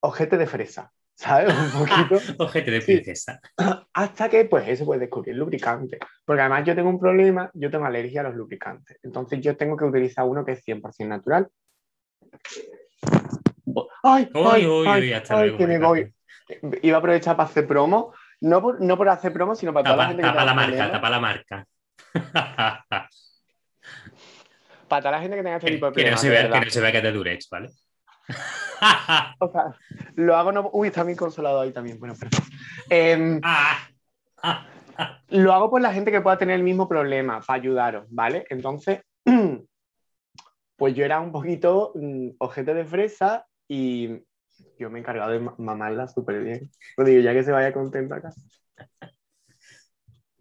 ojete 0.02 0.38
de 0.38 0.48
fresa. 0.48 0.94
¿Sabes? 1.22 1.54
Un 1.54 1.72
poquito. 1.86 2.20
ojete 2.40 2.72
de 2.72 2.82
princesa. 2.82 3.40
Hasta 3.94 4.28
que, 4.28 4.46
pues, 4.46 4.68
eso 4.68 4.86
puede 4.86 5.02
descubrir 5.02 5.36
lubricante. 5.36 6.00
Porque 6.26 6.42
además 6.42 6.66
yo 6.66 6.74
tengo 6.74 6.90
un 6.90 7.00
problema, 7.00 7.52
yo 7.54 7.70
tengo 7.70 7.86
alergia 7.86 8.22
a 8.22 8.24
los 8.24 8.34
lubricantes. 8.36 8.98
Entonces 9.04 9.40
yo 9.40 9.56
tengo 9.56 9.78
que 9.78 9.86
utilizar 9.86 10.26
uno 10.26 10.44
que 10.44 10.54
es 10.54 10.66
100% 10.66 11.08
natural. 11.08 11.48
¡Ay! 14.02 14.32
¡Ay! 14.34 14.68
¡Ay! 14.88 15.14
ay, 15.30 15.58
que 15.58 15.68
me 15.68 15.78
voy! 15.78 16.12
Iba 16.82 16.98
a 16.98 17.00
aprovechar 17.00 17.38
para 17.38 17.48
hacer 17.48 17.68
promo. 17.68 18.16
No 18.42 18.60
por, 18.60 18.82
no 18.82 18.98
por 18.98 19.08
hacer 19.08 19.32
promo, 19.32 19.54
sino 19.54 19.72
para 19.74 19.84
tapa, 19.84 19.94
toda 19.94 20.04
la 20.04 20.10
gente 20.10 20.24
tapa 20.24 20.40
que 20.40 20.46
la 20.46 20.54
marca, 20.56 20.92
tapa 20.92 21.10
la 21.12 21.20
marca. 21.20 21.68
para 24.88 25.02
toda 25.02 25.12
la 25.12 25.22
gente 25.22 25.38
que 25.38 25.44
tenga 25.44 25.58
este 25.58 25.72
tipo 25.72 25.86
de 25.86 25.92
que, 25.92 26.10
no 26.10 26.18
problemas. 26.18 26.22
se 26.22 26.30
vea, 26.30 26.50
que 26.50 26.66
no 26.66 26.72
se 26.72 26.82
vea 26.82 26.92
que 26.92 27.02
de 27.02 27.12
Durex, 27.12 27.48
¿vale? 27.50 27.70
O 29.40 29.52
sea, 29.52 29.76
lo 30.16 30.36
hago 30.36 30.52
no. 30.52 30.70
Uy, 30.74 30.88
está 30.88 31.04
mi 31.04 31.16
consolado 31.16 31.62
ahí 31.62 31.72
también. 31.72 32.00
Bueno, 32.00 32.16
perfecto. 32.16 32.48
Em, 32.90 33.40
Ah, 34.44 35.18
lo 35.30 35.54
hago 35.54 35.70
por 35.70 35.82
la 35.82 35.94
gente 35.94 36.12
que 36.12 36.22
pueda 36.22 36.38
tener 36.38 36.56
el 36.56 36.64
mismo 36.64 36.88
problema, 36.88 37.42
para 37.42 37.60
ayudaros, 37.62 38.06
¿vale? 38.10 38.46
Entonces, 38.50 39.02
pues 40.76 40.96
yo 40.96 41.06
era 41.06 41.20
un 41.20 41.32
poquito 41.32 41.92
mm, 41.96 42.30
ojete 42.40 42.74
de 42.74 42.86
fresa 42.86 43.46
y 43.68 44.10
yo 44.80 44.90
me 44.90 45.00
he 45.00 45.02
encargado 45.02 45.32
de 45.32 45.40
ma- 45.40 45.56
mamarla 45.58 46.08
súper 46.08 46.44
bien. 46.44 46.72
Lo 46.98 47.06
digo, 47.06 47.22
ya 47.22 47.34
que 47.34 47.44
se 47.44 47.52
vaya 47.52 47.74
contenta 47.74 48.16
acá. 48.16 48.32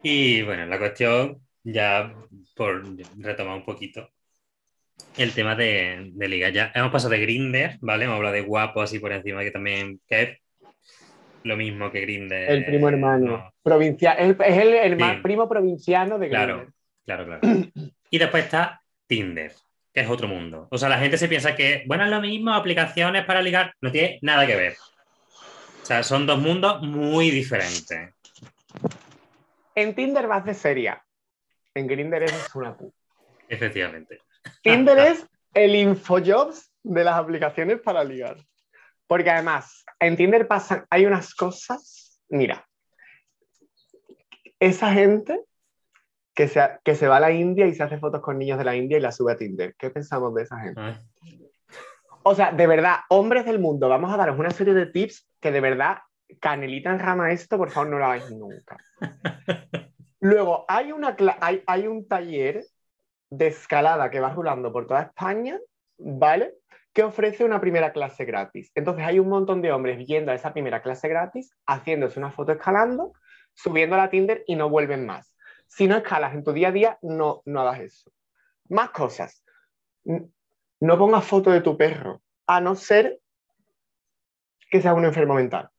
Y 0.03 0.43
bueno, 0.43 0.67
la 0.67 0.79
cuestión, 0.79 1.47
ya 1.63 2.13
por 2.57 2.83
retomar 3.19 3.57
un 3.59 3.65
poquito, 3.65 4.09
el 5.17 5.33
tema 5.33 5.55
de, 5.55 6.11
de 6.13 6.29
liga. 6.29 6.49
Ya 6.51 6.73
hemos 6.75 6.91
pasado 6.93 7.11
de 7.11 7.21
Grinder, 7.21 7.77
¿vale? 7.81 8.05
Hemos 8.05 8.17
hablado 8.17 8.35
de 8.35 8.43
guapo 8.43 8.83
así 8.83 8.99
por 8.99 9.13
encima, 9.13 9.43
que 9.43 9.51
también 9.51 10.01
que 10.09 10.23
es 10.23 10.39
lo 11.45 11.57
mismo 11.57 11.91
que 11.91 12.01
Grinder. 12.03 12.51
El 12.51 12.65
primo 12.67 12.89
hermano. 12.89 13.27
no. 13.27 13.55
Provincia, 13.63 14.13
es 14.13 14.31
el, 14.31 14.37
es 14.45 14.57
el 14.59 14.75
herma- 14.99 15.17
Sí. 15.17 15.21
primo 15.23 15.49
provinciano 15.49 16.19
de 16.19 16.29
Claro, 16.29 16.57
Grindr. 16.59 16.73
claro, 17.05 17.25
claro. 17.27 17.41
Y 18.11 18.19
después 18.19 18.45
está 18.45 18.81
Tinder, 19.07 19.53
que 19.93 20.01
es 20.01 20.09
otro 20.11 20.29
mundo. 20.29 20.69
O 20.71 20.79
sea, 20.79 20.89
la 20.89 20.99
gente 20.99 21.17
se 21.19 21.29
piensa 21.29 21.55
que, 21.57 21.85
bueno, 21.87 22.05
es 22.05 22.11
lo 22.11 22.21
mismo, 22.21 22.53
aplicaciones 22.55 23.25
para 23.25 23.41
ligar, 23.43 23.75
no 23.81 23.91
tiene 23.93 24.19
nada 24.23 24.47
que 24.47 24.57
ver. 24.57 24.77
O 25.83 25.87
sea, 25.87 26.03
son 26.03 26.27
dos 26.27 26.39
mundos 26.41 26.83
muy 26.83 27.31
diferentes. 27.31 28.11
En 29.75 29.95
Tinder 29.95 30.27
vas 30.27 30.45
de 30.45 30.55
seria. 30.55 31.03
En 31.75 31.87
Grindr 31.87 32.17
eres 32.17 32.55
una 32.55 32.77
puta. 32.77 32.97
Efectivamente. 33.49 34.19
Tinder 34.63 34.99
es 35.11 35.27
el 35.55 35.75
infojobs 35.75 36.73
de 36.83 37.05
las 37.05 37.17
aplicaciones 37.17 37.81
para 37.81 38.05
ligar. 38.05 38.37
Porque 39.07 39.31
además, 39.31 39.85
en 39.99 40.17
Tinder 40.17 40.47
pasan, 40.47 40.87
hay 40.89 41.07
unas 41.07 41.35
cosas, 41.35 42.21
mira, 42.29 42.67
esa 44.61 44.93
gente 44.93 45.45
que 46.35 46.47
se, 46.47 46.61
que 46.85 46.95
se 46.95 47.09
va 47.09 47.17
a 47.17 47.21
la 47.21 47.33
India 47.33 47.67
y 47.67 47.75
se 47.75 47.83
hace 47.83 47.99
fotos 47.99 48.21
con 48.21 48.39
niños 48.39 48.59
de 48.59 48.65
la 48.65 48.77
India 48.77 48.99
y 48.99 49.01
la 49.01 49.11
sube 49.11 49.33
a 49.33 49.37
Tinder. 49.37 49.75
¿Qué 49.77 49.91
pensamos 49.91 50.35
de 50.35 50.43
esa 50.43 50.61
gente? 50.61 50.81
O 52.23 52.35
sea, 52.35 52.53
de 52.53 52.67
verdad, 52.67 52.99
hombres 53.09 53.47
del 53.47 53.59
mundo, 53.59 53.89
vamos 53.89 54.13
a 54.13 54.17
daros 54.17 54.39
una 54.39 54.51
serie 54.51 54.75
de 54.75 54.87
tips 54.87 55.29
que 55.41 55.51
de 55.51 55.61
verdad, 55.61 55.99
canelita 56.39 56.91
en 56.91 56.99
rama 56.99 57.33
esto, 57.33 57.57
por 57.57 57.71
favor, 57.71 57.91
no 57.91 57.99
lo 57.99 58.05
hagáis 58.05 58.31
nunca. 58.31 58.77
Luego, 60.21 60.67
hay, 60.69 60.93
una, 60.93 61.17
hay, 61.41 61.63
hay 61.67 61.87
un 61.87 62.07
taller 62.07 62.63
de 63.31 63.47
escalada 63.47 64.11
que 64.11 64.21
va 64.21 64.33
rulando 64.33 64.73
por 64.73 64.87
toda 64.87 65.03
España, 65.03 65.59
¿vale? 65.99 66.55
Que 66.93 67.05
ofrece 67.05 67.45
una 67.45 67.61
primera 67.61 67.93
clase 67.93 68.25
gratis. 68.25 68.71
Entonces 68.75 69.07
hay 69.07 69.19
un 69.19 69.29
montón 69.29 69.63
de 69.63 69.73
hombres 69.73 70.05
yendo 70.07 70.33
a 70.33 70.35
esa 70.35 70.53
primera 70.53 70.83
clase 70.83 71.09
gratis, 71.09 71.55
haciéndose 71.67 72.19
una 72.19 72.33
foto 72.33 72.53
escalando, 72.53 73.13
subiendo 73.55 73.95
a 73.95 73.99
la 73.99 74.11
Tinder 74.11 74.43
y 74.47 74.57
no 74.57 74.69
vuelven 74.69 75.07
más. 75.07 75.37
Si 75.67 75.87
no 75.87 75.97
escalas 75.97 76.35
en 76.35 76.43
tu 76.43 76.53
día 76.53 76.69
a 76.69 76.73
día, 76.73 76.99
no, 77.03 77.43
no 77.45 77.61
hagas 77.61 77.81
eso. 77.81 78.13
Más 78.69 78.91
cosas. 78.91 79.45
No 80.05 80.99
pongas 80.99 81.25
foto 81.25 81.51
de 81.51 81.61
tu 81.61 81.77
perro, 81.77 82.23
a 82.47 82.61
no 82.61 82.75
ser 82.75 83.21
que 84.71 84.81
sea 84.81 84.95
un 84.95 85.05
enfermo 85.05 85.35
mental. 85.35 85.71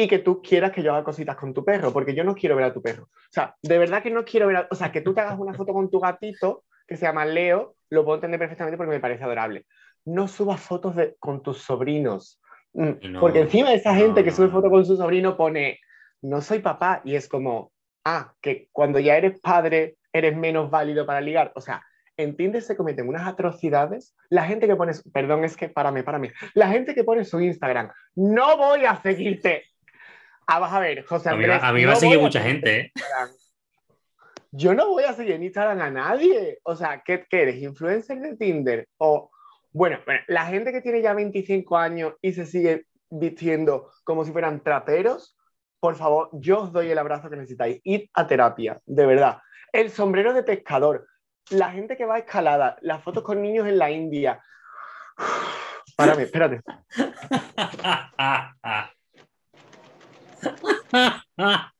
Y 0.00 0.06
que 0.06 0.20
tú 0.20 0.40
quieras 0.40 0.70
que 0.70 0.82
yo 0.82 0.92
haga 0.92 1.02
cositas 1.02 1.36
con 1.36 1.52
tu 1.52 1.64
perro, 1.64 1.92
porque 1.92 2.14
yo 2.14 2.22
no 2.22 2.34
quiero 2.34 2.54
ver 2.54 2.66
a 2.66 2.72
tu 2.72 2.80
perro. 2.80 3.04
O 3.04 3.32
sea, 3.32 3.56
de 3.60 3.78
verdad 3.78 4.02
que 4.02 4.10
no 4.10 4.24
quiero 4.24 4.46
ver 4.46 4.56
a... 4.56 4.68
O 4.70 4.76
sea, 4.76 4.92
que 4.92 5.00
tú 5.00 5.12
te 5.12 5.20
hagas 5.20 5.38
una 5.38 5.54
foto 5.54 5.72
con 5.72 5.90
tu 5.90 5.98
gatito, 5.98 6.64
que 6.86 6.96
se 6.96 7.04
llama 7.04 7.24
Leo, 7.24 7.74
lo 7.90 8.04
puedo 8.04 8.16
entender 8.16 8.38
perfectamente 8.38 8.76
porque 8.76 8.92
me 8.92 9.00
parece 9.00 9.24
adorable. 9.24 9.66
No 10.04 10.28
subas 10.28 10.60
fotos 10.60 10.94
de, 10.94 11.16
con 11.18 11.42
tus 11.42 11.58
sobrinos. 11.58 12.40
Mm, 12.74 13.10
no, 13.10 13.20
porque 13.20 13.40
encima 13.40 13.70
de 13.70 13.76
esa 13.76 13.92
no, 13.92 13.98
gente 13.98 14.22
que 14.22 14.30
no, 14.30 14.36
sube 14.36 14.46
no. 14.46 14.52
foto 14.52 14.70
con 14.70 14.86
su 14.86 14.96
sobrino 14.96 15.36
pone, 15.36 15.80
no 16.22 16.40
soy 16.42 16.60
papá, 16.60 17.02
y 17.04 17.16
es 17.16 17.28
como, 17.28 17.72
ah, 18.04 18.32
que 18.40 18.68
cuando 18.72 19.00
ya 19.00 19.16
eres 19.16 19.40
padre 19.40 19.96
eres 20.12 20.36
menos 20.36 20.70
válido 20.70 21.04
para 21.06 21.20
ligar. 21.20 21.52
O 21.54 21.60
sea, 21.60 21.82
en 22.16 22.36
Tinder 22.36 22.62
se 22.62 22.76
cometen 22.76 23.08
unas 23.08 23.26
atrocidades. 23.26 24.14
La 24.28 24.44
gente 24.44 24.66
que 24.66 24.76
pone, 24.76 24.92
perdón, 25.12 25.44
es 25.44 25.56
que 25.56 25.68
párame, 25.68 26.02
párame. 26.02 26.32
La 26.54 26.68
gente 26.68 26.94
que 26.94 27.04
pone 27.04 27.24
su 27.24 27.40
Instagram, 27.40 27.90
no 28.16 28.56
voy 28.56 28.84
a 28.84 29.00
seguirte. 29.00 29.64
Ah, 30.50 30.60
vas 30.60 30.72
a 30.72 30.80
ver, 30.80 31.04
José 31.04 31.28
A 31.28 31.36
mí, 31.36 31.44
va- 31.46 31.56
a 31.56 31.72
mí 31.74 31.82
no 31.82 31.88
va 31.88 31.92
a 31.92 31.96
seguir 31.96 32.18
mucha 32.18 32.40
gente, 32.40 32.80
en 32.80 32.86
¿eh? 32.86 32.92
Yo 34.50 34.72
no 34.72 34.88
voy 34.88 35.04
a 35.04 35.12
seguir 35.12 35.34
en 35.34 35.42
Instagram 35.42 35.78
a 35.82 35.90
nadie. 35.90 36.58
O 36.62 36.74
sea, 36.74 37.02
¿qué, 37.04 37.26
qué 37.28 37.42
eres? 37.42 37.56
¿Influencer 37.62 38.18
de 38.18 38.34
Tinder? 38.34 38.88
O, 38.96 39.30
bueno, 39.72 39.98
bueno, 40.06 40.22
la 40.26 40.46
gente 40.46 40.72
que 40.72 40.80
tiene 40.80 41.02
ya 41.02 41.12
25 41.12 41.76
años 41.76 42.14
y 42.22 42.32
se 42.32 42.46
sigue 42.46 42.86
vistiendo 43.10 43.90
como 44.04 44.24
si 44.24 44.32
fueran 44.32 44.62
traperos, 44.62 45.36
por 45.80 45.96
favor, 45.96 46.30
yo 46.32 46.62
os 46.62 46.72
doy 46.72 46.90
el 46.90 46.98
abrazo 46.98 47.28
que 47.28 47.36
necesitáis. 47.36 47.82
Id 47.84 48.08
a 48.14 48.26
terapia, 48.26 48.80
de 48.86 49.04
verdad. 49.04 49.40
El 49.70 49.90
sombrero 49.90 50.32
de 50.32 50.44
pescador, 50.44 51.06
la 51.50 51.72
gente 51.72 51.98
que 51.98 52.06
va 52.06 52.14
a 52.14 52.18
escalada, 52.20 52.78
las 52.80 53.02
fotos 53.02 53.22
con 53.22 53.42
niños 53.42 53.66
en 53.66 53.76
la 53.78 53.90
India. 53.90 54.42
Párame, 55.94 56.22
espérate. 56.22 56.62
La 61.36 61.72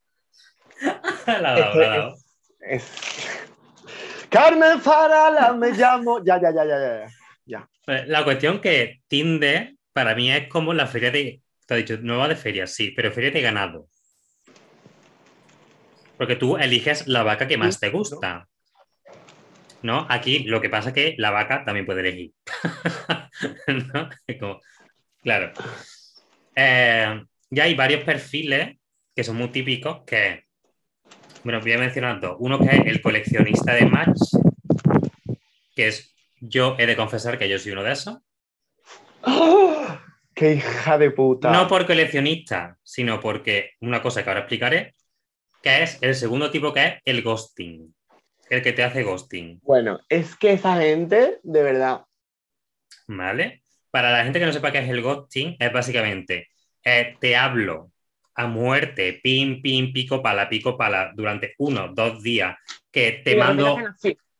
la. 1.27 2.13
Es... 2.61 2.91
Carmen 4.29 4.79
Farala, 4.81 5.53
me 5.53 5.71
llamo. 5.71 6.23
Ya, 6.23 6.39
ya, 6.41 6.51
ya, 6.53 6.65
ya, 6.65 6.79
ya. 6.79 7.07
ya. 7.45 7.69
Pues, 7.85 8.07
La 8.07 8.23
cuestión 8.23 8.61
que 8.61 9.01
Tinder 9.07 9.75
para 9.93 10.15
mí 10.15 10.31
es 10.31 10.47
como 10.47 10.73
la 10.73 10.87
feria 10.87 11.11
de. 11.11 11.41
Te 11.65 11.73
he 11.75 11.77
dicho, 11.77 11.97
no 12.01 12.17
va 12.17 12.27
de 12.27 12.35
feria, 12.35 12.65
sí, 12.67 12.91
pero 12.91 13.11
feria 13.11 13.31
de 13.31 13.41
ganado. 13.41 13.87
Porque 16.17 16.35
tú 16.35 16.57
eliges 16.57 17.07
la 17.07 17.23
vaca 17.23 17.47
que 17.47 17.57
más 17.57 17.79
te 17.79 17.89
gusta. 17.89 18.47
¿No? 19.81 20.05
Aquí 20.09 20.39
lo 20.39 20.59
que 20.59 20.69
pasa 20.69 20.89
es 20.89 20.95
que 20.95 21.15
la 21.17 21.31
vaca 21.31 21.63
también 21.63 21.85
puede 21.85 22.01
elegir. 22.01 22.33
¿No? 23.93 24.09
Es 24.27 24.37
como- 24.39 24.59
claro. 25.21 25.53
Eh, 26.55 27.23
ya 27.49 27.63
hay 27.63 27.75
varios 27.75 28.03
perfiles 28.03 28.77
que 29.15 29.23
son 29.23 29.37
muy 29.37 29.49
típicos 29.49 30.03
que. 30.05 30.45
Bueno, 31.43 31.61
voy 31.61 31.73
a 31.73 31.77
mencionar 31.77 32.19
dos. 32.19 32.35
Uno 32.39 32.59
que 32.59 32.65
es 32.65 32.85
el 32.85 33.01
coleccionista 33.01 33.73
de 33.73 33.85
match, 33.85 34.19
que 35.75 35.87
es. 35.87 36.15
Yo 36.41 36.75
he 36.79 36.85
de 36.85 36.95
confesar 36.95 37.37
que 37.37 37.49
yo 37.49 37.59
soy 37.59 37.73
uno 37.73 37.83
de 37.83 37.91
esos. 37.91 38.17
¡Ah! 39.23 40.01
¡Qué 40.33 40.53
hija 40.53 40.97
de 40.97 41.11
puta! 41.11 41.51
No 41.51 41.67
por 41.67 41.85
coleccionista, 41.85 42.77
sino 42.81 43.19
porque 43.19 43.71
una 43.81 44.01
cosa 44.01 44.23
que 44.23 44.29
ahora 44.29 44.41
explicaré, 44.41 44.93
que 45.61 45.83
es 45.83 45.97
el 46.01 46.15
segundo 46.15 46.49
tipo 46.49 46.73
que 46.73 46.85
es 46.85 46.93
el 47.03 47.21
ghosting. 47.21 47.93
El 48.49 48.61
que 48.63 48.71
te 48.73 48.83
hace 48.83 49.03
ghosting, 49.03 49.59
Bueno, 49.61 49.99
es 50.09 50.35
que 50.35 50.53
esa 50.53 50.77
gente, 50.77 51.39
de 51.43 51.61
verdad. 51.61 52.05
¿vale? 53.07 53.61
Para 53.91 54.11
la 54.11 54.23
gente 54.23 54.39
que 54.39 54.45
no 54.45 54.53
sepa 54.53 54.71
qué 54.71 54.79
es 54.79 54.89
el 54.89 55.01
ghosting, 55.01 55.55
es 55.59 55.73
básicamente, 55.73 56.47
eh, 56.83 57.15
te 57.19 57.35
hablo 57.35 57.91
a 58.35 58.47
muerte, 58.47 59.19
pim, 59.21 59.61
pim, 59.61 59.91
pico 59.91 60.21
pala, 60.21 60.47
pico 60.49 60.77
pala, 60.77 61.11
durante 61.15 61.53
uno, 61.57 61.89
dos 61.93 62.23
días, 62.23 62.55
que 62.91 63.21
te 63.23 63.33
Y 63.33 63.35
mando, 63.35 63.77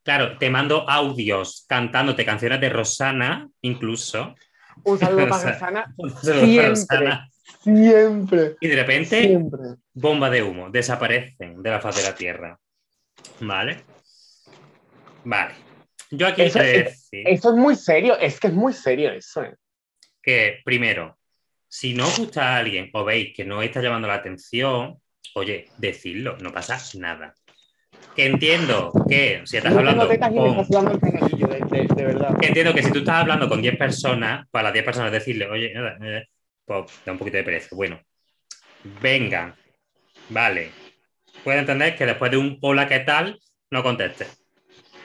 claro, 0.04 0.38
te 0.38 0.50
mando 0.50 0.90
audios 0.90 1.66
cantándote 1.68 2.24
canciones 2.26 2.62
de 2.62 2.70
Rosana, 2.70 3.50
incluso. 3.62 4.36
Un 4.84 4.98
saludo 4.98 5.28
para 5.30 5.52
Rosana. 5.54 5.94
Un 5.98 6.10
saludo 6.12 6.42
para 6.42 6.46
Siempre. 6.48 6.70
Rosana. 6.70 7.30
Siempre. 7.62 8.56
Y 8.62 8.68
de 8.70 8.76
repente, 8.76 9.22
Siempre. 9.22 9.60
bomba 9.94 10.30
de 10.30 10.44
humo, 10.44 10.70
desaparecen 10.70 11.62
de 11.62 11.70
la 11.70 11.82
faz 11.82 11.98
de 11.98 12.04
la 12.04 12.16
Tierra. 12.16 12.58
¿Vale? 13.42 13.84
Vale. 15.26 15.56
Yo 16.12 16.26
aquí 16.28 16.44
Eso 16.44 16.60
es- 16.62 16.86
decir 17.12 17.24
Eso 17.28 17.50
es 17.50 17.56
muy 17.58 17.76
serio. 17.76 18.18
Es 18.18 18.40
que 18.40 18.48
es 18.48 18.54
muy 18.54 18.72
serio 18.74 19.12
eso. 19.12 19.44
¿eh? 19.44 19.56
que, 20.22 20.60
primero, 20.64 21.18
Si 21.72 21.94
no 21.94 22.08
os 22.08 22.18
gusta 22.18 22.50
a 22.50 22.58
alguien 22.58 22.90
o 22.94 23.06
veis 23.06 23.32
que 23.36 23.46
no 23.46 23.62
está 23.62 23.80
llamando 23.80 24.08
la 24.08 24.16
atención, 24.16 24.98
oye, 25.36 25.70
decidlo, 25.78 26.36
no 26.40 26.52
pasa 26.52 26.80
nada. 26.98 27.36
Que 28.16 28.26
entiendo 28.26 28.92
que 29.08 29.44
si 29.46 29.58
estás 29.58 29.76
hablando 29.76 30.08
con... 30.08 30.16
entiendo 32.42 32.74
que 32.74 32.82
si 32.82 32.92
tú 32.92 33.00
estás 33.00 33.22
hablando 33.22 33.48
con 33.48 33.62
10 33.62 33.78
personas, 33.78 34.48
para 34.50 34.64
las 34.64 34.74
10 34.74 34.86
personas 34.86 35.12
decirle, 35.12 35.48
oye, 35.48 35.72
eh, 35.76 36.26
pues 36.66 36.86
da 37.06 37.12
un 37.12 37.20
poquito 37.20 37.38
de 37.38 37.44
pereza. 37.44 37.76
Bueno, 37.76 38.00
venga, 39.00 39.56
vale. 40.30 40.72
Puedo 41.44 41.60
entender 41.60 41.96
que 41.96 42.08
después 42.08 42.32
de 42.32 42.38
un 42.38 42.58
hola, 42.62 42.88
¿qué 42.88 43.00
tal? 43.02 43.40
No 43.70 43.84
conteste. 43.84 44.26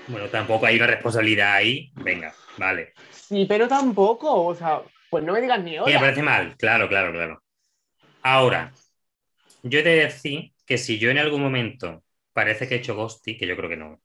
Bueno, 0.08 0.28
tampoco 0.28 0.64
hay 0.64 0.76
una 0.76 0.86
responsabilidad 0.86 1.56
ahí. 1.56 1.92
Venga, 1.96 2.34
vale. 2.56 2.94
Sí, 3.10 3.44
pero 3.46 3.68
tampoco, 3.68 4.46
o 4.46 4.54
sea, 4.54 4.80
pues 5.14 5.22
no 5.22 5.32
me 5.32 5.40
digas 5.40 5.62
ni 5.62 5.78
hola. 5.78 5.94
me 5.94 6.00
parece 6.00 6.22
mal, 6.24 6.56
claro, 6.56 6.88
claro, 6.88 7.12
claro. 7.12 7.40
Ahora, 8.20 8.72
yo 9.62 9.78
he 9.78 9.82
de 9.84 9.94
decir 9.94 10.50
que 10.66 10.76
si 10.76 10.98
yo 10.98 11.08
en 11.08 11.18
algún 11.18 11.40
momento 11.40 12.02
parece 12.32 12.66
que 12.66 12.74
he 12.74 12.78
hecho 12.78 12.96
ghosting, 12.96 13.38
que 13.38 13.46
yo 13.46 13.56
creo 13.56 13.70
que 13.70 13.76
no. 13.76 14.00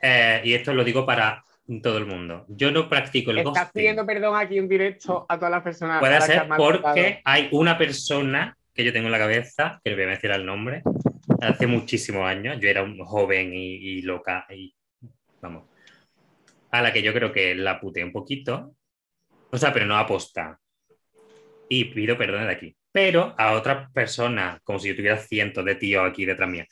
Eh, 0.00 0.40
y 0.42 0.54
esto 0.54 0.72
lo 0.72 0.84
digo 0.84 1.04
para 1.04 1.44
todo 1.82 1.98
el 1.98 2.06
mundo. 2.06 2.46
Yo 2.48 2.70
no 2.70 2.88
practico 2.88 3.30
el 3.30 3.42
ghosting. 3.42 3.60
Estás 3.60 3.72
pidiendo 3.74 4.06
perdón 4.06 4.36
aquí 4.36 4.56
en 4.56 4.70
directo 4.70 5.26
a 5.28 5.36
todas 5.36 5.50
las 5.50 5.62
personas. 5.62 6.00
Puede 6.00 6.18
ser 6.22 6.48
porque 6.56 7.20
hay 7.22 7.50
una 7.52 7.76
persona 7.76 8.56
que 8.72 8.84
yo 8.84 8.92
tengo 8.94 9.08
en 9.08 9.12
la 9.12 9.18
cabeza, 9.18 9.82
que 9.84 9.90
le 9.90 9.96
voy 9.96 10.04
a 10.06 10.16
decir 10.16 10.30
el 10.30 10.46
nombre, 10.46 10.82
hace 11.42 11.66
muchísimos 11.66 12.24
años, 12.24 12.56
yo 12.58 12.70
era 12.70 12.82
un 12.82 13.04
joven 13.04 13.50
y, 13.52 14.00
loca, 14.00 14.46
y 14.48 14.74
vamos, 15.42 15.64
a 16.70 16.80
la 16.80 16.90
que 16.90 17.02
yo 17.02 17.12
creo 17.12 17.34
que 17.34 17.54
la 17.54 17.78
puteé 17.78 18.02
un 18.02 18.12
poquito, 18.12 18.74
o 19.52 19.58
sea, 19.58 19.72
pero 19.72 19.86
no 19.86 19.96
aposta. 19.96 20.58
Y 21.68 21.84
pido 21.86 22.16
perdón 22.16 22.46
de 22.46 22.52
aquí. 22.52 22.76
Pero 22.90 23.34
a 23.38 23.52
otra 23.52 23.88
persona, 23.92 24.60
como 24.64 24.78
si 24.78 24.88
yo 24.88 24.96
tuviera 24.96 25.18
cientos 25.18 25.64
de 25.64 25.74
tíos 25.76 26.08
aquí 26.08 26.24
detrás 26.24 26.48
mía, 26.48 26.66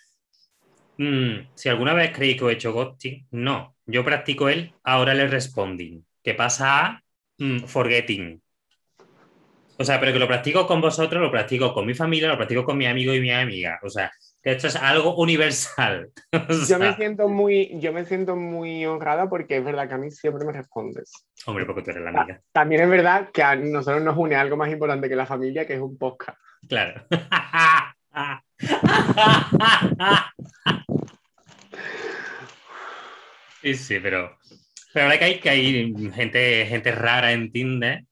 mm, 0.98 1.50
si 1.54 1.68
alguna 1.68 1.94
vez 1.94 2.10
creí 2.12 2.36
que 2.36 2.44
he 2.46 2.52
hecho 2.52 2.72
ghosting, 2.72 3.26
no. 3.32 3.76
Yo 3.86 4.04
practico 4.04 4.48
el 4.48 4.74
ahora 4.82 5.14
le 5.14 5.26
responding, 5.26 6.04
que 6.22 6.34
pasa 6.34 6.86
a 6.86 7.02
mm, 7.38 7.60
forgetting. 7.64 8.42
O 9.78 9.84
sea, 9.84 9.98
pero 9.98 10.12
que 10.12 10.18
lo 10.18 10.28
practico 10.28 10.66
con 10.66 10.80
vosotros, 10.80 11.22
lo 11.22 11.30
practico 11.30 11.72
con 11.72 11.86
mi 11.86 11.94
familia, 11.94 12.28
lo 12.28 12.36
practico 12.36 12.64
con 12.64 12.76
mi 12.76 12.86
amigo 12.86 13.14
y 13.14 13.20
mi 13.20 13.30
amiga. 13.30 13.78
O 13.82 13.88
sea, 13.88 14.10
que 14.42 14.52
esto 14.52 14.68
es 14.68 14.76
algo 14.76 15.16
universal. 15.16 16.10
yo, 16.68 16.78
me 16.78 16.94
siento 16.96 17.28
muy, 17.28 17.78
yo 17.80 17.92
me 17.92 18.04
siento 18.04 18.36
muy 18.36 18.86
honrada 18.86 19.28
porque 19.28 19.56
es 19.58 19.64
verdad 19.64 19.88
que 19.88 19.94
a 19.94 19.98
mí 19.98 20.10
siempre 20.10 20.46
me 20.46 20.52
respondes. 20.52 21.12
Hombre, 21.46 21.66
porque 21.66 21.82
tú 21.82 21.90
eres 21.90 22.02
la 22.02 22.10
amiga. 22.10 22.40
También 22.52 22.82
es 22.82 22.88
verdad 22.88 23.30
que 23.32 23.42
a 23.42 23.56
nosotros 23.56 24.02
nos 24.02 24.16
une 24.16 24.36
algo 24.36 24.56
más 24.56 24.70
importante 24.70 25.08
que 25.08 25.16
la 25.16 25.26
familia, 25.26 25.66
que 25.66 25.74
es 25.74 25.80
un 25.80 25.98
podcast. 25.98 26.38
Claro. 26.68 27.04
sí, 33.62 33.74
sí, 33.74 33.98
pero, 34.00 34.36
pero 34.92 35.06
ahora 35.06 35.18
que 35.18 35.24
hay, 35.24 35.40
que 35.40 35.50
hay 35.50 35.94
gente, 36.12 36.66
gente 36.66 36.92
rara 36.92 37.32
en 37.32 37.50
Tinder, 37.52 38.04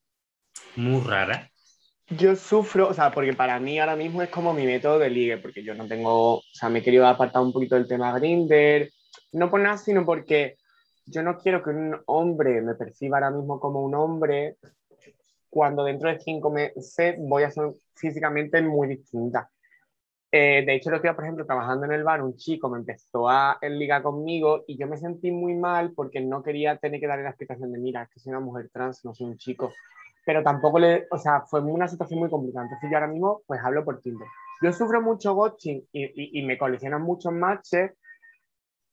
muy 0.77 1.03
rara, 1.03 1.51
yo 2.11 2.37
sufro, 2.37 2.89
o 2.89 2.95
sea, 2.95 3.11
porque 3.11 3.35
para 3.35 3.61
mí 3.61 3.79
ahora 3.79 3.97
mismo 3.97 4.23
es 4.23 4.31
como 4.31 4.55
mi 4.55 4.65
método 4.65 4.99
de 4.99 5.11
ligue, 5.11 5.39
porque 5.39 5.63
yo 5.63 5.75
no 5.75 5.87
tengo, 5.87 6.37
o 6.37 6.43
sea, 6.53 6.69
me 6.69 6.79
he 6.79 6.83
querido 6.83 7.07
apartar 7.07 7.43
un 7.43 7.53
poquito 7.53 7.75
del 7.75 7.89
tema 7.89 8.19
Grinder, 8.19 8.91
no 9.33 9.51
por 9.51 9.61
nada, 9.61 9.77
sino 9.77 10.05
porque 10.05 10.57
yo 11.07 11.23
no 11.23 11.37
quiero 11.39 11.63
que 11.63 11.71
un 11.71 12.01
hombre 12.07 12.63
me 12.63 12.75
perciba 12.75 13.19
ahora 13.19 13.31
mismo 13.31 13.61
como 13.61 13.83
un 13.83 13.95
hombre 13.95 14.57
cuando 15.51 15.85
dentro 15.85 16.09
de 16.09 16.21
cinco 16.21 16.51
meses 16.51 17.17
voy 17.19 17.43
a 17.43 17.51
ser 17.51 17.73
físicamente 17.95 18.61
muy 18.63 18.89
distinta. 18.89 19.51
Eh, 20.31 20.63
de 20.67 20.75
hecho, 20.75 20.91
lo 20.91 21.01
que 21.01 21.13
por 21.15 21.25
ejemplo, 21.25 21.47
trabajando 21.47 21.87
en 21.87 21.93
el 21.93 22.05
bar, 22.05 22.23
un 22.23 22.37
chico 22.37 22.69
me 22.69 22.79
empezó 22.79 23.29
a 23.29 23.59
ligar 23.63 24.03
conmigo 24.03 24.65
y 24.67 24.79
yo 24.79 24.87
me 24.87 24.99
sentí 24.99 25.31
muy 25.31 25.55
mal 25.55 25.93
porque 25.95 26.21
no 26.21 26.43
quería 26.43 26.77
tener 26.77 27.01
que 27.01 27.07
darle 27.07 27.25
la 27.25 27.31
explicación 27.31 27.73
de, 27.73 27.79
mira, 27.79 28.09
que 28.13 28.21
soy 28.21 28.31
una 28.31 28.41
mujer 28.41 28.69
trans, 28.71 29.05
no 29.05 29.15
soy 29.15 29.27
un 29.29 29.39
chico 29.39 29.73
pero 30.29 30.43
tampoco 30.43 30.79
le, 30.79 31.07
o 31.11 31.17
sea, 31.17 31.41
fue 31.41 31.63
una 31.63 31.89
situación 31.89 32.21
muy 32.21 32.29
complicada. 32.29 32.67
Entonces 32.67 32.91
yo 32.91 32.99
ahora 32.99 33.11
mismo 33.11 33.41
pues 33.47 33.61
hablo 33.65 33.83
por 33.83 34.03
Tinder. 34.03 34.29
Yo 34.61 34.75
sufro 34.75 35.01
mucho 35.01 35.33
ghosting 35.33 35.89
y, 35.91 36.39
y, 36.39 36.45
me 36.45 36.59
coleccionan 36.59 37.01
muchos 37.01 37.33
matches 37.33 37.93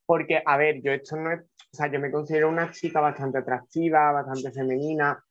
porque, 0.05 0.41
a 0.45 0.55
ver, 0.55 0.81
yo 0.81 0.93
esto 0.93 1.17
no 1.17 1.33
es, 1.33 1.41
o 1.41 1.75
sea, 1.75 1.91
yo 1.91 1.99
me 1.99 2.09
considero 2.09 2.47
una 2.47 2.71
chica 2.71 3.01
bastante 3.01 3.39
atractiva, 3.39 4.13
bastante 4.13 4.49
femenina, 4.53 5.21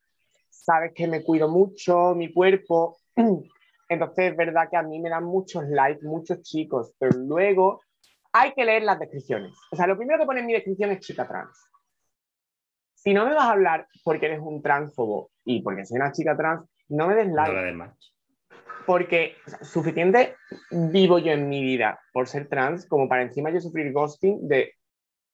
sabes 0.47 0.91
que 0.93 1.07
me 1.07 1.23
cuido 1.23 1.49
mucho, 1.49 2.13
mi 2.13 2.31
cuerpo, 2.31 2.97
entonces 3.89 4.31
es 4.31 4.37
verdad 4.37 4.69
que 4.69 4.77
a 4.77 4.83
mí 4.83 4.99
me 4.99 5.09
dan 5.09 5.23
muchos 5.23 5.67
likes, 5.67 6.05
muchos 6.05 6.43
chicos, 6.43 6.93
pero 6.99 7.17
luego 7.17 7.81
hay 8.31 8.53
que 8.53 8.63
leer 8.63 8.83
las 8.83 8.99
descripciones. 8.99 9.53
O 9.71 9.75
sea, 9.75 9.87
lo 9.87 9.97
primero 9.97 10.19
que 10.19 10.27
pone 10.27 10.41
en 10.41 10.45
mi 10.45 10.53
descripción 10.53 10.91
es 10.91 10.99
chica 10.99 11.27
trans. 11.27 11.67
Si 12.93 13.11
no 13.11 13.25
me 13.25 13.33
vas 13.33 13.45
a 13.45 13.53
hablar 13.53 13.87
porque 14.03 14.27
eres 14.27 14.39
un 14.39 14.61
transfobo 14.61 15.31
y 15.45 15.61
porque 15.61 15.85
soy 15.85 15.97
una 15.97 16.11
chica 16.11 16.35
trans, 16.35 16.67
no 16.89 17.07
me 17.07 17.15
des 17.15 17.27
like. 17.27 17.93
Porque 18.85 19.35
suficiente 19.61 20.35
vivo 20.69 21.17
yo 21.19 21.31
en 21.31 21.47
mi 21.49 21.63
vida 21.63 21.99
por 22.11 22.27
ser 22.27 22.47
trans 22.47 22.85
como 22.87 23.07
para 23.07 23.23
encima 23.23 23.49
yo 23.49 23.59
sufrir 23.61 23.91
ghosting 23.91 24.47
de 24.47 24.73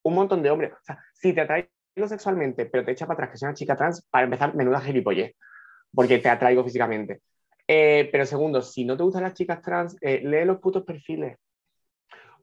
un 0.04 0.16
montón 0.16 0.42
de 0.44 0.50
hombres. 0.52 0.74
O 0.74 0.84
sea, 0.84 1.00
si 1.14 1.34
te 1.34 1.42
atraigo 1.42 1.70
sexualmente, 2.08 2.66
pero 2.66 2.86
te 2.86 2.92
echa 2.92 3.06
para 3.06 3.16
atrás 3.16 3.32
que 3.32 3.38
soy 3.38 3.48
una 3.48 3.56
chica 3.56 3.76
trans, 3.76 4.08
para 4.10 4.26
empezar, 4.26 4.56
menuda 4.56 4.80
gilipollez, 4.82 5.36
porque 5.94 6.20
te 6.20 6.30
atraigo 6.30 6.64
físicamente. 6.64 7.22
Eh, 7.68 8.10
pero 8.12 8.26
segundo, 8.26 8.62
si 8.62 8.86
no 8.86 8.98
te 8.98 9.04
gustan 9.04 9.24
las 9.24 9.34
chicas 9.34 9.62
trans, 9.62 9.98
eh, 10.02 10.22
lee 10.24 10.46
los 10.46 10.60
putos 10.60 10.84
perfiles. 10.84 11.38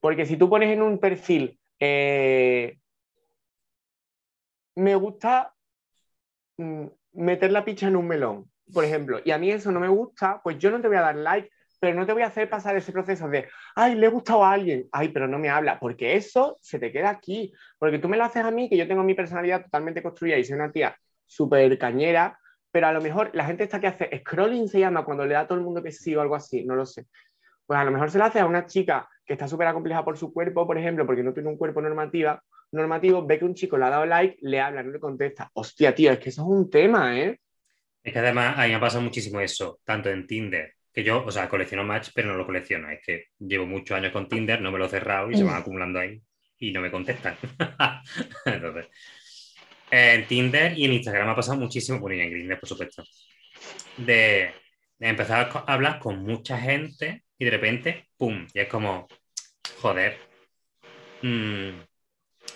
Porque 0.01 0.27
si 0.27 0.37
tú 0.37 0.49
pones 0.49 0.71
en 0.71 0.83
un 0.83 0.99
perfil, 0.99 1.59
eh, 1.81 2.79
me 4.77 4.95
gusta 4.95 5.55
mm, 6.57 6.87
meter 7.13 7.51
la 7.53 7.65
picha 7.65 7.89
en 7.89 7.97
un 7.97 8.07
melón, 8.07 8.51
por 8.73 8.85
ejemplo, 8.85 9.21
y 9.25 9.31
a 9.31 9.39
mí 9.39 9.51
eso 9.51 9.73
no 9.73 9.81
me 9.81 9.89
gusta, 9.89 10.41
pues 10.43 10.59
yo 10.59 10.71
no 10.71 10.81
te 10.81 10.89
voy 10.89 10.97
a 10.97 11.03
dar 11.03 11.17
like, 11.17 11.51
pero 11.81 11.97
no 11.97 12.07
te 12.07 12.13
voy 12.13 12.23
a 12.23 12.27
hacer 12.27 12.49
pasar 12.51 12.77
ese 12.77 12.93
proceso 12.93 13.29
de, 13.29 13.49
ay, 13.75 13.95
le 13.95 14.07
he 14.07 14.11
gustado 14.11 14.45
a 14.45 14.53
alguien, 14.53 14.89
ay, 14.93 15.09
pero 15.09 15.29
no 15.29 15.39
me 15.39 15.49
habla, 15.49 15.79
porque 15.79 16.17
eso 16.17 16.59
se 16.61 16.79
te 16.79 16.91
queda 16.93 17.11
aquí, 17.11 17.53
porque 17.79 17.99
tú 17.99 18.09
me 18.09 18.17
lo 18.17 18.25
haces 18.25 18.45
a 18.45 18.51
mí, 18.51 18.69
que 18.69 18.77
yo 18.77 18.89
tengo 18.89 19.03
mi 19.03 19.15
personalidad 19.15 19.63
totalmente 19.63 20.03
construida 20.03 20.37
y 20.39 20.45
soy 20.45 20.57
una 20.57 20.73
tía 20.73 20.97
súper 21.25 21.79
cañera, 21.79 22.39
pero 22.71 22.89
a 22.89 22.93
lo 22.93 23.01
mejor 23.01 23.31
la 23.33 23.45
gente 23.45 23.65
está 23.65 23.81
que 23.81 23.87
hace 23.87 24.11
scrolling 24.21 24.69
se 24.69 24.81
llama 24.81 25.05
cuando 25.05 25.25
le 25.25 25.35
da 25.35 25.41
a 25.41 25.47
todo 25.47 25.59
el 25.59 25.65
mundo 25.65 25.83
que 25.83 25.93
sí 25.93 26.15
o 26.15 26.21
algo 26.21 26.35
así, 26.35 26.65
no 26.65 26.75
lo 26.75 26.85
sé. 26.85 27.07
Pues 27.67 27.79
a 27.79 27.85
lo 27.85 27.91
mejor 27.91 28.11
se 28.11 28.19
lo 28.19 28.25
hace 28.25 28.41
a 28.41 28.47
una 28.47 28.67
chica 28.67 29.09
que 29.25 29.35
está 29.35 29.47
súper 29.47 29.67
acomplejada 29.67 30.05
por 30.05 30.17
su 30.17 30.33
cuerpo, 30.33 30.67
por 30.67 30.79
ejemplo, 30.79 31.07
porque 31.07 31.23
no 31.23 31.33
tiene 31.33 31.49
un 31.49 31.57
cuerpo 31.57 31.81
normativa, 31.83 32.43
normativo, 32.73 33.27
ve 33.27 33.39
que 33.39 33.45
un 33.45 33.55
chico 33.55 33.79
le 33.79 33.85
ha 33.87 33.91
dado 33.91 34.07
like, 34.07 34.39
le 34.43 34.61
habla, 34.61 34.83
no 34.83 34.91
le 34.91 35.01
contesta. 35.01 35.51
Hostia, 35.55 35.95
tío, 35.95 36.13
es 36.13 36.19
que 36.19 36.29
eso 36.29 36.43
es 36.43 36.49
un 36.49 36.71
tema, 36.71 37.19
¿eh? 37.19 37.41
Es 38.03 38.13
que 38.13 38.19
además 38.19 38.59
a 38.59 38.63
mí 38.63 38.69
me 38.71 38.75
ha 38.77 38.81
pasado 38.81 39.03
muchísimo 39.03 39.41
eso, 39.41 39.81
tanto 39.85 40.11
en 40.11 40.27
Tinder, 40.27 40.75
que 40.93 41.05
yo, 41.05 41.25
o 41.25 41.31
sea, 41.31 41.49
colecciono 41.49 41.85
match, 41.85 42.11
pero 42.15 42.29
no 42.29 42.37
lo 42.37 42.47
colecciono. 42.47 42.91
Es 42.91 43.01
que 43.05 43.27
llevo 43.39 43.67
muchos 43.67 43.97
años 43.97 44.13
con 44.13 44.29
Tinder, 44.29 44.61
no 44.61 44.71
me 44.71 44.79
lo 44.79 44.87
he 44.87 44.89
cerrado 44.89 45.31
y 45.31 45.37
se 45.37 45.45
van 45.45 45.57
acumulando 45.57 45.99
ahí 45.99 46.21
y 46.59 46.73
no 46.73 46.81
me 46.81 46.91
contestan. 46.91 47.37
Entonces, 48.45 48.89
en 49.91 50.27
Tinder 50.27 50.77
y 50.77 50.85
en 50.85 50.93
Instagram 50.93 51.27
me 51.27 51.33
ha 51.33 51.37
pasado 51.37 51.59
muchísimo, 51.59 51.99
bueno, 51.99 52.17
y 52.17 52.21
en 52.21 52.31
Grindr, 52.31 52.59
por 52.59 52.69
supuesto, 52.69 53.05
de, 53.97 54.53
empezar 54.99 55.51
a 55.55 55.73
hablar 55.73 55.99
con 55.99 56.23
mucha 56.23 56.59
gente 56.59 57.25
y 57.39 57.45
de 57.45 57.51
repente, 57.51 58.09
¡pum! 58.17 58.47
Y 58.53 58.61
es 58.61 58.69
como, 58.69 59.07
joder, 59.81 60.19
mmm, 61.23 61.71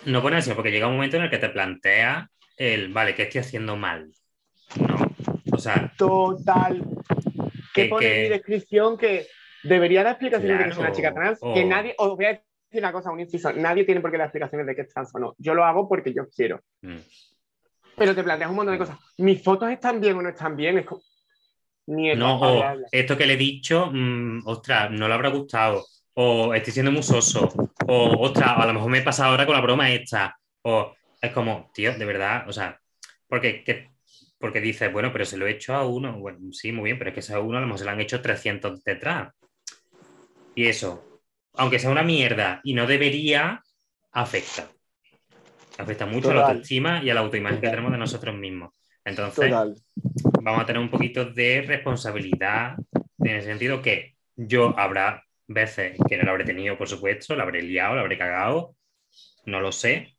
no 0.06 0.22
pone 0.22 0.36
así, 0.36 0.52
porque 0.52 0.70
llega 0.70 0.86
un 0.86 0.94
momento 0.94 1.16
en 1.16 1.24
el 1.24 1.30
que 1.30 1.38
te 1.38 1.48
plantea 1.48 2.30
el, 2.56 2.92
vale, 2.92 3.14
¿qué 3.14 3.22
estoy 3.22 3.40
haciendo 3.40 3.76
mal? 3.76 4.10
No. 4.76 4.96
O 5.52 5.58
sea. 5.58 5.92
Total. 5.96 6.82
Que, 7.74 7.86
pone 7.86 8.06
en 8.06 8.22
mi 8.24 8.28
descripción 8.28 8.98
que 8.98 9.26
debería 9.62 10.02
dar 10.02 10.12
explicaciones 10.12 10.58
de 10.58 10.64
que 10.64 10.70
es 10.70 10.78
una 10.78 10.92
chica 10.92 11.14
trans. 11.14 11.40
Que 11.54 11.64
nadie. 11.64 11.94
Os 11.98 12.16
voy 12.16 12.26
a 12.26 12.28
decir 12.28 12.44
una 12.74 12.92
cosa, 12.92 13.10
un 13.10 13.20
inciso. 13.20 13.52
Nadie 13.52 13.84
tiene 13.84 14.00
por 14.00 14.10
qué 14.10 14.18
dar 14.18 14.26
explicaciones 14.26 14.66
de 14.66 14.74
que 14.74 14.82
es 14.82 14.88
trans 14.88 15.14
o 15.14 15.18
no. 15.18 15.34
Yo 15.38 15.54
lo 15.54 15.64
hago 15.64 15.88
porque 15.88 16.12
yo 16.12 16.28
quiero. 16.28 16.60
Mm. 16.82 16.98
Pero 17.96 18.14
te 18.14 18.22
planteas 18.22 18.50
un 18.50 18.56
montón 18.56 18.74
de 18.74 18.78
cosas. 18.78 18.98
¿Mis 19.18 19.42
fotos 19.42 19.70
están 19.70 20.00
bien 20.00 20.16
o 20.16 20.22
no 20.22 20.28
están 20.28 20.56
bien? 20.56 20.78
Es 20.78 20.86
como... 20.86 21.02
no, 21.86 22.76
esto 22.90 23.16
que 23.16 23.26
le 23.26 23.34
he 23.34 23.36
dicho, 23.36 23.90
mm, 23.92 24.46
ostras, 24.46 24.90
no 24.90 25.08
le 25.08 25.14
habrá 25.14 25.28
gustado 25.28 25.84
o 26.14 26.54
estoy 26.54 26.72
siendo 26.72 26.92
musoso, 26.92 27.48
o 27.86 28.26
ostras, 28.26 28.54
a 28.56 28.66
lo 28.66 28.74
mejor 28.74 28.90
me 28.90 28.98
he 28.98 29.02
pasado 29.02 29.30
ahora 29.30 29.46
con 29.46 29.54
la 29.54 29.60
broma 29.60 29.90
esta, 29.90 30.36
o 30.62 30.94
es 31.20 31.32
como, 31.32 31.70
tío, 31.74 31.94
de 31.96 32.04
verdad, 32.04 32.48
o 32.48 32.52
sea, 32.52 32.78
porque, 33.28 33.90
porque 34.38 34.60
dices, 34.60 34.92
bueno, 34.92 35.12
pero 35.12 35.24
se 35.24 35.36
lo 35.36 35.46
he 35.46 35.52
hecho 35.52 35.74
a 35.74 35.86
uno, 35.86 36.18
bueno, 36.18 36.38
sí, 36.52 36.72
muy 36.72 36.84
bien, 36.84 36.98
pero 36.98 37.10
es 37.10 37.14
que 37.14 37.20
ese 37.20 37.34
a 37.34 37.40
uno 37.40 37.58
a 37.58 37.60
lo 37.60 37.66
mejor 37.66 37.78
se 37.78 37.84
lo 37.84 37.90
han 37.92 38.00
hecho 38.00 38.20
300 38.20 38.82
detrás. 38.84 39.32
Y 40.54 40.66
eso, 40.66 41.20
aunque 41.54 41.78
sea 41.78 41.90
una 41.90 42.02
mierda 42.02 42.60
y 42.64 42.74
no 42.74 42.86
debería, 42.86 43.62
afecta. 44.12 44.68
Afecta 45.78 46.06
mucho 46.06 46.30
a 46.30 46.34
la 46.34 46.46
autoestima 46.46 47.02
y 47.02 47.10
a 47.10 47.14
la 47.14 47.20
autoimagen 47.20 47.60
que 47.60 47.70
tenemos 47.70 47.92
de 47.92 47.98
nosotros 47.98 48.34
mismos. 48.34 48.72
Entonces, 49.04 49.52
vamos 50.42 50.60
a 50.60 50.66
tener 50.66 50.80
un 50.80 50.90
poquito 50.90 51.24
de 51.24 51.62
responsabilidad 51.62 52.76
en 53.18 53.30
el 53.30 53.42
sentido 53.42 53.80
que 53.80 54.16
yo 54.36 54.78
habrá 54.78 55.24
veces 55.52 55.98
que 56.08 56.16
no 56.16 56.24
lo 56.24 56.30
habré 56.32 56.44
tenido, 56.44 56.76
por 56.78 56.88
supuesto, 56.88 57.34
lo 57.34 57.42
habré 57.42 57.62
liado, 57.62 57.94
lo 57.94 58.00
habré 58.00 58.18
cagado, 58.18 58.76
no 59.46 59.60
lo 59.60 59.72
sé. 59.72 60.16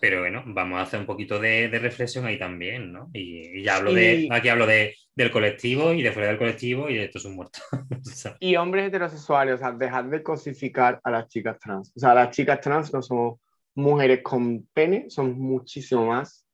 Pero 0.00 0.20
bueno, 0.20 0.44
vamos 0.46 0.78
a 0.78 0.82
hacer 0.82 1.00
un 1.00 1.06
poquito 1.06 1.40
de, 1.40 1.68
reflexión 1.68 2.24
ahí 2.24 2.38
también, 2.38 2.92
¿no? 2.92 3.10
Y, 3.12 3.62
ya 3.64 3.76
hablo 3.76 3.92
de, 3.92 4.28
aquí 4.30 4.48
hablo 4.48 4.66
de, 4.66 4.94
del 5.14 5.32
colectivo 5.32 5.92
y 5.92 6.02
de 6.02 6.12
fuera 6.12 6.28
del 6.28 6.38
colectivo 6.38 6.88
y 6.88 6.94
de 6.94 7.04
esto 7.04 7.18
es 7.18 7.24
un 7.24 7.34
muerto. 7.34 7.58
y 8.40 8.54
hombres 8.54 8.86
heterosexuales, 8.86 9.56
o 9.56 9.58
sea, 9.58 9.72
dejad 9.72 10.04
de 10.04 10.22
cosificar 10.22 11.00
a 11.02 11.10
las 11.10 11.26
chicas 11.26 11.58
trans. 11.58 11.92
O 11.96 11.98
sea, 11.98 12.14
las 12.14 12.30
chicas 12.30 12.60
trans 12.60 12.92
no 12.92 13.02
somos 13.02 13.40
mujeres 13.74 14.20
con 14.22 14.66
pene, 14.72 15.10
somos 15.10 15.36
muchísimo 15.36 16.06
más. 16.06 16.46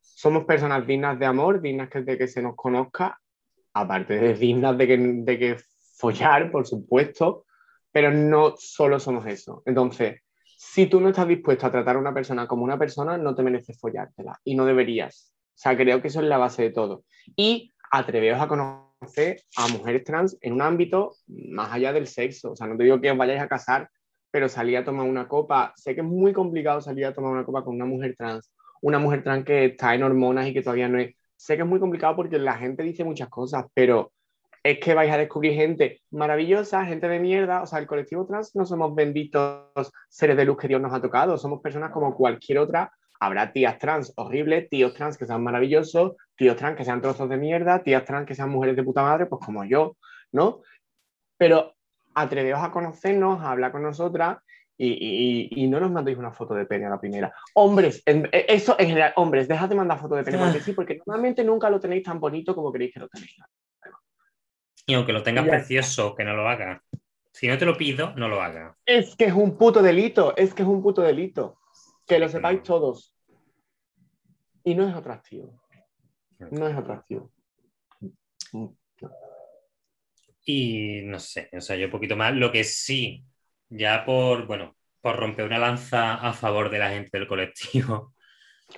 Somos 0.00 0.44
personas 0.44 0.86
dignas 0.86 1.18
de 1.18 1.24
amor, 1.26 1.62
dignas 1.62 1.88
de 1.90 2.18
que 2.18 2.28
se 2.28 2.42
nos 2.42 2.54
conozca, 2.56 3.18
aparte 3.72 4.18
de 4.18 4.34
dignas 4.34 4.76
de 4.76 4.86
que, 4.86 4.98
de 4.98 5.38
que 5.38 5.56
follar, 6.00 6.50
por 6.50 6.66
supuesto, 6.66 7.44
pero 7.92 8.10
no 8.10 8.54
solo 8.56 8.98
somos 8.98 9.26
eso. 9.26 9.62
Entonces, 9.66 10.22
si 10.56 10.86
tú 10.86 11.00
no 11.00 11.10
estás 11.10 11.28
dispuesto 11.28 11.66
a 11.66 11.70
tratar 11.70 11.96
a 11.96 11.98
una 11.98 12.14
persona 12.14 12.46
como 12.46 12.64
una 12.64 12.78
persona, 12.78 13.18
no 13.18 13.34
te 13.34 13.42
mereces 13.42 13.78
follártela 13.78 14.38
y 14.44 14.54
no 14.54 14.64
deberías. 14.64 15.32
O 15.32 15.62
sea, 15.62 15.76
creo 15.76 16.00
que 16.00 16.08
eso 16.08 16.20
es 16.20 16.26
la 16.26 16.38
base 16.38 16.62
de 16.62 16.70
todo. 16.70 17.04
Y 17.36 17.72
atreveos 17.90 18.40
a 18.40 18.48
conocer 18.48 19.42
a 19.56 19.68
mujeres 19.68 20.04
trans 20.04 20.38
en 20.40 20.54
un 20.54 20.62
ámbito 20.62 21.16
más 21.26 21.72
allá 21.72 21.92
del 21.92 22.06
sexo. 22.06 22.52
O 22.52 22.56
sea, 22.56 22.66
no 22.66 22.76
te 22.76 22.84
digo 22.84 23.00
que 23.00 23.10
os 23.10 23.18
vayáis 23.18 23.40
a 23.40 23.48
casar, 23.48 23.90
pero 24.30 24.48
salir 24.48 24.76
a 24.76 24.84
tomar 24.84 25.06
una 25.06 25.28
copa. 25.28 25.72
Sé 25.76 25.94
que 25.94 26.00
es 26.00 26.06
muy 26.06 26.32
complicado 26.32 26.80
salir 26.80 27.06
a 27.06 27.12
tomar 27.12 27.32
una 27.32 27.44
copa 27.44 27.64
con 27.64 27.74
una 27.74 27.86
mujer 27.86 28.14
trans, 28.16 28.50
una 28.80 28.98
mujer 28.98 29.22
trans 29.22 29.44
que 29.44 29.66
está 29.66 29.94
en 29.94 30.02
hormonas 30.02 30.46
y 30.46 30.54
que 30.54 30.62
todavía 30.62 30.88
no 30.88 30.98
es. 30.98 31.14
Sé 31.36 31.56
que 31.56 31.62
es 31.62 31.68
muy 31.68 31.80
complicado 31.80 32.16
porque 32.16 32.38
la 32.38 32.58
gente 32.58 32.82
dice 32.82 33.02
muchas 33.02 33.28
cosas, 33.28 33.64
pero 33.74 34.12
es 34.62 34.78
que 34.78 34.94
vais 34.94 35.10
a 35.10 35.16
descubrir 35.16 35.54
gente 35.54 36.02
maravillosa, 36.10 36.84
gente 36.84 37.08
de 37.08 37.18
mierda. 37.18 37.62
O 37.62 37.66
sea, 37.66 37.78
el 37.78 37.86
colectivo 37.86 38.26
trans 38.26 38.54
no 38.54 38.66
somos 38.66 38.94
benditos 38.94 39.90
seres 40.08 40.36
de 40.36 40.44
luz 40.44 40.58
que 40.58 40.68
Dios 40.68 40.80
nos 40.80 40.92
ha 40.92 41.00
tocado, 41.00 41.38
somos 41.38 41.60
personas 41.60 41.90
como 41.90 42.14
cualquier 42.14 42.58
otra. 42.58 42.92
Habrá 43.18 43.52
tías 43.52 43.78
trans 43.78 44.12
horribles, 44.16 44.68
tíos 44.70 44.94
trans 44.94 45.18
que 45.18 45.26
sean 45.26 45.42
maravillosos, 45.42 46.16
tíos 46.36 46.56
trans 46.56 46.76
que 46.76 46.84
sean 46.84 47.02
trozos 47.02 47.28
de 47.28 47.36
mierda, 47.36 47.82
tías 47.82 48.04
trans 48.04 48.26
que 48.26 48.34
sean 48.34 48.50
mujeres 48.50 48.76
de 48.76 48.82
puta 48.82 49.02
madre, 49.02 49.26
pues 49.26 49.44
como 49.44 49.64
yo, 49.64 49.96
¿no? 50.32 50.60
Pero 51.36 51.74
atreveos 52.14 52.62
a 52.62 52.70
conocernos, 52.70 53.40
a 53.40 53.50
hablar 53.50 53.72
con 53.72 53.82
nosotras 53.82 54.38
y, 54.82 55.66
no 55.68 55.78
nos 55.78 55.90
mandéis 55.90 56.16
una 56.16 56.32
foto 56.32 56.54
de 56.54 56.64
pene 56.64 56.86
a 56.86 56.90
la 56.90 57.00
primera. 57.00 57.32
Hombres, 57.54 58.02
eso 58.06 58.76
en 58.78 58.88
general, 58.88 59.12
hombres, 59.16 59.46
dejad 59.46 59.68
de 59.68 59.74
mandar 59.74 59.98
fotos 59.98 60.16
de 60.16 60.24
pene, 60.24 60.38
porque 60.38 60.60
sí, 60.60 60.72
porque 60.72 60.98
normalmente 61.04 61.44
nunca 61.44 61.68
lo 61.68 61.78
tenéis 61.78 62.02
tan 62.02 62.18
bonito 62.18 62.54
como 62.54 62.72
queréis 62.72 62.94
que 62.94 63.00
lo 63.00 63.08
tenéis. 63.08 63.36
Y 64.86 64.94
aunque 64.94 65.12
lo 65.12 65.22
tengas 65.22 65.46
precioso, 65.46 66.14
que 66.14 66.24
no 66.24 66.34
lo 66.34 66.48
haga. 66.48 66.82
Si 67.32 67.46
no 67.46 67.56
te 67.56 67.64
lo 67.64 67.76
pido, 67.76 68.12
no 68.16 68.28
lo 68.28 68.42
haga. 68.42 68.76
Es 68.84 69.14
que 69.16 69.26
es 69.26 69.32
un 69.32 69.56
puto 69.56 69.82
delito, 69.82 70.36
es 70.36 70.52
que 70.52 70.62
es 70.62 70.68
un 70.68 70.82
puto 70.82 71.02
delito. 71.02 71.58
Que 72.06 72.18
lo 72.18 72.28
sepáis 72.28 72.62
todos. 72.62 73.14
Y 74.64 74.74
no 74.74 74.88
es 74.88 74.94
atractivo. 74.94 75.62
No 76.50 76.66
es 76.66 76.76
atractivo. 76.76 77.30
Y 80.44 81.02
no 81.04 81.18
sé, 81.18 81.48
o 81.52 81.60
sea, 81.60 81.76
yo 81.76 81.86
un 81.86 81.92
poquito 81.92 82.16
más. 82.16 82.34
Lo 82.34 82.50
que 82.50 82.64
sí, 82.64 83.24
ya 83.68 84.04
por, 84.04 84.46
bueno, 84.46 84.76
por 85.00 85.16
romper 85.16 85.44
una 85.44 85.58
lanza 85.58 86.14
a 86.14 86.32
favor 86.32 86.70
de 86.70 86.78
la 86.78 86.90
gente 86.90 87.16
del 87.16 87.28
colectivo. 87.28 88.14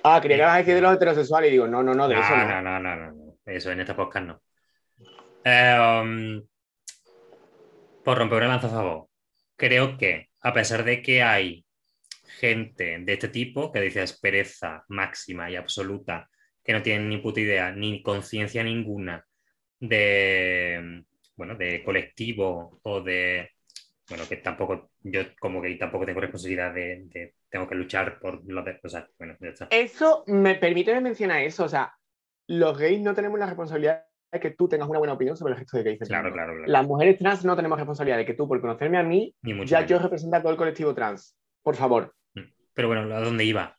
Ah, 0.03 0.19
quería 0.21 0.37
que 0.37 0.43
ibas 0.43 0.53
a 0.53 0.57
decir 0.57 0.75
de 0.75 0.81
los 0.81 0.95
heterosexuales 0.95 1.49
y 1.49 1.51
digo, 1.51 1.67
no, 1.67 1.83
no, 1.83 1.93
no, 1.93 2.07
de 2.07 2.15
eso 2.15 2.35
no. 2.35 2.61
No, 2.61 2.79
no, 2.79 2.79
no, 2.79 3.11
no, 3.11 3.37
eso 3.45 3.71
en 3.71 3.79
esta 3.79 3.95
podcast 3.95 4.25
no. 4.25 4.41
Em, 5.43 6.43
por 8.03 8.17
romper 8.17 8.37
una 8.39 8.47
lanza 8.47 8.67
a 8.67 8.71
favor, 8.71 9.07
creo 9.55 9.97
que 9.97 10.29
a 10.41 10.53
pesar 10.53 10.83
de 10.83 11.01
que 11.01 11.21
hay 11.23 11.65
gente 12.39 12.99
de 12.99 13.13
este 13.13 13.29
tipo 13.29 13.71
que 13.71 13.81
dice 13.81 14.03
pereza 14.21 14.83
máxima 14.89 15.49
y 15.49 15.55
absoluta, 15.55 16.29
que 16.63 16.73
no 16.73 16.81
tienen 16.81 17.09
ni 17.09 17.17
puta 17.17 17.41
idea, 17.41 17.71
ni 17.71 18.01
conciencia 18.01 18.63
ninguna 18.63 19.25
de, 19.79 21.03
bueno, 21.35 21.55
de 21.55 21.83
colectivo 21.83 22.79
o 22.83 23.01
de, 23.01 23.51
bueno, 24.09 24.23
que 24.27 24.37
tampoco, 24.37 24.91
yo 25.01 25.21
como 25.39 25.61
que 25.61 25.75
tampoco 25.75 26.05
tengo 26.05 26.21
responsabilidad 26.21 26.73
de, 26.73 27.33
tengo 27.49 27.67
que 27.67 27.75
luchar 27.75 28.19
por 28.19 28.41
los 28.45 28.65
de, 28.65 28.79
o 28.81 28.89
sea, 28.89 29.07
bueno, 29.17 29.37
Eso, 29.69 30.23
me 30.27 30.55
permite 30.55 30.99
mencionar 31.01 31.41
eso, 31.43 31.65
o 31.65 31.69
sea, 31.69 31.93
los 32.47 32.77
gays 32.77 33.01
no 33.01 33.13
tenemos 33.13 33.39
la 33.39 33.45
responsabilidad 33.45 34.05
que 34.39 34.51
tú 34.51 34.67
tengas 34.67 34.87
una 34.89 34.99
buena 34.99 35.13
opinión 35.13 35.37
sobre 35.37 35.53
el 35.53 35.59
gesto 35.59 35.77
de. 35.77 35.97
Claro, 35.97 36.31
claro, 36.31 36.53
claro. 36.53 36.67
Las 36.67 36.85
mujeres 36.85 37.17
trans 37.17 37.45
no 37.45 37.55
tenemos 37.55 37.77
responsabilidad 37.77 38.17
de 38.17 38.25
que 38.25 38.33
tú, 38.33 38.47
por 38.47 38.59
conocerme 38.61 38.97
a 38.97 39.03
mí, 39.03 39.35
ya 39.65 39.85
yo 39.85 39.99
represento 39.99 40.35
a 40.35 40.41
todo 40.41 40.51
el 40.51 40.57
colectivo 40.57 40.93
trans. 40.93 41.35
Por 41.61 41.75
favor. 41.75 42.13
Mm. 42.33 42.41
Pero 42.73 42.87
bueno, 42.87 43.15
¿a 43.15 43.19
dónde 43.19 43.45
iba? 43.45 43.77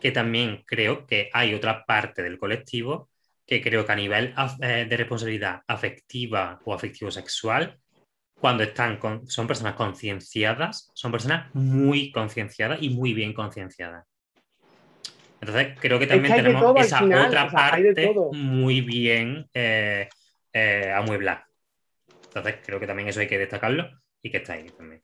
Que 0.00 0.12
también 0.12 0.62
creo 0.66 1.06
que 1.06 1.30
hay 1.32 1.54
otra 1.54 1.84
parte 1.84 2.22
del 2.22 2.38
colectivo 2.38 3.08
que 3.46 3.62
creo 3.62 3.86
que 3.86 3.92
a 3.92 3.96
nivel 3.96 4.34
eh, 4.60 4.86
de 4.88 4.96
responsabilidad 4.96 5.62
afectiva 5.68 6.60
o 6.64 6.74
afectivo-sexual, 6.74 7.78
cuando 8.40 8.64
están 8.64 8.98
con, 8.98 9.26
son 9.28 9.46
personas 9.46 9.74
concienciadas, 9.74 10.90
son 10.94 11.12
personas 11.12 11.54
muy 11.54 12.10
concienciadas 12.10 12.82
y 12.82 12.90
muy 12.90 13.14
bien 13.14 13.32
concienciadas. 13.32 14.04
Entonces, 15.40 15.76
creo 15.80 15.98
que 15.98 16.06
también 16.06 16.34
tenemos 16.34 16.80
esa 16.80 17.04
otra 17.04 17.48
parte 17.50 18.14
muy 18.32 18.80
bien 18.80 19.46
eh, 19.52 20.08
eh, 20.52 20.92
amueblada. 20.94 21.46
Entonces, 22.28 22.56
creo 22.64 22.80
que 22.80 22.86
también 22.86 23.08
eso 23.08 23.20
hay 23.20 23.26
que 23.26 23.38
destacarlo 23.38 23.88
y 24.22 24.30
que 24.30 24.38
está 24.38 24.54
ahí 24.54 24.68
también. 24.70 25.02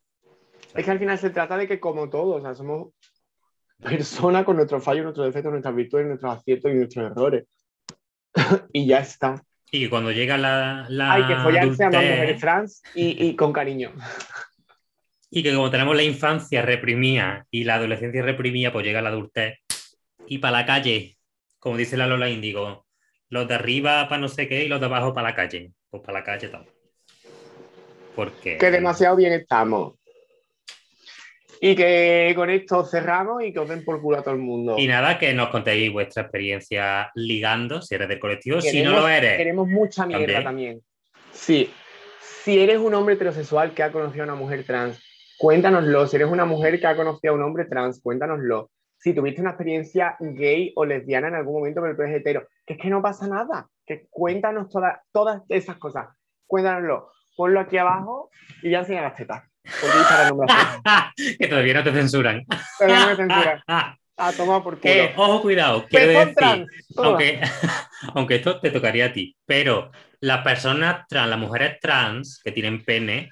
Es 0.74 0.84
que 0.84 0.90
al 0.90 0.98
final 0.98 1.18
se 1.18 1.30
trata 1.30 1.56
de 1.56 1.68
que, 1.68 1.78
como 1.78 2.08
todos, 2.08 2.40
o 2.40 2.42
sea, 2.42 2.54
somos 2.54 2.94
personas 3.78 4.44
con 4.44 4.56
nuestros 4.56 4.82
fallos, 4.82 5.04
nuestros 5.04 5.26
defectos, 5.26 5.52
nuestras 5.52 5.74
virtudes, 5.74 6.06
nuestros 6.06 6.38
aciertos 6.38 6.70
y 6.70 6.74
nuestros 6.74 7.10
errores. 7.10 7.44
y 8.72 8.86
ya 8.86 9.00
está. 9.00 9.42
Y 9.70 9.88
cuando 9.88 10.12
llega 10.12 10.36
la. 10.38 10.86
Hay 11.12 11.26
que 11.26 11.36
follarse 11.36 11.84
a 11.84 11.90
más 11.90 12.02
mujeres 12.02 12.40
trans 12.40 12.82
y, 12.94 13.26
y 13.26 13.36
con 13.36 13.52
cariño. 13.52 13.92
Y 15.34 15.42
que 15.42 15.54
como 15.54 15.70
tenemos 15.70 15.96
la 15.96 16.02
infancia 16.02 16.60
reprimida 16.60 17.46
y 17.50 17.64
la 17.64 17.76
adolescencia 17.76 18.20
reprimida, 18.20 18.70
pues 18.70 18.84
llega 18.84 19.00
la 19.00 19.08
adultez 19.08 19.60
y 20.26 20.38
para 20.38 20.58
la 20.58 20.66
calle, 20.66 21.16
como 21.58 21.76
dice 21.76 21.96
la 21.96 22.06
Lola 22.06 22.28
Índigo, 22.28 22.86
los 23.28 23.48
de 23.48 23.54
arriba 23.54 24.08
para 24.08 24.20
no 24.20 24.28
sé 24.28 24.48
qué 24.48 24.64
y 24.64 24.68
los 24.68 24.80
de 24.80 24.86
abajo 24.86 25.14
para 25.14 25.28
la 25.30 25.34
calle. 25.34 25.72
Pues 25.90 26.02
para 26.02 26.18
la 26.18 26.24
calle 26.24 26.48
todo. 26.48 26.66
Porque... 28.14 28.58
Que 28.58 28.70
demasiado 28.70 29.16
bien 29.16 29.32
estamos. 29.32 29.94
Y 31.60 31.76
que 31.76 32.32
con 32.34 32.50
esto 32.50 32.84
cerramos 32.84 33.42
y 33.42 33.52
que 33.52 33.60
os 33.60 33.68
den 33.68 33.84
por 33.84 34.02
culo 34.02 34.18
a 34.18 34.22
todo 34.22 34.34
el 34.34 34.40
mundo. 34.40 34.74
Y 34.76 34.86
nada, 34.86 35.18
que 35.18 35.32
nos 35.32 35.48
contéis 35.48 35.92
vuestra 35.92 36.22
experiencia 36.22 37.10
ligando, 37.14 37.80
si 37.80 37.94
eres 37.94 38.08
del 38.08 38.18
colectivo, 38.18 38.60
si 38.60 38.82
no 38.82 38.90
lo 38.90 39.08
eres. 39.08 39.36
Queremos 39.36 39.68
mucha 39.68 40.04
mierda 40.04 40.42
también. 40.42 40.82
Sí. 41.32 41.70
Si 42.20 42.58
eres 42.58 42.78
un 42.78 42.94
hombre 42.94 43.14
heterosexual 43.14 43.72
que 43.74 43.82
ha 43.82 43.92
conocido 43.92 44.24
a 44.24 44.26
una 44.26 44.34
mujer 44.34 44.64
trans, 44.64 45.00
cuéntanoslo. 45.38 46.06
Si 46.06 46.16
eres 46.16 46.28
una 46.28 46.44
mujer 46.44 46.80
que 46.80 46.86
ha 46.86 46.96
conocido 46.96 47.32
a 47.32 47.36
un 47.36 47.42
hombre 47.42 47.66
trans, 47.66 48.00
cuéntanoslo 48.02 48.70
si 49.02 49.12
tuviste 49.12 49.40
una 49.40 49.50
experiencia 49.50 50.16
gay 50.20 50.72
o 50.76 50.84
lesbiana 50.84 51.26
en 51.26 51.34
algún 51.34 51.54
momento, 51.54 51.82
pero 51.82 51.96
tú 51.96 52.02
eres 52.02 52.20
hetero, 52.20 52.46
que 52.64 52.74
es 52.74 52.80
que 52.80 52.88
no 52.88 53.02
pasa 53.02 53.26
nada, 53.26 53.68
que 53.84 54.06
cuéntanos 54.08 54.68
todas 54.68 55.00
todas 55.10 55.42
esas 55.48 55.76
cosas, 55.76 56.06
cuéntanoslo, 56.46 57.10
ponlo 57.36 57.58
aquí 57.58 57.78
abajo 57.78 58.30
y 58.62 58.70
ya 58.70 58.78
enseña 58.78 59.02
las 59.02 59.16
tetas. 59.16 59.42
que 61.38 61.48
todavía 61.48 61.74
no 61.74 61.84
te 61.84 61.92
censuran. 61.92 62.44
Todavía 62.78 63.00
no 63.00 63.06
me 63.08 63.16
censuran. 63.16 63.62
A 63.66 64.32
tomar 64.36 64.62
por 64.62 64.78
culo. 64.78 64.94
Eh, 64.94 65.12
ojo, 65.16 65.42
cuidado, 65.42 65.84
quiero 65.88 66.06
decir, 66.06 66.66
aunque, 66.96 67.40
aunque 68.14 68.36
esto 68.36 68.60
te 68.60 68.70
tocaría 68.70 69.06
a 69.06 69.12
ti, 69.12 69.36
pero 69.44 69.90
las 70.20 70.44
personas 70.44 71.08
trans, 71.08 71.28
las 71.28 71.38
mujeres 71.40 71.80
trans 71.80 72.40
que 72.44 72.52
tienen 72.52 72.84
pene, 72.84 73.30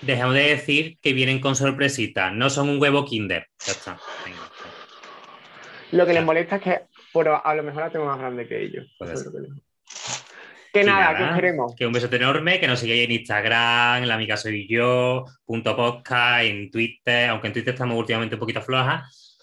dejamos 0.00 0.34
de 0.34 0.48
decir 0.48 0.98
que 1.00 1.12
vienen 1.12 1.40
con 1.40 1.54
sorpresita, 1.54 2.30
no 2.30 2.50
son 2.50 2.68
un 2.68 2.80
huevo 2.80 3.04
kinder. 3.04 3.46
Ya 3.64 3.72
está. 3.72 4.00
Lo 5.92 6.06
que 6.06 6.12
les 6.12 6.24
molesta 6.24 6.56
es 6.56 6.62
que 6.62 6.70
a 6.72 7.54
lo 7.54 7.62
mejor 7.62 7.82
la 7.82 7.90
tengo 7.90 8.06
más 8.06 8.18
grande 8.18 8.46
que 8.46 8.62
ellos. 8.62 8.86
que, 10.72 10.84
nada, 10.84 11.16
que 11.16 11.24
os 11.24 11.34
queremos. 11.34 11.74
Que 11.74 11.86
un 11.86 11.92
beso 11.92 12.08
enorme, 12.12 12.60
que 12.60 12.66
nos 12.66 12.80
sigáis 12.80 13.04
en 13.04 13.12
Instagram, 13.12 14.02
en 14.02 14.08
la 14.08 14.14
amiga 14.14 14.36
soy 14.36 14.68
yo, 14.68 15.24
punto 15.44 15.74
podcast, 15.74 16.44
en 16.44 16.70
Twitter, 16.70 17.30
aunque 17.30 17.48
en 17.48 17.52
Twitter 17.54 17.74
estamos 17.74 17.98
últimamente 17.98 18.34
un 18.34 18.40
poquito 18.40 18.60
flojas. 18.60 19.36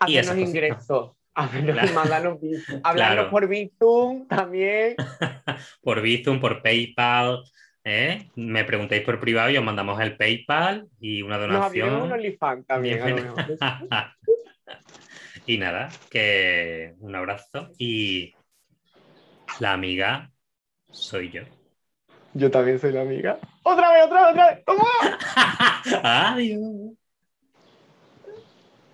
Hacernos 0.00 0.38
ingresos. 0.38 1.12
Hablarnos 2.82 3.26
por 3.30 3.46
Bizum 3.46 4.26
también. 4.26 4.96
por 5.82 6.00
Bizum, 6.00 6.40
por 6.40 6.62
PayPal. 6.62 7.44
¿eh? 7.84 8.28
Me 8.34 8.64
preguntáis 8.64 9.02
por 9.02 9.20
privado 9.20 9.50
y 9.50 9.56
os 9.56 9.64
mandamos 9.64 10.00
el 10.00 10.16
PayPal 10.16 10.88
y 11.00 11.22
una 11.22 11.38
donación. 11.38 11.92
Nos 11.92 12.04
un 12.04 12.12
OnlyFans 12.12 12.66
también. 12.66 13.00
Y 15.48 15.56
nada, 15.56 15.88
que 16.10 16.92
un 17.00 17.16
abrazo 17.16 17.70
y 17.78 18.34
la 19.60 19.72
amiga 19.72 20.30
soy 20.90 21.30
yo. 21.30 21.40
Yo 22.34 22.50
también 22.50 22.78
soy 22.78 22.92
la 22.92 23.00
amiga. 23.00 23.38
¡Otra 23.62 23.90
vez, 23.94 24.04
otra 24.04 24.26
vez, 24.26 24.30
otra 24.32 24.46
vez! 24.50 24.64
¡Toma! 24.66 24.88
Adiós. 26.34 26.97